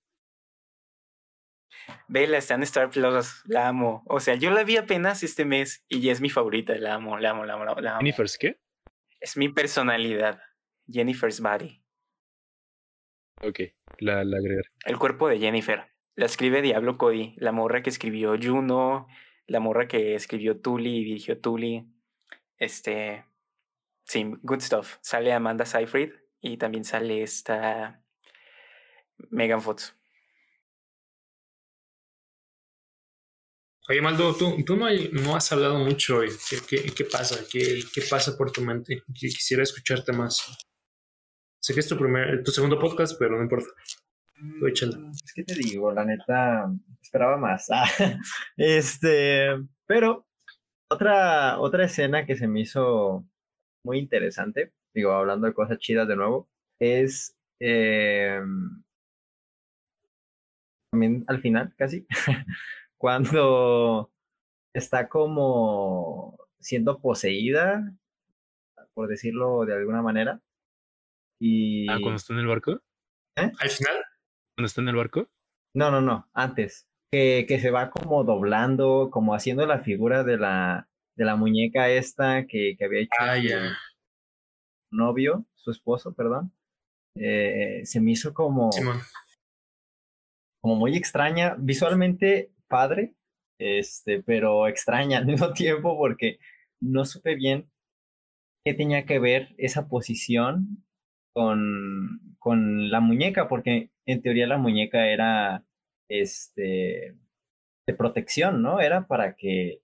Vela, 2.08 2.38
está 2.38 2.56
en 2.56 2.64
Star 2.64 2.90
Plus, 2.90 3.44
la 3.46 3.68
amo. 3.68 4.04
O 4.08 4.20
sea, 4.20 4.36
yo 4.36 4.52
la 4.52 4.64
vi 4.64 4.78
apenas 4.78 5.24
este 5.24 5.46
mes 5.46 5.84
y 5.88 6.02
ya 6.02 6.12
es 6.12 6.22
mi 6.22 6.30
favorita, 6.30 6.76
la 6.78 6.96
amo, 6.96 7.18
la 7.18 7.32
amo, 7.32 7.46
la 7.46 7.54
amo. 7.54 7.66
la 7.82 7.92
amo. 7.92 8.00
¿Jennifer's 8.00 8.38
qué? 8.38 8.60
Es 9.20 9.38
mi 9.38 9.50
personalidad. 9.50 10.40
Jennifer's 10.88 11.40
Body. 11.42 11.84
Ok, 13.42 13.60
la, 14.00 14.24
la 14.24 14.38
agregaré. 14.38 14.70
El 14.86 14.98
cuerpo 14.98 15.28
de 15.30 15.40
Jennifer. 15.40 15.86
La 16.16 16.26
escribe 16.26 16.62
Diablo 16.62 16.98
Cody, 16.98 17.36
la 17.38 17.52
morra 17.52 17.84
que 17.84 17.90
escribió 17.92 18.36
Juno, 18.42 19.08
la 19.46 19.60
morra 19.60 19.88
que 19.88 20.16
escribió 20.16 20.60
Tully 20.60 20.98
y 20.98 21.04
dirigió 21.04 21.40
Tully. 21.40 21.88
Este. 22.58 23.26
Sí, 24.06 24.26
good 24.42 24.62
stuff. 24.62 24.96
Sale 25.02 25.32
Amanda 25.34 25.66
Seyfried 25.66 26.14
y 26.42 26.58
también 26.58 26.84
sale 26.86 27.22
esta. 27.22 28.02
Megan 29.30 29.62
Fox. 29.62 29.94
Oye, 33.90 34.02
Maldo, 34.02 34.36
tú, 34.36 34.64
tú 34.66 34.76
no, 34.76 34.86
hay- 34.86 35.10
no 35.14 35.36
has 35.36 35.52
hablado 35.52 35.78
mucho 35.80 36.18
hoy. 36.18 36.30
¿Qué, 36.50 36.58
qué, 36.68 36.92
qué 36.94 37.06
pasa? 37.06 37.38
¿Qué, 37.50 37.80
¿Qué 37.94 38.02
pasa 38.10 38.36
por 38.38 38.52
tu 38.52 38.62
mente? 38.62 39.02
Qui- 39.14 39.34
Quisiera 39.34 39.64
escucharte 39.64 40.12
más. 40.12 40.58
Sé 41.60 41.74
que 41.74 41.80
es 41.80 41.88
tu, 41.88 41.98
primer, 41.98 42.44
tu 42.44 42.52
segundo 42.52 42.80
podcast, 42.80 43.18
pero 43.18 43.38
no 43.38 43.44
importa. 43.44 43.68
Tú 44.60 44.68
échala. 44.68 44.98
Es 45.14 45.34
que 45.34 45.44
te 45.44 45.56
digo, 45.56 45.92
la 45.92 46.06
neta, 46.06 46.70
esperaba 47.02 47.38
más. 47.38 47.68
Ah, 47.72 47.88
este, 48.56 49.50
pero 49.86 50.28
otra, 50.90 51.60
otra 51.60 51.86
escena 51.86 52.26
que 52.26 52.36
se 52.36 52.48
me 52.48 52.62
hizo 52.62 53.26
muy 53.84 54.00
interesante, 54.00 54.74
digo, 54.94 55.12
hablando 55.12 55.48
de 55.48 55.54
cosas 55.54 55.80
chidas 55.80 56.08
de 56.08 56.16
nuevo, 56.16 56.50
es 56.80 57.38
eh, 57.60 58.40
también 60.92 61.24
al 61.28 61.40
final, 61.40 61.74
casi, 61.78 62.06
cuando 62.98 64.12
está 64.74 65.10
como 65.10 66.38
siendo 66.60 67.00
poseída, 67.00 67.94
por 68.94 69.08
decirlo 69.08 69.66
de 69.66 69.76
alguna 69.76 70.02
manera. 70.02 70.42
Y 71.40 71.88
Ah, 71.90 71.98
cuando 72.02 72.16
está 72.18 72.34
en 72.34 72.40
el 72.40 72.48
barco. 72.48 72.82
Al 73.36 73.70
final, 73.70 73.96
Cuando 74.56 74.66
está 74.68 74.82
en 74.82 74.88
el 74.90 74.96
barco. 74.96 75.28
No, 75.76 75.92
no, 75.92 76.02
no, 76.02 76.28
antes. 76.34 76.88
Que, 77.12 77.46
que 77.48 77.60
se 77.60 77.70
va 77.72 77.90
como 77.92 78.24
doblando, 78.24 79.10
como 79.12 79.34
haciendo 79.34 79.66
la 79.66 79.80
figura 79.80 80.24
de 80.24 80.38
la, 80.38 80.90
de 81.16 81.26
la 81.26 81.36
muñeca 81.36 81.90
esta 81.90 82.46
que, 82.48 82.76
que 82.78 82.86
había 82.86 83.02
hecho 83.02 83.12
ah, 83.20 83.36
su 83.38 83.42
ya. 83.48 83.78
novio, 84.92 85.46
su 85.56 85.72
esposo, 85.72 86.14
perdón. 86.14 86.52
Eh, 87.16 87.82
se 87.86 88.02
me 88.02 88.12
hizo 88.12 88.34
como, 88.34 88.72
Simón. 88.72 89.00
como 90.62 90.76
muy 90.76 90.96
extraña, 90.98 91.56
visualmente 91.58 92.52
padre, 92.68 93.14
este, 93.60 94.22
pero 94.24 94.68
extraña 94.68 95.20
al 95.20 95.26
mismo 95.28 95.54
tiempo 95.54 95.98
porque 95.98 96.40
no 96.82 97.06
supe 97.06 97.36
bien 97.36 97.70
qué 98.66 98.74
tenía 98.74 99.06
que 99.06 99.20
ver 99.20 99.56
esa 99.58 99.88
posición 99.88 100.84
con, 101.38 102.36
con 102.40 102.90
la 102.90 103.00
muñeca, 103.00 103.48
porque 103.48 103.92
en 104.08 104.24
teoría 104.24 104.48
la 104.48 104.58
muñeca 104.58 105.06
era 105.06 105.64
este 106.10 107.14
de 107.86 107.94
protección, 107.94 108.64
¿no? 108.64 108.82
Era 108.82 109.06
para 109.06 109.36
que 109.36 109.84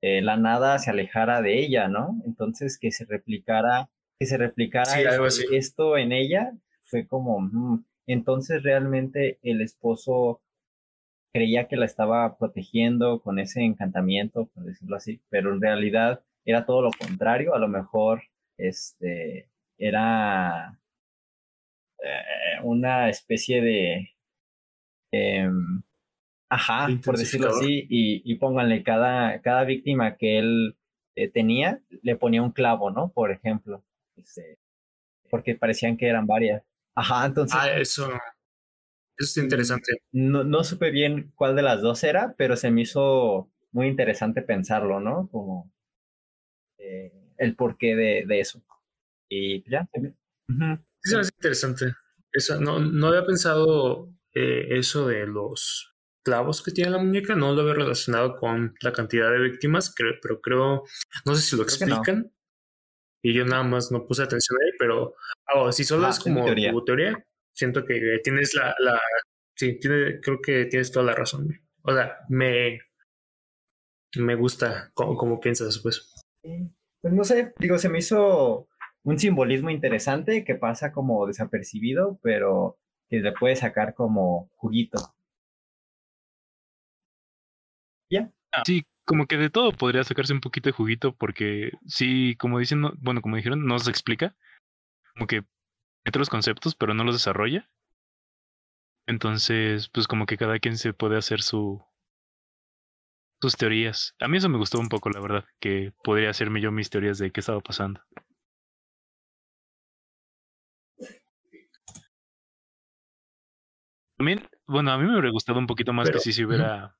eh, 0.00 0.22
la 0.22 0.36
nada 0.36 0.78
se 0.78 0.90
alejara 0.90 1.42
de 1.42 1.58
ella, 1.58 1.88
¿no? 1.88 2.14
Entonces 2.24 2.78
que 2.78 2.92
se 2.92 3.04
replicara, 3.04 3.90
que 4.20 4.26
se 4.26 4.36
replicara 4.36 4.92
Sí, 5.28 5.44
esto 5.50 5.98
en 5.98 6.12
ella 6.12 6.52
fue 6.82 7.04
como, 7.04 7.40
mm, 7.40 7.84
entonces 8.06 8.62
realmente 8.62 9.40
el 9.42 9.60
esposo 9.60 10.40
creía 11.34 11.66
que 11.66 11.76
la 11.76 11.86
estaba 11.86 12.38
protegiendo 12.38 13.18
con 13.22 13.40
ese 13.40 13.62
encantamiento, 13.62 14.46
por 14.54 14.66
decirlo 14.66 14.94
así, 14.94 15.20
pero 15.30 15.52
en 15.52 15.60
realidad 15.60 16.22
era 16.44 16.64
todo 16.64 16.80
lo 16.80 16.92
contrario, 16.92 17.56
a 17.56 17.58
lo 17.58 17.66
mejor 17.66 18.22
este 18.56 19.48
era 19.78 20.78
eh, 22.02 22.60
una 22.62 23.08
especie 23.10 23.62
de 23.62 24.10
em, 25.12 25.82
ajá, 26.50 26.88
por 27.04 27.16
decirlo 27.18 27.50
así, 27.50 27.86
y, 27.88 28.22
y 28.30 28.36
pónganle 28.36 28.82
cada, 28.82 29.40
cada 29.42 29.64
víctima 29.64 30.16
que 30.16 30.38
él 30.38 30.76
eh, 31.16 31.30
tenía, 31.30 31.80
le 32.02 32.16
ponía 32.16 32.42
un 32.42 32.52
clavo, 32.52 32.90
¿no? 32.90 33.10
Por 33.10 33.32
ejemplo, 33.32 33.84
este, 34.16 34.58
porque 35.30 35.54
parecían 35.54 35.96
que 35.96 36.08
eran 36.08 36.26
varias. 36.26 36.62
Ajá, 36.94 37.26
entonces 37.26 37.58
Ah, 37.60 37.70
eso. 37.72 38.10
Eso 39.16 39.28
está 39.28 39.40
interesante. 39.40 39.92
no, 40.12 40.44
no 40.44 40.64
supe 40.64 40.90
bien 40.90 41.32
cuál 41.34 41.56
de 41.56 41.62
las 41.62 41.80
dos 41.82 42.02
era, 42.04 42.34
pero 42.36 42.56
se 42.56 42.70
me 42.70 42.82
hizo 42.82 43.50
muy 43.70 43.86
interesante 43.88 44.42
pensarlo, 44.42 45.00
¿no? 45.00 45.28
Como 45.28 45.70
eh, 46.78 47.12
el 47.38 47.54
porqué 47.56 47.94
de, 47.96 48.24
de 48.26 48.40
eso. 48.40 48.62
Y 49.28 49.68
ya. 49.70 49.88
se 49.92 50.00
me- 50.00 50.14
Me 51.04 51.20
hace 51.20 51.30
interesante. 51.36 51.94
Eso, 52.32 52.60
no, 52.60 52.78
no 52.80 53.08
había 53.08 53.26
pensado 53.26 54.08
eh, 54.34 54.66
eso 54.70 55.06
de 55.08 55.26
los 55.26 55.94
clavos 56.24 56.62
que 56.62 56.70
tiene 56.72 56.90
la 56.90 56.98
muñeca, 56.98 57.34
no 57.34 57.52
lo 57.54 57.62
había 57.62 57.74
relacionado 57.74 58.36
con 58.36 58.74
la 58.80 58.92
cantidad 58.92 59.30
de 59.30 59.40
víctimas, 59.40 59.92
creo, 59.94 60.14
pero 60.22 60.40
creo, 60.40 60.84
no 61.24 61.34
sé 61.34 61.42
si 61.42 61.56
lo 61.56 61.64
Creo 61.64 61.78
que 61.78 61.86
no. 61.86 61.96
explican. 61.96 62.32
Y 63.22 63.34
yo 63.34 63.44
nada 63.44 63.62
más 63.64 63.90
no 63.92 64.04
puse 64.06 64.22
atención 64.22 64.58
ahí, 64.62 64.72
pero 64.78 65.14
ah, 65.46 65.72
si 65.72 65.84
solo 65.84 66.06
Ajá, 66.06 66.10
es 66.10 66.18
es 66.18 66.22
como 66.22 66.44
teoría. 66.44 66.70
tu 66.70 66.84
teoría, 66.84 67.24
siento 67.52 67.84
que 67.84 68.20
tienes 68.24 68.54
la, 68.54 68.74
la 68.80 69.00
sí, 69.56 69.78
tiene, 69.80 70.20
creo 70.20 70.40
que 70.40 70.66
tienes 70.66 70.90
toda 70.92 71.06
la 71.06 71.14
razón. 71.14 71.48
O 71.82 71.92
sea, 71.94 72.18
me, 72.28 72.80
me 74.16 74.34
gusta 74.34 74.90
cómo, 74.94 75.16
cómo 75.16 75.40
piensas, 75.40 75.78
pues. 75.78 76.12
Pues 77.00 77.14
no 77.14 77.24
sé, 77.24 77.52
digo, 77.58 77.78
se 77.78 77.88
me 77.88 77.98
hizo 77.98 78.68
un 79.04 79.18
simbolismo 79.18 79.70
interesante 79.70 80.44
que 80.44 80.56
pasa 80.56 80.92
como 80.92 81.26
desapercibido, 81.26 82.18
pero 82.22 82.78
que 83.08 83.20
le 83.20 83.32
puede 83.32 83.56
sacar 83.56 83.94
como 83.94 84.50
juguito. 84.56 85.14
Sí, 88.66 88.84
como 89.04 89.26
que 89.26 89.36
de 89.36 89.50
todo 89.50 89.72
podría 89.72 90.04
sacarse 90.04 90.32
un 90.32 90.40
poquito 90.40 90.68
de 90.68 90.72
juguito 90.72 91.12
porque 91.12 91.72
sí, 91.86 92.36
como 92.38 92.58
dicen, 92.58 92.80
no- 92.80 92.92
bueno, 92.98 93.20
como 93.22 93.36
dijeron, 93.36 93.66
no 93.66 93.78
se 93.78 93.90
explica. 93.90 94.34
Como 95.14 95.26
que 95.26 95.44
mete 96.06 96.18
los 96.20 96.30
conceptos, 96.30 96.74
pero 96.76 96.94
no 96.94 97.04
los 97.04 97.16
desarrolla. 97.16 97.68
Entonces, 99.06 99.88
pues 99.90 100.08
como 100.08 100.26
que 100.26 100.36
cada 100.36 100.58
quien 100.58 100.76
se 100.76 100.92
puede 100.92 101.16
hacer 101.16 101.40
su 101.40 101.84
sus 103.42 103.56
teorías. 103.58 104.14
A 104.20 104.28
mí 104.28 104.38
eso 104.38 104.48
me 104.48 104.56
gustó 104.56 104.78
un 104.78 104.88
poco, 104.88 105.10
la 105.10 105.20
verdad, 105.20 105.44
que 105.60 105.92
podría 106.02 106.30
hacerme 106.30 106.62
yo 106.62 106.72
mis 106.72 106.88
teorías 106.88 107.18
de 107.18 107.30
qué 107.30 107.40
estaba 107.40 107.60
pasando. 107.60 108.00
También, 114.22 114.48
bueno, 114.68 114.92
a 114.92 114.98
mí 114.98 115.04
me 115.04 115.14
hubiera 115.14 115.30
gustado 115.30 115.58
un 115.58 115.66
poquito 115.66 115.92
más 115.92 116.06
Pero- 116.06 116.18
que 116.18 116.22
si 116.22 116.32
se 116.32 116.44
hubiera 116.44 116.96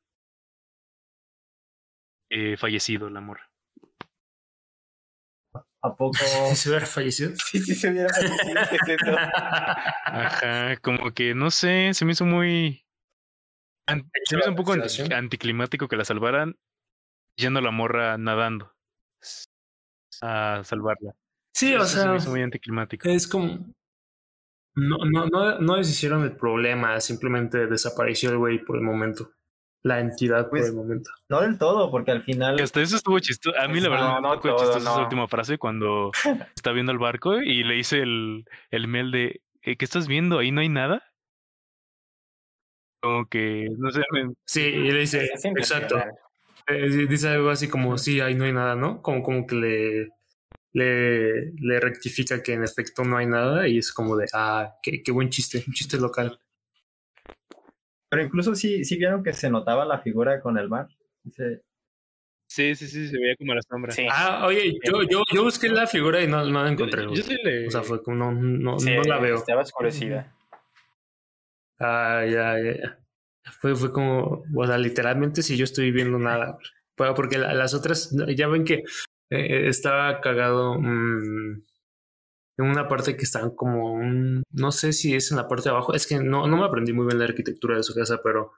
eh, 2.29 2.57
fallecido 2.57 3.07
el 3.07 3.16
amor. 3.16 3.39
¿A 5.85 5.95
poco? 5.95 6.14
¿Se 6.57 6.68
hubiera 6.68 6.85
fallecido? 6.85 7.31
sí, 7.37 7.61
sí, 7.61 7.77
se 7.77 7.91
hubiera 7.91 8.09
parecido, 8.09 8.61
¿qué 8.70 8.77
es 8.77 9.01
eso? 9.03 9.16
Ajá, 9.16 10.77
como 10.79 11.12
que 11.12 11.33
no 11.37 11.53
sé, 11.53 11.95
se 11.95 12.05
me 12.05 12.11
hizo 12.11 12.25
muy. 12.25 12.85
se 13.89 13.95
me 14.37 14.41
hizo 14.41 14.51
un 14.51 14.57
poco 14.57 14.73
anti- 14.73 15.12
anticlimático 15.14 15.87
que 15.87 15.97
la 15.97 16.05
salvaran 16.05 16.57
yendo 17.37 17.61
la 17.61 17.70
morra 17.70 18.18
nadando 18.18 18.75
a 20.23 20.62
salvarla. 20.64 21.14
Sí, 21.55 21.73
o 21.75 21.83
Eso 21.85 21.87
se 21.87 21.97
me 21.99 22.03
sea, 22.03 22.16
hizo 22.16 22.31
muy 22.31 22.43
anticlimático. 22.43 23.09
Es 23.09 23.29
como. 23.29 23.73
No, 24.75 24.97
no, 25.05 25.27
no, 25.27 25.59
no 25.59 25.77
deshicieron 25.77 26.23
el 26.25 26.35
problema, 26.37 26.99
simplemente 27.01 27.66
desapareció 27.66 28.31
el 28.31 28.39
güey 28.39 28.64
por 28.64 28.77
el 28.77 28.83
momento. 28.83 29.31
La 29.85 29.99
entidad 30.01 30.49
Pues- 30.49 30.62
por 30.62 30.70
el 30.70 30.77
momento. 30.77 31.11
No 31.29 31.41
del 31.41 31.59
todo, 31.59 31.91
porque 31.91 32.11
al 32.12 32.23
final 32.23 32.59
hasta 32.61 32.81
eso 32.81 32.97
estuvo 32.97 33.18
chistoso. 33.18 33.59
A 33.59 33.66
mí, 33.68 33.81
la 33.81 33.89
No, 33.89 33.91
verdad, 33.91 34.20
no 34.20 34.29
un 34.31 34.35
poco 34.37 34.49
todo, 34.49 34.59
chistosa 34.59 34.79
esa 34.79 34.97
no. 34.97 35.03
última 35.03 35.27
frase 35.29 35.59
cuando 35.59 36.11
está 36.57 36.73
viendo 36.73 36.93
el 36.93 36.99
barco 36.99 37.37
y 37.43 37.64
le 37.64 37.75
dice 37.75 38.01
el, 38.01 38.45
el 38.70 38.87
mail 38.89 39.11
de: 39.11 39.43
"Eh, 39.62 39.77
¿Qué 39.77 39.85
estás 39.85 40.07
viendo? 40.07 40.39
¿Ahí 40.39 40.53
no 40.53 40.61
hay 40.61 40.68
nada? 40.68 41.03
Como 43.01 43.27
que, 43.27 43.68
no 43.77 43.91
sé, 43.91 44.03
me- 44.12 44.33
Sí, 44.45 44.61
y 44.62 44.93
le 44.93 45.01
dice, 45.01 45.29
exacto. 45.57 45.97
Eh, 46.68 47.07
dice 47.09 47.29
algo 47.29 47.51
así 47.51 47.68
como, 47.68 47.99
sí, 47.99 48.20
ahí 48.20 48.37
no 48.37 48.45
hay 48.45 48.53
nada, 48.53 48.77
¿no? 48.77 49.03
Como, 49.03 49.23
como 49.25 49.45
que 49.47 49.57
le, 49.57 50.09
le, 50.73 51.53
le 51.53 51.81
rectifica 51.81 52.43
que 52.43 52.55
en 52.55 52.64
efecto 52.64 53.05
no 53.05 53.16
hay 53.16 53.27
nada 53.27 53.68
y 53.68 53.79
es 53.79 53.93
como 53.93 54.16
de, 54.16 54.27
ah, 54.33 54.75
qué, 54.83 55.03
qué 55.03 55.12
buen 55.12 55.29
chiste, 55.31 55.62
un 55.66 55.73
chiste 55.73 55.99
local. 55.99 56.39
Pero 58.09 58.23
incluso 58.25 58.55
sí, 58.55 58.85
sí 58.85 58.97
vieron 58.97 59.23
que 59.25 59.33
se 59.33 59.49
notaba 59.51 59.85
la 59.85 59.99
figura 59.99 60.41
con 60.41 60.59
el 60.59 60.68
mar. 60.68 60.89
Dice, 61.23 61.62
Sí, 62.47 62.75
sí, 62.75 62.87
sí, 62.87 63.09
se 63.09 63.16
veía 63.16 63.35
como 63.39 63.55
la 63.55 63.62
sombra. 63.62 63.93
Sí. 63.93 64.07
Ah, 64.11 64.45
oye, 64.47 64.75
yo, 64.85 65.03
yo, 65.05 65.23
yo 65.33 65.45
busqué 65.45 65.70
la 65.70 65.87
figura 65.87 66.20
y 66.23 66.27
no, 66.27 66.45
no 66.45 66.62
la 66.62 66.70
encontré. 66.70 67.03
yo 67.05 67.09
güey. 67.09 67.23
sí 67.23 67.35
le. 67.43 67.66
O 67.66 67.70
sea, 67.70 67.83
fue 67.83 68.03
como, 68.03 68.31
no, 68.31 68.33
no, 68.33 68.79
Sí, 68.79 68.91
no 68.95 69.03
la 69.05 69.18
veo. 69.18 69.37
Estaba 69.37 69.62
oscurecida. 69.62 70.35
Ah, 71.81 72.25
ya, 72.27 72.59
ya, 72.62 72.77
ya. 72.77 72.99
Fue, 73.61 73.75
fue 73.75 73.91
como, 73.91 74.45
o 74.55 74.66
sea, 74.66 74.77
literalmente 74.77 75.43
si 75.43 75.57
yo 75.57 75.64
estoy 75.64 75.91
viendo 75.93 76.18
nada. 76.18 76.59
Pero 76.95 77.14
Porque 77.14 77.39
la- 77.39 77.55
las 77.55 77.73
otras, 77.73 78.14
ya 78.37 78.49
ven 78.49 78.64
que 78.64 78.83
eh, 79.39 79.68
estaba 79.68 80.20
cagado 80.20 80.78
mm, 80.80 81.62
en 82.59 82.64
una 82.66 82.89
parte 82.89 83.16
que 83.16 83.22
están 83.24 83.55
como, 83.55 83.95
un- 83.95 84.43
no 84.51 84.72
sé 84.72 84.93
si 84.93 85.14
es 85.14 85.30
en 85.30 85.39
la 85.39 85.49
parte 85.49 85.64
de 85.64 85.70
abajo, 85.70 85.95
es 85.95 86.07
que 86.07 86.18
no, 86.18 86.47
no 86.47 86.57
me 86.59 86.64
aprendí 86.64 86.93
muy 86.93 87.07
bien 87.07 87.18
la 87.18 87.24
arquitectura 87.26 87.76
de 87.76 87.83
su 87.83 87.95
casa, 87.95 88.20
pero 88.22 88.53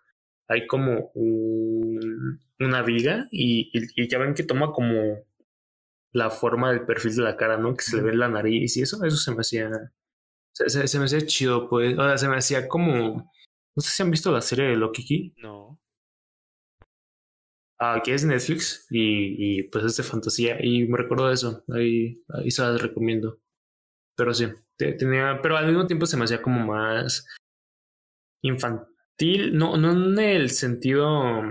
hay 0.48 0.66
como 0.66 1.10
un- 1.14 2.40
una 2.60 2.82
viga 2.82 3.26
y, 3.30 3.70
y, 3.72 4.02
y 4.04 4.08
ya 4.08 4.18
ven 4.18 4.34
que 4.34 4.42
toma 4.44 4.72
como 4.72 5.18
la 6.12 6.30
forma 6.30 6.70
del 6.70 6.84
perfil 6.86 7.16
de 7.16 7.22
la 7.22 7.36
cara, 7.36 7.56
¿no? 7.58 7.74
Que 7.76 7.82
se 7.82 7.96
le 7.96 8.02
ve 8.02 8.14
la 8.16 8.28
nariz 8.28 8.76
y 8.76 8.82
eso, 8.82 9.02
eso 9.04 9.16
se 9.16 9.30
me 9.32 9.40
hacía, 9.40 9.70
se, 10.52 10.70
se- 10.70 10.88
se 10.88 10.98
me 10.98 11.06
hacía 11.06 11.26
chido, 11.26 11.68
pues, 11.68 11.98
o 11.98 12.02
sea, 12.02 12.18
se 12.18 12.28
me 12.28 12.36
hacía 12.36 12.68
como, 12.68 13.30
no 13.76 13.82
sé 13.82 13.90
si 13.90 14.02
han 14.02 14.10
visto 14.10 14.30
la 14.32 14.40
serie 14.40 14.66
de 14.66 14.76
Loki. 14.76 15.34
No. 15.38 15.80
Ah, 17.78 18.00
que 18.04 18.14
es 18.14 18.24
Netflix 18.24 18.86
y, 18.90 19.60
y, 19.60 19.62
pues 19.64 19.84
es 19.84 19.96
de 19.96 20.02
fantasía 20.02 20.58
y 20.64 20.86
me 20.88 20.98
recuerdo 20.98 21.28
de 21.28 21.34
eso, 21.34 21.64
ahí, 21.74 22.22
ahí 22.28 22.50
se 22.50 22.62
las 22.62 22.80
recomiendo. 22.80 23.40
Pero 24.16 24.32
sí, 24.34 24.46
tenía, 24.76 25.40
pero 25.42 25.56
al 25.56 25.66
mismo 25.66 25.86
tiempo 25.86 26.06
se 26.06 26.16
me 26.16 26.24
hacía 26.24 26.42
como 26.42 26.60
más 26.66 27.26
infantil, 28.42 29.56
no, 29.56 29.76
no 29.76 29.92
en 29.92 30.18
el 30.18 30.50
sentido 30.50 31.42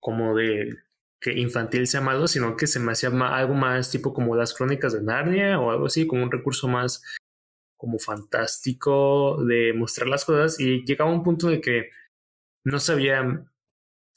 como 0.00 0.34
de 0.34 0.76
que 1.20 1.32
infantil 1.38 1.86
sea 1.86 2.00
malo, 2.00 2.28
sino 2.28 2.56
que 2.56 2.66
se 2.66 2.80
me 2.80 2.92
hacía 2.92 3.10
algo 3.10 3.54
más 3.54 3.90
tipo 3.90 4.12
como 4.12 4.36
las 4.36 4.54
crónicas 4.54 4.92
de 4.92 5.02
Narnia 5.02 5.58
o 5.58 5.70
algo 5.70 5.86
así, 5.86 6.06
como 6.06 6.22
un 6.22 6.30
recurso 6.30 6.68
más 6.68 7.02
como 7.76 7.98
fantástico 7.98 9.42
de 9.44 9.72
mostrar 9.72 10.08
las 10.08 10.24
cosas 10.24 10.58
y 10.60 10.84
llegaba 10.84 11.10
un 11.10 11.22
punto 11.22 11.48
el 11.48 11.60
que 11.60 11.90
no 12.64 12.80
sabía 12.80 13.46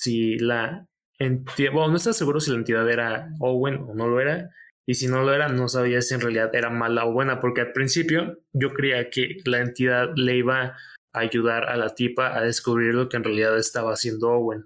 si 0.01 0.39
la 0.39 0.87
entidad, 1.19 1.73
bueno, 1.73 1.91
no 1.91 1.97
estaba 1.97 2.13
seguro 2.13 2.39
si 2.39 2.49
la 2.49 2.57
entidad 2.57 2.89
era 2.89 3.29
Owen 3.39 3.75
o 3.75 3.93
no 3.93 4.07
lo 4.07 4.19
era, 4.19 4.49
y 4.87 4.95
si 4.95 5.07
no 5.07 5.21
lo 5.21 5.31
era, 5.31 5.47
no 5.47 5.67
sabía 5.67 6.01
si 6.01 6.15
en 6.15 6.21
realidad 6.21 6.53
era 6.55 6.71
mala 6.71 7.05
o 7.05 7.13
buena, 7.13 7.39
porque 7.39 7.61
al 7.61 7.71
principio 7.71 8.39
yo 8.51 8.73
creía 8.73 9.11
que 9.11 9.37
la 9.45 9.59
entidad 9.59 10.09
le 10.15 10.37
iba 10.37 10.75
a 11.13 11.19
ayudar 11.19 11.69
a 11.69 11.77
la 11.77 11.93
tipa 11.93 12.35
a 12.35 12.41
descubrir 12.41 12.95
lo 12.95 13.07
que 13.09 13.17
en 13.17 13.25
realidad 13.25 13.55
estaba 13.59 13.93
haciendo 13.93 14.29
Owen. 14.31 14.65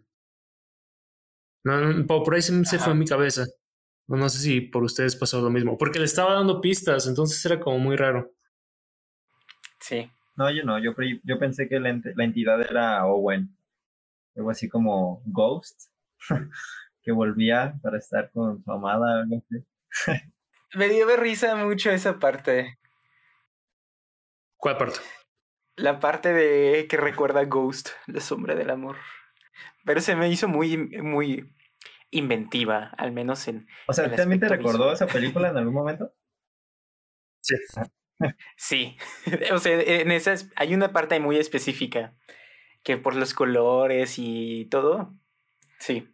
No, 1.66 2.08
por 2.08 2.34
ahí 2.34 2.42
se, 2.42 2.80
fue 2.80 2.94
en 2.94 3.00
mi 3.00 3.06
cabeza. 3.06 3.46
No, 4.08 4.16
no 4.16 4.30
sé 4.30 4.38
si 4.38 4.62
por 4.62 4.84
ustedes 4.84 5.18
pasó 5.18 5.42
lo 5.42 5.50
mismo, 5.50 5.78
porque 5.78 6.00
le 6.00 6.06
estaba 6.06 6.36
dando 6.36 6.62
pistas, 6.62 7.08
entonces 7.08 7.44
era 7.46 7.60
como 7.60 7.80
muy 7.80 7.98
raro. 7.98 8.32
Sí. 9.82 10.10
No, 10.38 10.50
yo 10.50 10.64
no, 10.64 10.80
yo, 10.80 10.94
yo 11.24 11.40
pensé 11.40 11.68
que 11.68 11.80
la, 11.80 11.90
entidad 11.90 12.62
era 12.62 13.06
Owen. 13.06 13.55
Algo 14.36 14.50
así 14.50 14.68
como 14.70 15.22
Ghost, 15.26 15.90
que 17.02 17.12
volvía 17.12 17.74
para 17.82 17.98
estar 17.98 18.32
con 18.32 18.64
su 18.64 18.72
amada. 18.72 19.26
Me 20.74 20.90
dio 20.90 21.08
de 21.08 21.18
risa 21.18 21.56
mucho 21.56 21.92
esa 21.92 22.20
parte. 22.20 22.78
¿Cuál 24.58 24.78
parte? 24.78 25.00
La 25.78 26.00
parte 26.00 26.34
de 26.34 26.88
que 26.88 26.98
recuerda 26.98 27.46
Ghost, 27.46 27.90
la 28.08 28.22
sombra 28.22 28.56
del 28.56 28.70
amor. 28.70 28.98
Pero 29.86 30.02
se 30.02 30.16
me 30.16 30.30
hizo 30.30 30.48
muy, 30.48 30.78
muy 30.78 31.54
inventiva, 32.12 32.92
al 32.98 33.12
menos 33.12 33.48
en. 33.48 33.68
O 33.88 33.94
sea, 33.94 34.14
¿también 34.14 34.40
te 34.40 34.50
recordó 34.50 34.92
esa 34.92 35.08
película 35.08 35.50
en 35.50 35.58
algún 35.58 35.74
momento? 35.74 36.14
Sí. 37.42 37.56
Sí. 38.58 38.98
o 39.54 39.60
sea, 39.60 39.80
en 39.80 40.12
esas 40.12 40.50
hay 40.56 40.74
una 40.74 40.92
parte 40.92 41.20
muy 41.20 41.38
específica 41.38 42.16
que 42.86 42.98
por 42.98 43.16
los 43.16 43.34
colores 43.34 44.16
y 44.18 44.66
todo. 44.66 45.18
Sí. 45.80 46.08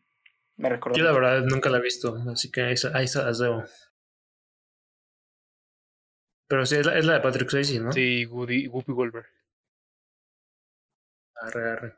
Me 0.55 0.69
recordó. 0.69 0.97
Yo 0.97 1.03
la 1.03 1.11
verdad 1.11 1.43
nunca 1.43 1.69
la 1.69 1.79
he 1.79 1.81
visto, 1.81 2.15
así 2.31 2.49
que 2.49 2.61
ahí, 2.61 2.75
ahí 2.93 3.07
se 3.07 3.23
las 3.23 3.39
debo. 3.39 3.63
Pero 6.47 6.65
sí, 6.65 6.77
es 6.77 6.85
la, 6.85 6.97
es 6.97 7.05
la 7.05 7.13
de 7.13 7.19
Patrick 7.19 7.49
Swayze, 7.49 7.79
¿no? 7.79 7.91
Sí, 7.91 8.25
Woody, 8.25 8.67
Whoopi 8.67 8.93
Goldberg. 8.93 9.27
Arre, 11.35 11.71
arre. 11.71 11.95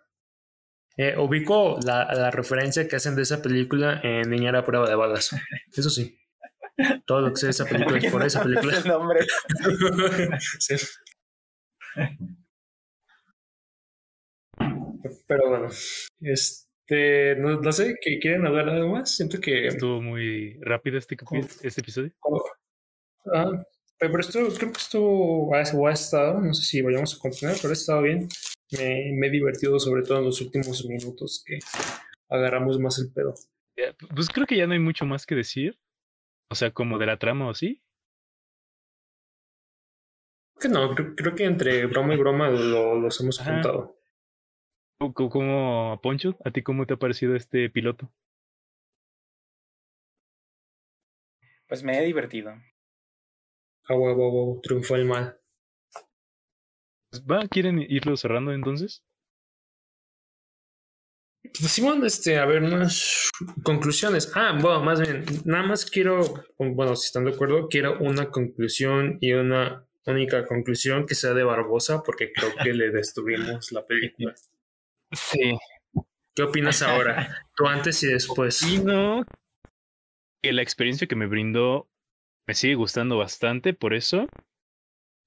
Eh, 0.97 1.17
ubico 1.17 1.79
la, 1.83 2.05
la, 2.13 2.31
referencia 2.31 2.87
que 2.87 2.95
hacen 2.95 3.15
de 3.15 3.23
esa 3.23 3.41
película 3.41 3.99
en 4.03 4.29
Niñera 4.29 4.59
a 4.59 4.65
prueba 4.65 4.89
de 4.89 4.95
balas. 4.95 5.35
Eso 5.71 5.89
sí. 5.89 6.17
Todo 7.05 7.21
lo 7.21 7.29
que 7.31 7.37
sé 7.37 7.45
de 7.47 7.51
esa 7.51 7.65
película 7.65 7.97
es 7.97 8.11
por 8.11 8.23
esa 8.23 8.43
película. 8.43 8.77
El 8.77 8.87
nombre. 8.87 9.19
sí. 10.59 10.75
Pero 15.27 15.49
bueno, 15.49 15.69
este, 16.21 17.35
no, 17.37 17.61
no 17.61 17.71
sé, 17.71 17.95
¿que 18.01 18.19
¿quieren 18.19 18.45
hablar 18.45 18.69
algo 18.69 18.89
más? 18.89 19.15
Siento 19.15 19.39
que... 19.39 19.67
Estuvo 19.67 20.01
muy 20.01 20.57
rápido 20.61 20.97
este, 20.97 21.17
este 21.61 21.81
episodio. 21.81 22.11
Ah, 23.33 23.51
pero 23.97 24.19
esto, 24.19 24.39
creo 24.57 24.71
que 24.71 24.77
esto 24.77 25.53
ha, 25.53 25.59
ha 25.59 25.93
estado, 25.93 26.41
no 26.41 26.53
sé 26.53 26.63
si 26.63 26.81
vayamos 26.81 27.15
a 27.15 27.19
continuar, 27.19 27.55
pero 27.61 27.69
ha 27.69 27.73
estado 27.73 28.01
bien 28.01 28.27
me, 28.77 29.11
me 29.13 29.27
he 29.27 29.29
divertido 29.29 29.79
sobre 29.79 30.03
todo 30.03 30.19
en 30.19 30.25
los 30.25 30.41
últimos 30.41 30.83
minutos 30.85 31.43
que 31.45 31.59
agarramos 32.29 32.79
más 32.79 32.99
el 32.99 33.11
pedo. 33.11 33.35
Pues 34.13 34.29
creo 34.29 34.45
que 34.45 34.57
ya 34.57 34.67
no 34.67 34.73
hay 34.73 34.79
mucho 34.79 35.05
más 35.05 35.25
que 35.25 35.35
decir. 35.35 35.79
O 36.49 36.55
sea, 36.55 36.71
como 36.71 36.97
de 36.97 37.05
la 37.05 37.17
trama 37.17 37.47
o 37.47 37.53
sí. 37.53 37.81
Que 40.59 40.69
no, 40.69 40.93
creo, 40.93 41.35
que 41.35 41.45
entre 41.45 41.85
broma 41.87 42.13
y 42.13 42.17
broma 42.17 42.49
lo, 42.49 42.95
los 42.95 43.19
hemos 43.21 43.39
contado. 43.39 43.95
¿Cómo, 45.11 45.99
Poncho, 46.01 46.37
a 46.45 46.51
ti 46.51 46.61
cómo 46.61 46.85
te 46.85 46.93
ha 46.93 46.97
parecido 46.97 47.35
este 47.35 47.69
piloto? 47.69 48.09
Pues 51.67 51.83
me 51.83 51.99
he 51.99 52.05
divertido. 52.05 52.53
Ah, 53.89 53.95
huevo, 53.95 54.61
triunfó 54.63 54.95
el 54.95 55.05
mal. 55.05 55.37
Pues, 57.09 57.23
¿Va? 57.25 57.47
¿Quieren 57.47 57.79
irlo 57.81 58.15
cerrando 58.15 58.53
entonces? 58.53 59.03
Pues 61.43 61.71
Simón, 61.71 62.05
este, 62.05 62.37
a 62.37 62.45
ver, 62.45 62.63
unas 62.63 63.29
conclusiones. 63.63 64.31
Ah, 64.35 64.57
bueno, 64.59 64.81
más 64.81 65.01
bien, 65.01 65.25
nada 65.45 65.63
más 65.65 65.85
quiero, 65.85 66.45
bueno, 66.57 66.95
si 66.95 67.07
están 67.07 67.25
de 67.25 67.31
acuerdo, 67.31 67.67
quiero 67.67 67.99
una 67.99 68.29
conclusión 68.29 69.17
y 69.19 69.33
una 69.33 69.85
única 70.05 70.45
conclusión 70.47 71.05
que 71.05 71.15
sea 71.15 71.33
de 71.33 71.43
Barbosa, 71.43 72.01
porque 72.03 72.31
creo 72.33 72.51
que 72.63 72.73
le 72.73 72.91
destruimos 72.91 73.71
la 73.71 73.85
película. 73.85 74.33
Sí. 75.13 75.57
¿Qué 76.35 76.43
opinas 76.43 76.81
ahora? 76.81 77.45
Tú 77.55 77.67
antes 77.67 78.01
y 78.03 78.07
después. 78.07 78.61
Opino 78.63 79.23
que 80.41 80.51
la 80.51 80.61
experiencia 80.61 81.07
que 81.07 81.15
me 81.15 81.27
brindó 81.27 81.89
me 82.45 82.53
sigue 82.53 82.75
gustando 82.75 83.17
bastante, 83.17 83.73
por 83.73 83.93
eso 83.93 84.27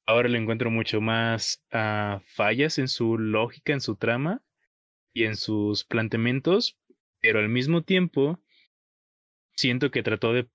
ahora 0.07 0.29
le 0.29 0.39
encuentro 0.39 0.71
mucho 0.71 1.01
más 1.01 1.65
uh, 1.73 2.21
fallas 2.21 2.79
en 2.79 2.89
su 2.89 3.19
lógica, 3.19 3.73
en 3.73 3.81
su 3.81 3.97
trama 3.97 4.43
y 5.15 5.25
en 5.25 5.37
sus 5.37 5.85
planteamientos, 5.85 6.79
pero 7.21 7.39
al 7.39 7.49
mismo 7.49 7.83
tiempo 7.83 8.39
siento 9.57 9.91
que 9.91 10.03
trató 10.03 10.33
de 10.33 10.49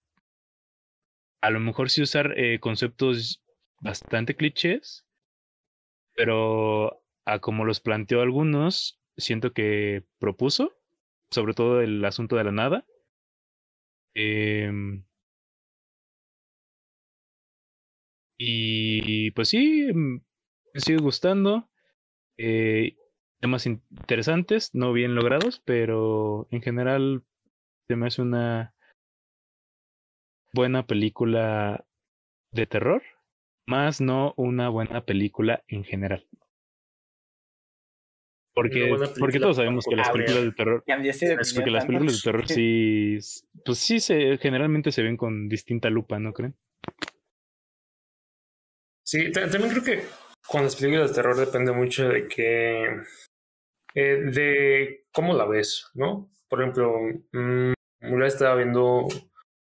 a 1.41 1.49
lo 1.49 1.59
mejor 1.59 1.89
sí 1.89 2.03
usar 2.03 2.37
eh, 2.37 2.59
conceptos 2.59 3.43
bastante 3.79 4.35
clichés, 4.35 5.07
pero 6.15 7.03
a 7.25 7.39
como 7.39 7.65
los 7.65 7.79
planteó 7.79 8.21
algunos, 8.21 9.00
siento 9.21 9.53
que 9.53 10.03
propuso, 10.19 10.73
sobre 11.31 11.53
todo 11.55 11.81
el 11.81 12.03
asunto 12.05 12.35
de 12.37 12.43
la 12.45 12.51
nada. 12.51 12.85
Eh, 14.13 14.71
Y 18.37 19.31
pues 19.31 19.49
sí, 19.49 19.87
mm, 19.93 20.15
me 20.73 20.81
sigue 20.81 20.97
gustando. 20.99 21.69
Eh, 22.37 22.95
temas 23.41 23.65
interesantes, 23.67 24.75
no 24.75 24.93
bien 24.93 25.15
logrados, 25.15 25.61
pero 25.65 26.47
en 26.51 26.61
general 26.61 27.23
se 27.87 27.95
me 27.97 28.07
hace 28.07 28.21
una 28.21 28.75
buena 30.53 30.83
película 30.87 31.83
de 32.51 32.67
terror, 32.67 33.03
más 33.67 34.01
no 34.01 34.33
una 34.37 34.69
buena 34.69 35.01
película 35.01 35.63
en 35.67 35.83
general. 35.83 36.27
Porque, 38.53 38.97
porque 39.17 39.39
todos 39.39 39.55
sabemos 39.55 39.85
que 39.89 39.95
las 39.95 40.09
películas 40.09 40.43
de 40.43 40.51
terror, 40.51 40.83
porque 40.85 41.71
las 41.71 41.85
películas 41.85 42.15
de 42.17 42.21
terror 42.21 42.47
sí, 42.47 43.17
pues 43.63 43.77
sí 43.77 44.01
se 44.01 44.37
generalmente 44.39 44.91
se 44.91 45.03
ven 45.03 45.15
con 45.15 45.47
distinta 45.47 45.89
lupa, 45.89 46.19
¿no 46.19 46.33
creen? 46.33 46.55
Sí, 49.05 49.31
también 49.31 49.69
creo 49.69 49.83
que 49.83 50.03
con 50.47 50.63
las 50.63 50.75
películas 50.75 51.09
de 51.09 51.15
terror 51.15 51.37
depende 51.37 51.71
mucho 51.71 52.09
de 52.09 52.27
que. 52.27 52.85
Eh, 53.93 54.17
de 54.33 55.03
cómo 55.11 55.33
la 55.33 55.45
ves, 55.45 55.89
¿no? 55.93 56.29
Por 56.49 56.61
ejemplo, 56.61 56.93
mmm, 57.31 57.73
la 58.01 58.27
estaba 58.27 58.55
viendo. 58.55 59.07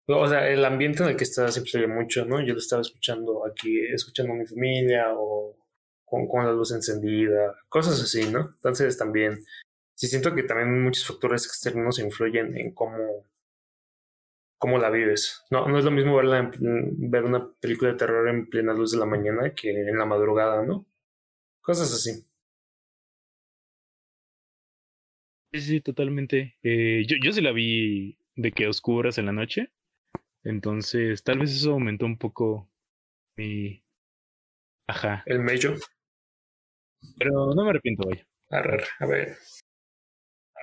O 0.07 0.27
sea, 0.27 0.47
el 0.49 0.65
ambiente 0.65 1.03
en 1.03 1.09
el 1.09 1.15
que 1.15 1.23
estás 1.23 1.57
influye 1.57 1.87
mucho, 1.87 2.25
¿no? 2.25 2.41
Yo 2.41 2.53
lo 2.53 2.59
estaba 2.59 2.81
escuchando 2.81 3.45
aquí, 3.45 3.79
escuchando 3.79 4.33
a 4.33 4.37
mi 4.37 4.45
familia 4.45 5.13
o 5.15 5.55
con, 6.11 6.27
con 6.27 6.45
la 6.45 6.51
luz 6.51 6.73
encendida, 6.73 7.55
cosas 7.69 8.01
así, 8.01 8.29
¿no? 8.29 8.41
Entonces 8.41 8.97
también, 8.97 9.39
sí 9.95 10.07
siento 10.07 10.35
que 10.35 10.43
también 10.43 10.83
muchos 10.83 11.07
factores 11.07 11.45
externos 11.45 11.99
influyen 11.99 12.57
en 12.57 12.73
cómo, 12.73 13.25
cómo 14.57 14.77
la 14.77 14.89
vives. 14.89 15.41
No, 15.49 15.69
no 15.69 15.79
es 15.79 15.85
lo 15.85 15.91
mismo 15.91 16.17
verla 16.17 16.51
ver 16.59 17.23
una 17.23 17.49
película 17.61 17.91
de 17.91 17.97
terror 17.97 18.27
en 18.27 18.47
plena 18.47 18.73
luz 18.73 18.91
de 18.91 18.97
la 18.97 19.05
mañana 19.05 19.55
que 19.55 19.69
en 19.69 19.97
la 19.97 20.05
madrugada, 20.05 20.65
¿no? 20.65 20.85
Cosas 21.61 21.93
así. 21.93 22.25
Sí, 25.53 25.61
sí, 25.61 25.81
totalmente. 25.81 26.57
Eh, 26.61 27.05
yo, 27.07 27.15
yo 27.23 27.31
sí 27.31 27.39
la 27.39 27.53
vi 27.53 28.17
de 28.35 28.51
que 28.51 28.67
oscuras 28.67 29.17
en 29.17 29.27
la 29.27 29.31
noche. 29.31 29.69
Entonces, 30.43 31.23
tal 31.23 31.39
vez 31.39 31.51
eso 31.51 31.71
aumentó 31.71 32.05
un 32.05 32.17
poco 32.17 32.69
mi. 33.37 33.81
Ajá. 34.87 35.23
El 35.25 35.39
mello. 35.39 35.75
Pero 37.17 37.53
no 37.53 37.63
me 37.63 37.69
arrepiento, 37.69 38.07
vaya. 38.07 38.25
A 38.49 38.61
ver, 38.61 38.83
a 38.99 39.05
ver. 39.05 39.37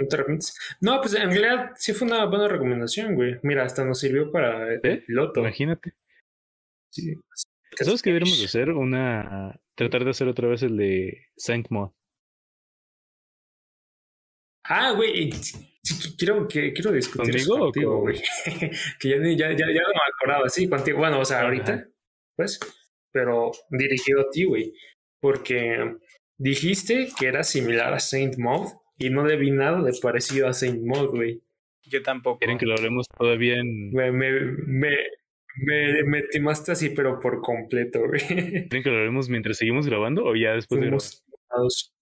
no 0.01 0.07
te 0.07 0.17
arrepientes. 0.17 0.57
No, 0.81 1.01
pues 1.01 1.15
en 1.15 1.31
realidad 1.31 1.73
sí 1.77 1.93
fue 1.93 2.07
una 2.07 2.25
buena 2.27 2.49
recomendación, 2.49 3.15
güey. 3.15 3.39
Mira, 3.43 3.65
hasta 3.65 3.85
nos 3.85 3.99
sirvió 4.01 4.31
para 4.31 4.75
el 4.75 4.81
¿Eh? 4.83 5.03
piloto. 5.07 5.41
Imagínate. 5.41 5.93
Sí. 6.91 7.15
¿Sabes 7.81 8.03
que 8.03 8.11
deberíamos 8.11 8.43
hacer? 8.45 8.71
Una. 8.71 9.61
Tratar 9.75 10.05
de 10.05 10.11
hacer 10.11 10.29
otra 10.29 10.49
vez 10.49 10.63
el 10.63 10.77
de 10.77 11.27
Saint 11.37 11.69
Maud. 11.71 11.91
Ah, 14.65 14.93
güey, 14.93 15.31
quiero, 16.19 16.47
que, 16.47 16.73
quiero 16.75 16.93
discutir 16.93 17.37
eso 17.37 17.49
¿Conmigo 17.53 17.55
o 17.55 17.73
contigo, 17.73 17.93
con- 17.93 18.01
güey. 18.03 18.23
que 19.01 19.09
ya, 19.09 19.17
ya, 19.17 19.51
ya, 19.53 19.67
ya 19.67 19.83
no 19.83 19.89
me 19.89 20.01
acordaba, 20.15 20.49
sí, 20.49 20.69
contigo. 20.69 20.99
Bueno, 20.99 21.21
o 21.21 21.25
sea, 21.25 21.39
Ajá. 21.39 21.47
ahorita, 21.47 21.87
pues, 22.37 22.61
pero 23.11 23.51
dirigido 23.71 24.21
a 24.21 24.31
ti, 24.31 24.45
güey. 24.45 24.73
Porque 25.21 25.97
dijiste 26.39 27.09
que 27.19 27.27
era 27.27 27.45
similar 27.45 27.93
a 27.93 28.01
Saint 28.01 28.37
Maud 28.39 28.69
y 28.97 29.11
no 29.11 29.27
le 29.27 29.37
vi 29.37 29.51
nada 29.51 29.83
de 29.83 29.93
parecido 30.01 30.49
a 30.49 30.53
Saint 30.55 30.83
Maud, 30.85 31.11
güey. 31.11 31.43
Yo 31.85 32.03
tampoco. 32.03 32.39
¿Quieren 32.39 32.59
que 32.59 32.67
lo 32.67 32.75
hablemos 32.75 33.07
todavía 33.19 33.57
en. 33.59 33.91
Me, 33.93 34.13
me, 34.13 34.31
me, 34.67 34.97
me, 35.57 36.03
me 36.05 36.23
timaste 36.25 36.73
así, 36.73 36.91
pero 36.91 37.19
por 37.21 37.41
completo, 37.41 38.01
güey. 38.07 38.21
¿Quieren 38.69 38.83
que 38.83 38.91
lo 38.91 38.97
hablemos 38.99 39.29
mientras 39.29 39.57
seguimos 39.59 39.87
grabando 39.87 40.25
o 40.25 40.35
ya 40.37 40.53
después 40.53 40.81
de 40.81 40.87
grabar? 40.87 41.01
Fuimos 41.01 41.25
tomados. 41.49 41.93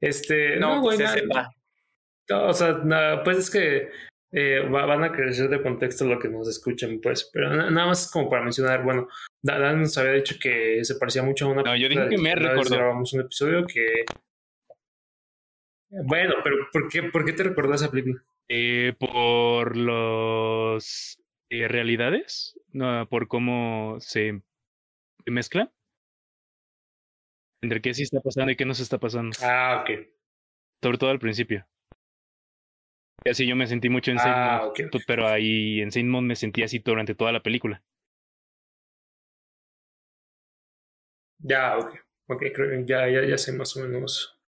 Este, 0.00 0.56
No, 0.58 0.76
no, 0.76 0.82
pues 0.82 0.96
güey, 0.96 0.96
se 0.98 1.02
nada- 1.04 1.16
sepa. 1.44 1.50
No, 2.28 2.46
o 2.48 2.54
sea, 2.54 2.72
nada, 2.84 3.22
pues 3.22 3.38
es 3.38 3.50
que 3.50 3.88
eh, 4.32 4.60
va- 4.68 4.86
van 4.86 5.04
a 5.04 5.12
crecer 5.12 5.48
de 5.48 5.62
contexto 5.62 6.04
lo 6.04 6.18
que 6.18 6.28
nos 6.28 6.48
escuchen, 6.48 7.00
pues. 7.00 7.30
Pero 7.32 7.48
na- 7.50 7.70
nada 7.70 7.86
más 7.88 8.10
como 8.10 8.28
para 8.28 8.42
mencionar, 8.42 8.82
bueno, 8.82 9.08
Da- 9.42 9.58
Dan 9.60 9.82
nos 9.82 9.96
había 9.98 10.12
dicho 10.12 10.34
que 10.40 10.84
se 10.84 10.96
parecía 10.96 11.22
mucho 11.22 11.46
a 11.46 11.48
una. 11.52 11.62
No, 11.62 11.76
yo 11.76 11.88
dije 11.88 12.08
que 12.08 12.18
me 12.18 12.34
recordó. 12.34 12.76
grabamos 12.76 13.12
un 13.12 13.20
episodio 13.20 13.64
que. 13.66 14.04
Bueno, 15.90 16.34
pero 16.42 16.56
¿por 16.72 16.88
qué, 16.88 17.04
¿por 17.04 17.24
qué 17.24 17.32
te 17.32 17.44
recordó 17.44 17.74
esa 17.74 17.90
película? 17.90 18.22
Eh, 18.48 18.92
por 18.98 19.76
los 19.76 21.22
eh, 21.50 21.68
realidades, 21.68 22.58
no, 22.72 23.08
por 23.08 23.28
cómo 23.28 23.96
se 24.00 24.42
mezcla 25.26 25.72
entre 27.62 27.80
qué 27.80 27.94
sí 27.94 28.02
está 28.02 28.20
pasando 28.20 28.50
y 28.52 28.56
qué 28.56 28.64
no 28.64 28.74
se 28.74 28.82
está 28.82 28.98
pasando, 28.98 29.36
Ah, 29.42 29.82
ok. 29.82 30.06
sobre 30.82 30.98
todo 30.98 31.10
al 31.10 31.18
principio. 31.18 31.66
Y 33.24 33.30
así 33.30 33.46
yo 33.46 33.56
me 33.56 33.66
sentí 33.66 33.88
mucho 33.88 34.10
en 34.12 34.18
Saint 34.18 34.36
Ah, 34.36 34.60
Maud, 34.62 35.02
pero 35.06 35.26
ahí 35.28 35.80
en 35.80 35.90
Saint 35.90 36.08
Maud 36.08 36.22
me 36.22 36.36
sentí 36.36 36.62
así 36.62 36.78
durante 36.78 37.14
toda 37.14 37.32
la 37.32 37.42
película. 37.42 37.82
Ya, 41.38 41.76
ok. 41.78 41.94
Ok, 42.28 42.42
creo 42.54 42.70
que 42.70 42.84
ya, 42.86 43.08
ya, 43.08 43.24
ya 43.24 43.38
sé 43.38 43.52
más 43.52 43.76
o 43.76 43.80
menos. 43.86 44.38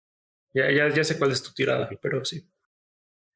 Ya, 0.54 0.70
ya, 0.70 0.88
ya 0.88 1.04
sé 1.04 1.18
cuál 1.18 1.32
es 1.32 1.42
tu 1.42 1.52
tirada, 1.52 1.88
pero 2.00 2.24
sí. 2.24 2.48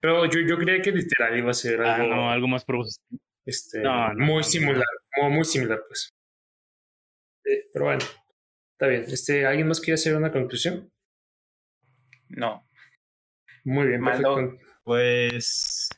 Pero 0.01 0.25
yo, 0.27 0.41
yo 0.41 0.57
creía 0.59 0.83
que 0.83 0.91
literal 0.91 1.39
iba 1.39 1.51
a 1.51 1.55
ser 1.55 1.81
Ah, 1.83 1.97
algo. 1.97 2.15
no, 2.15 2.31
algo 2.31 2.49
más 2.49 2.65
pro- 2.65 2.85
este, 3.47 3.83
No, 3.83 4.13
no, 4.15 4.25
muy 4.25 4.39
no, 4.39 4.45
similar, 4.45 4.85
muy, 5.17 5.31
muy 5.31 5.45
similar, 5.45 5.83
pues. 5.87 6.13
Eh, 7.45 7.65
pero 7.73 7.87
bueno, 7.87 8.05
está 8.73 8.87
bien. 8.89 9.05
Este, 9.09 9.47
¿Alguien 9.47 9.69
más 9.69 9.81
quiere 9.81 9.95
hacer 9.95 10.17
una 10.17 10.33
conclusión? 10.33 10.91
No. 12.29 12.67
Muy 13.65 13.87
bien, 13.89 14.01
Mando. 14.01 14.35
perfecto. 14.35 14.72
Pues 14.85 15.89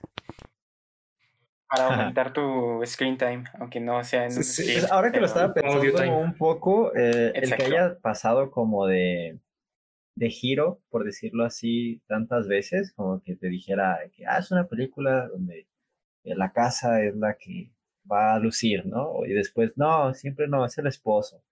Para 1.69 1.87
aumentar 1.87 2.33
tu 2.33 2.83
screen 2.85 3.17
time, 3.17 3.45
aunque 3.59 3.81
no 3.81 4.03
sea 4.05 4.27
en 4.27 4.37
un 4.37 4.45
Sí, 4.45 4.73
Pues 4.73 4.91
ahora 4.91 5.11
que 5.11 5.21
lo 5.21 5.27
estaba 5.27 5.55
pensando 5.55 5.93
time. 5.93 6.13
un 6.13 6.37
poco, 6.37 6.95
eh, 6.95 7.33
el 7.35 7.55
que 7.55 7.65
haya 7.65 7.99
pasado 8.01 8.51
como 8.51 8.87
de, 8.87 9.39
de 10.17 10.31
giro, 10.31 10.81
por 10.91 11.05
decirlo 11.05 11.45
así, 11.45 12.03
tantas 12.07 12.47
veces, 12.47 12.93
como 12.93 13.21
que 13.23 13.37
te 13.37 13.49
dijera 13.49 13.99
que 14.15 14.27
ah, 14.27 14.39
es 14.39 14.51
una 14.51 14.67
película 14.67 15.29
donde 15.29 15.67
eh, 16.25 16.35
la 16.37 16.53
casa 16.53 17.03
es 17.03 17.17
la 17.17 17.35
que 17.35 17.71
va 18.11 18.35
a 18.35 18.39
lucir, 18.39 18.87
¿no? 18.87 19.25
Y 19.27 19.33
después, 19.33 19.77
no, 19.77 20.13
siempre 20.15 20.47
no, 20.49 20.65
es 20.65 20.77
el 20.79 20.87
esposo. 20.87 21.43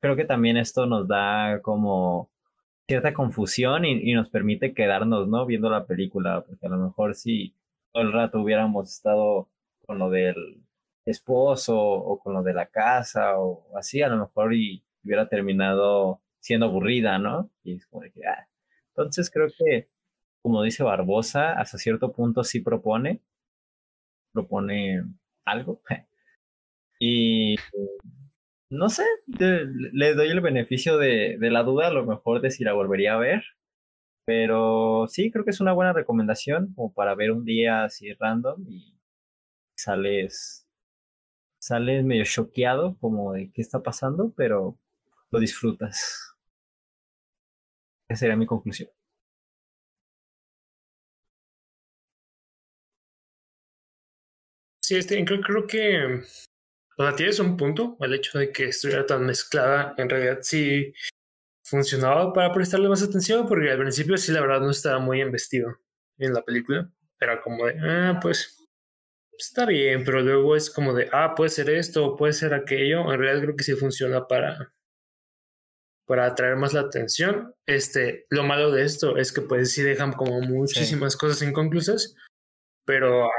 Creo 0.00 0.16
que 0.16 0.24
también 0.24 0.56
esto 0.56 0.86
nos 0.86 1.08
da 1.08 1.60
como 1.62 2.30
cierta 2.88 3.12
confusión 3.14 3.84
y, 3.84 4.10
y 4.10 4.14
nos 4.14 4.30
permite 4.30 4.74
quedarnos, 4.74 5.28
¿no? 5.28 5.46
Viendo 5.46 5.70
la 5.70 5.86
película, 5.86 6.40
porque 6.42 6.66
a 6.66 6.70
lo 6.70 6.78
mejor 6.78 7.14
si 7.14 7.54
todo 7.92 8.02
el 8.02 8.12
rato 8.12 8.40
hubiéramos 8.40 8.90
estado 8.90 9.48
con 9.86 9.98
lo 9.98 10.10
del 10.10 10.64
esposo 11.04 11.78
o 11.78 12.18
con 12.20 12.34
lo 12.34 12.42
de 12.42 12.54
la 12.54 12.66
casa 12.66 13.38
o 13.38 13.76
así, 13.76 14.02
a 14.02 14.08
lo 14.08 14.18
mejor 14.18 14.54
y 14.54 14.82
hubiera 15.04 15.28
terminado 15.28 16.20
siendo 16.40 16.66
aburrida, 16.66 17.18
¿no? 17.18 17.50
Y 17.62 17.74
es 17.76 17.86
como 17.86 18.02
de 18.02 18.10
que, 18.10 18.26
ah. 18.26 18.48
Entonces 18.90 19.30
creo 19.30 19.48
que, 19.56 19.88
como 20.42 20.62
dice 20.62 20.82
Barbosa, 20.82 21.52
hasta 21.52 21.78
cierto 21.78 22.12
punto 22.12 22.44
sí 22.44 22.60
propone, 22.60 23.20
propone 24.32 25.02
algo. 25.44 25.80
Y 27.00 27.54
no 28.70 28.88
sé, 28.90 29.04
le 29.26 30.14
doy 30.14 30.28
el 30.28 30.40
beneficio 30.40 30.98
de, 30.98 31.36
de 31.38 31.50
la 31.50 31.62
duda, 31.62 31.88
a 31.88 31.90
lo 31.92 32.04
mejor 32.06 32.40
de 32.40 32.50
si 32.50 32.64
la 32.64 32.72
volvería 32.74 33.14
a 33.14 33.18
ver. 33.18 33.42
Pero 34.26 35.06
sí, 35.08 35.30
creo 35.30 35.44
que 35.44 35.52
es 35.52 35.60
una 35.60 35.72
buena 35.74 35.92
recomendación 35.94 36.74
como 36.74 36.92
para 36.94 37.14
ver 37.16 37.32
un 37.32 37.44
día 37.44 37.84
así 37.84 38.12
random 38.14 38.64
y 38.68 38.94
sales, 39.76 40.66
sales 41.60 42.04
medio 42.04 42.24
choqueado 42.24 42.96
como 43.00 43.32
de 43.34 43.50
qué 43.52 43.62
está 43.62 43.82
pasando, 43.82 44.32
pero 44.36 44.78
lo 45.32 45.40
disfrutas. 45.40 46.34
Esa 48.06 48.18
sería 48.20 48.36
mi 48.36 48.44
conclusión. 48.44 48.90
Sí, 54.80 54.96
este, 54.96 55.24
creo, 55.24 55.40
creo 55.40 55.66
que. 55.66 56.20
O 56.98 57.04
sea, 57.04 57.14
tienes 57.14 57.38
un 57.38 57.56
punto, 57.56 57.96
el 58.00 58.12
hecho 58.14 58.40
de 58.40 58.50
que 58.50 58.64
estuviera 58.66 59.06
tan 59.06 59.24
mezclada, 59.24 59.94
en 59.98 60.08
realidad 60.08 60.40
sí 60.42 60.92
funcionaba 61.64 62.32
para 62.32 62.52
prestarle 62.52 62.88
más 62.88 63.04
atención, 63.04 63.46
porque 63.46 63.70
al 63.70 63.78
principio 63.78 64.16
sí, 64.18 64.32
la 64.32 64.40
verdad, 64.40 64.60
no 64.60 64.70
estaba 64.70 64.98
muy 64.98 65.22
investido 65.22 65.78
en 66.18 66.34
la 66.34 66.42
película. 66.42 66.90
Era 67.20 67.40
como 67.40 67.66
de, 67.66 67.78
ah, 67.80 68.18
pues 68.20 68.66
está 69.38 69.64
bien, 69.64 70.02
pero 70.02 70.22
luego 70.22 70.56
es 70.56 70.70
como 70.70 70.92
de, 70.92 71.08
ah, 71.12 71.34
puede 71.36 71.50
ser 71.50 71.70
esto, 71.70 72.16
puede 72.16 72.32
ser 72.32 72.52
aquello. 72.52 73.12
En 73.12 73.20
realidad 73.20 73.44
creo 73.44 73.56
que 73.56 73.62
sí 73.62 73.74
funciona 73.74 74.26
para, 74.26 74.72
para 76.04 76.26
atraer 76.26 76.56
más 76.56 76.72
la 76.72 76.80
atención. 76.80 77.54
Este, 77.64 78.26
lo 78.28 78.42
malo 78.42 78.72
de 78.72 78.82
esto 78.82 79.16
es 79.16 79.30
que 79.30 79.42
pues 79.42 79.72
sí 79.72 79.82
dejan 79.82 80.14
como 80.14 80.40
muchísimas 80.40 81.16
cosas 81.16 81.42
inconclusas, 81.42 82.16
pero 82.84 83.30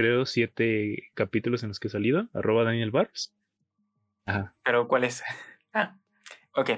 creo, 0.00 0.24
siete 0.24 1.10
capítulos 1.14 1.62
en 1.62 1.68
los 1.68 1.78
que 1.78 1.88
he 1.88 1.90
salido. 1.90 2.26
Arroba 2.32 2.64
Daniel 2.64 2.90
Barbs. 2.90 3.34
Ajá. 4.24 4.54
Pero 4.64 4.88
¿cuál 4.88 5.04
es? 5.04 5.22
Ah, 5.72 5.96
ok. 6.56 6.70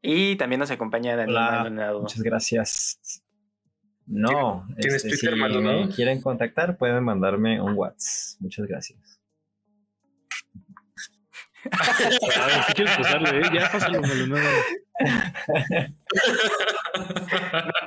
Y 0.00 0.36
también 0.36 0.60
nos 0.60 0.70
acompaña 0.70 1.14
Daniel 1.14 1.36
Hola, 1.36 1.50
Maldonado. 1.50 2.00
Muchas 2.00 2.22
gracias. 2.22 3.22
No, 4.06 4.66
¿Tienes 4.78 5.04
este, 5.04 5.10
Twitter, 5.10 5.34
si 5.34 5.38
Maldonado? 5.38 5.84
me 5.84 5.94
quieren 5.94 6.22
contactar, 6.22 6.78
pueden 6.78 7.04
mandarme 7.04 7.60
un 7.60 7.74
WhatsApp. 7.74 8.40
Muchas 8.40 8.66
gracias. 8.66 9.17
A 11.72 12.46
ver, 12.46 12.64
si 12.64 12.72
quieres 12.74 12.96
pasarlo, 12.96 13.28
¿eh? 13.28 13.42
Ya 13.52 13.70
pásalo, 13.70 14.00
Maldonado. 14.00 14.48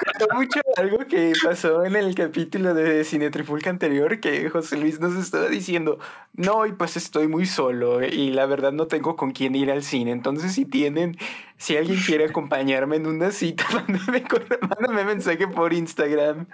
Gustó 0.05 0.27
mucho 0.33 0.59
algo 0.77 0.99
que 0.99 1.33
pasó 1.43 1.83
en 1.83 1.95
el 1.95 2.15
capítulo 2.15 2.73
de 2.73 3.03
Cinetrifulca 3.03 3.69
anterior 3.69 4.19
que 4.19 4.49
José 4.49 4.77
Luis 4.77 4.99
nos 4.99 5.15
estaba 5.15 5.47
diciendo, 5.47 5.99
no, 6.33 6.65
y 6.65 6.71
pues 6.73 6.95
estoy 6.97 7.27
muy 7.27 7.45
solo 7.45 8.03
y 8.03 8.31
la 8.31 8.45
verdad 8.45 8.71
no 8.71 8.87
tengo 8.87 9.15
con 9.15 9.31
quién 9.31 9.55
ir 9.55 9.71
al 9.71 9.83
cine, 9.83 10.11
entonces 10.11 10.53
si 10.53 10.65
tienen, 10.65 11.17
si 11.57 11.75
alguien 11.75 11.99
quiere 11.99 12.25
acompañarme 12.25 12.95
en 12.95 13.07
una 13.07 13.31
cita, 13.31 13.65
mándame, 13.73 14.23
mándame 14.61 15.05
mensaje 15.05 15.47
por 15.47 15.73
Instagram. 15.73 16.47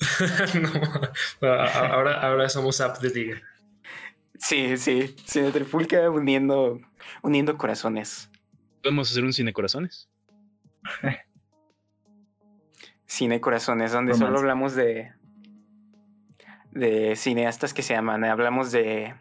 No, 1.40 1.48
ahora, 1.48 2.20
ahora 2.20 2.48
somos 2.48 2.80
app 2.80 2.98
de 3.00 3.10
liga. 3.10 3.51
Sí, 4.44 4.76
sí, 4.76 5.14
Cinetrifulca 5.26 6.10
uniendo, 6.10 6.80
uniendo 7.22 7.56
corazones. 7.56 8.28
Podemos 8.82 9.10
hacer 9.10 9.24
un 9.24 9.32
cine 9.32 9.52
corazones. 9.52 10.08
Cine 13.06 13.40
Corazones, 13.42 13.92
donde 13.92 14.14
solo 14.14 14.38
hablamos 14.38 14.74
de 14.74 15.12
de 16.70 17.14
cineastas 17.14 17.74
que 17.74 17.82
se 17.82 17.94
aman. 17.94 18.24
Hablamos 18.24 18.72
de 18.72 19.14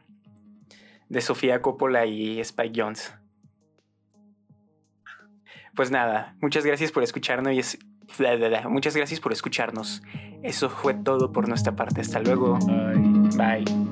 de 1.09 1.21
Sofía 1.21 1.61
Coppola 1.61 2.05
y 2.05 2.39
Spike 2.39 2.81
Jones. 2.81 3.13
Pues 5.75 5.91
nada, 5.91 6.35
muchas 6.41 6.65
gracias 6.65 6.91
por 6.93 7.03
escucharnos 7.03 7.53
y 7.53 7.59
es- 7.59 7.79
da, 8.17 8.37
da, 8.37 8.49
da, 8.49 8.69
muchas 8.69 8.95
gracias 8.95 9.19
por 9.19 9.33
escucharnos. 9.33 10.01
Eso 10.41 10.69
fue 10.69 10.93
todo 10.93 11.33
por 11.33 11.49
nuestra 11.49 11.75
parte. 11.75 11.99
Hasta 11.99 12.19
luego. 12.21 12.57
Ay. 12.69 13.01
Bye. 13.65 13.90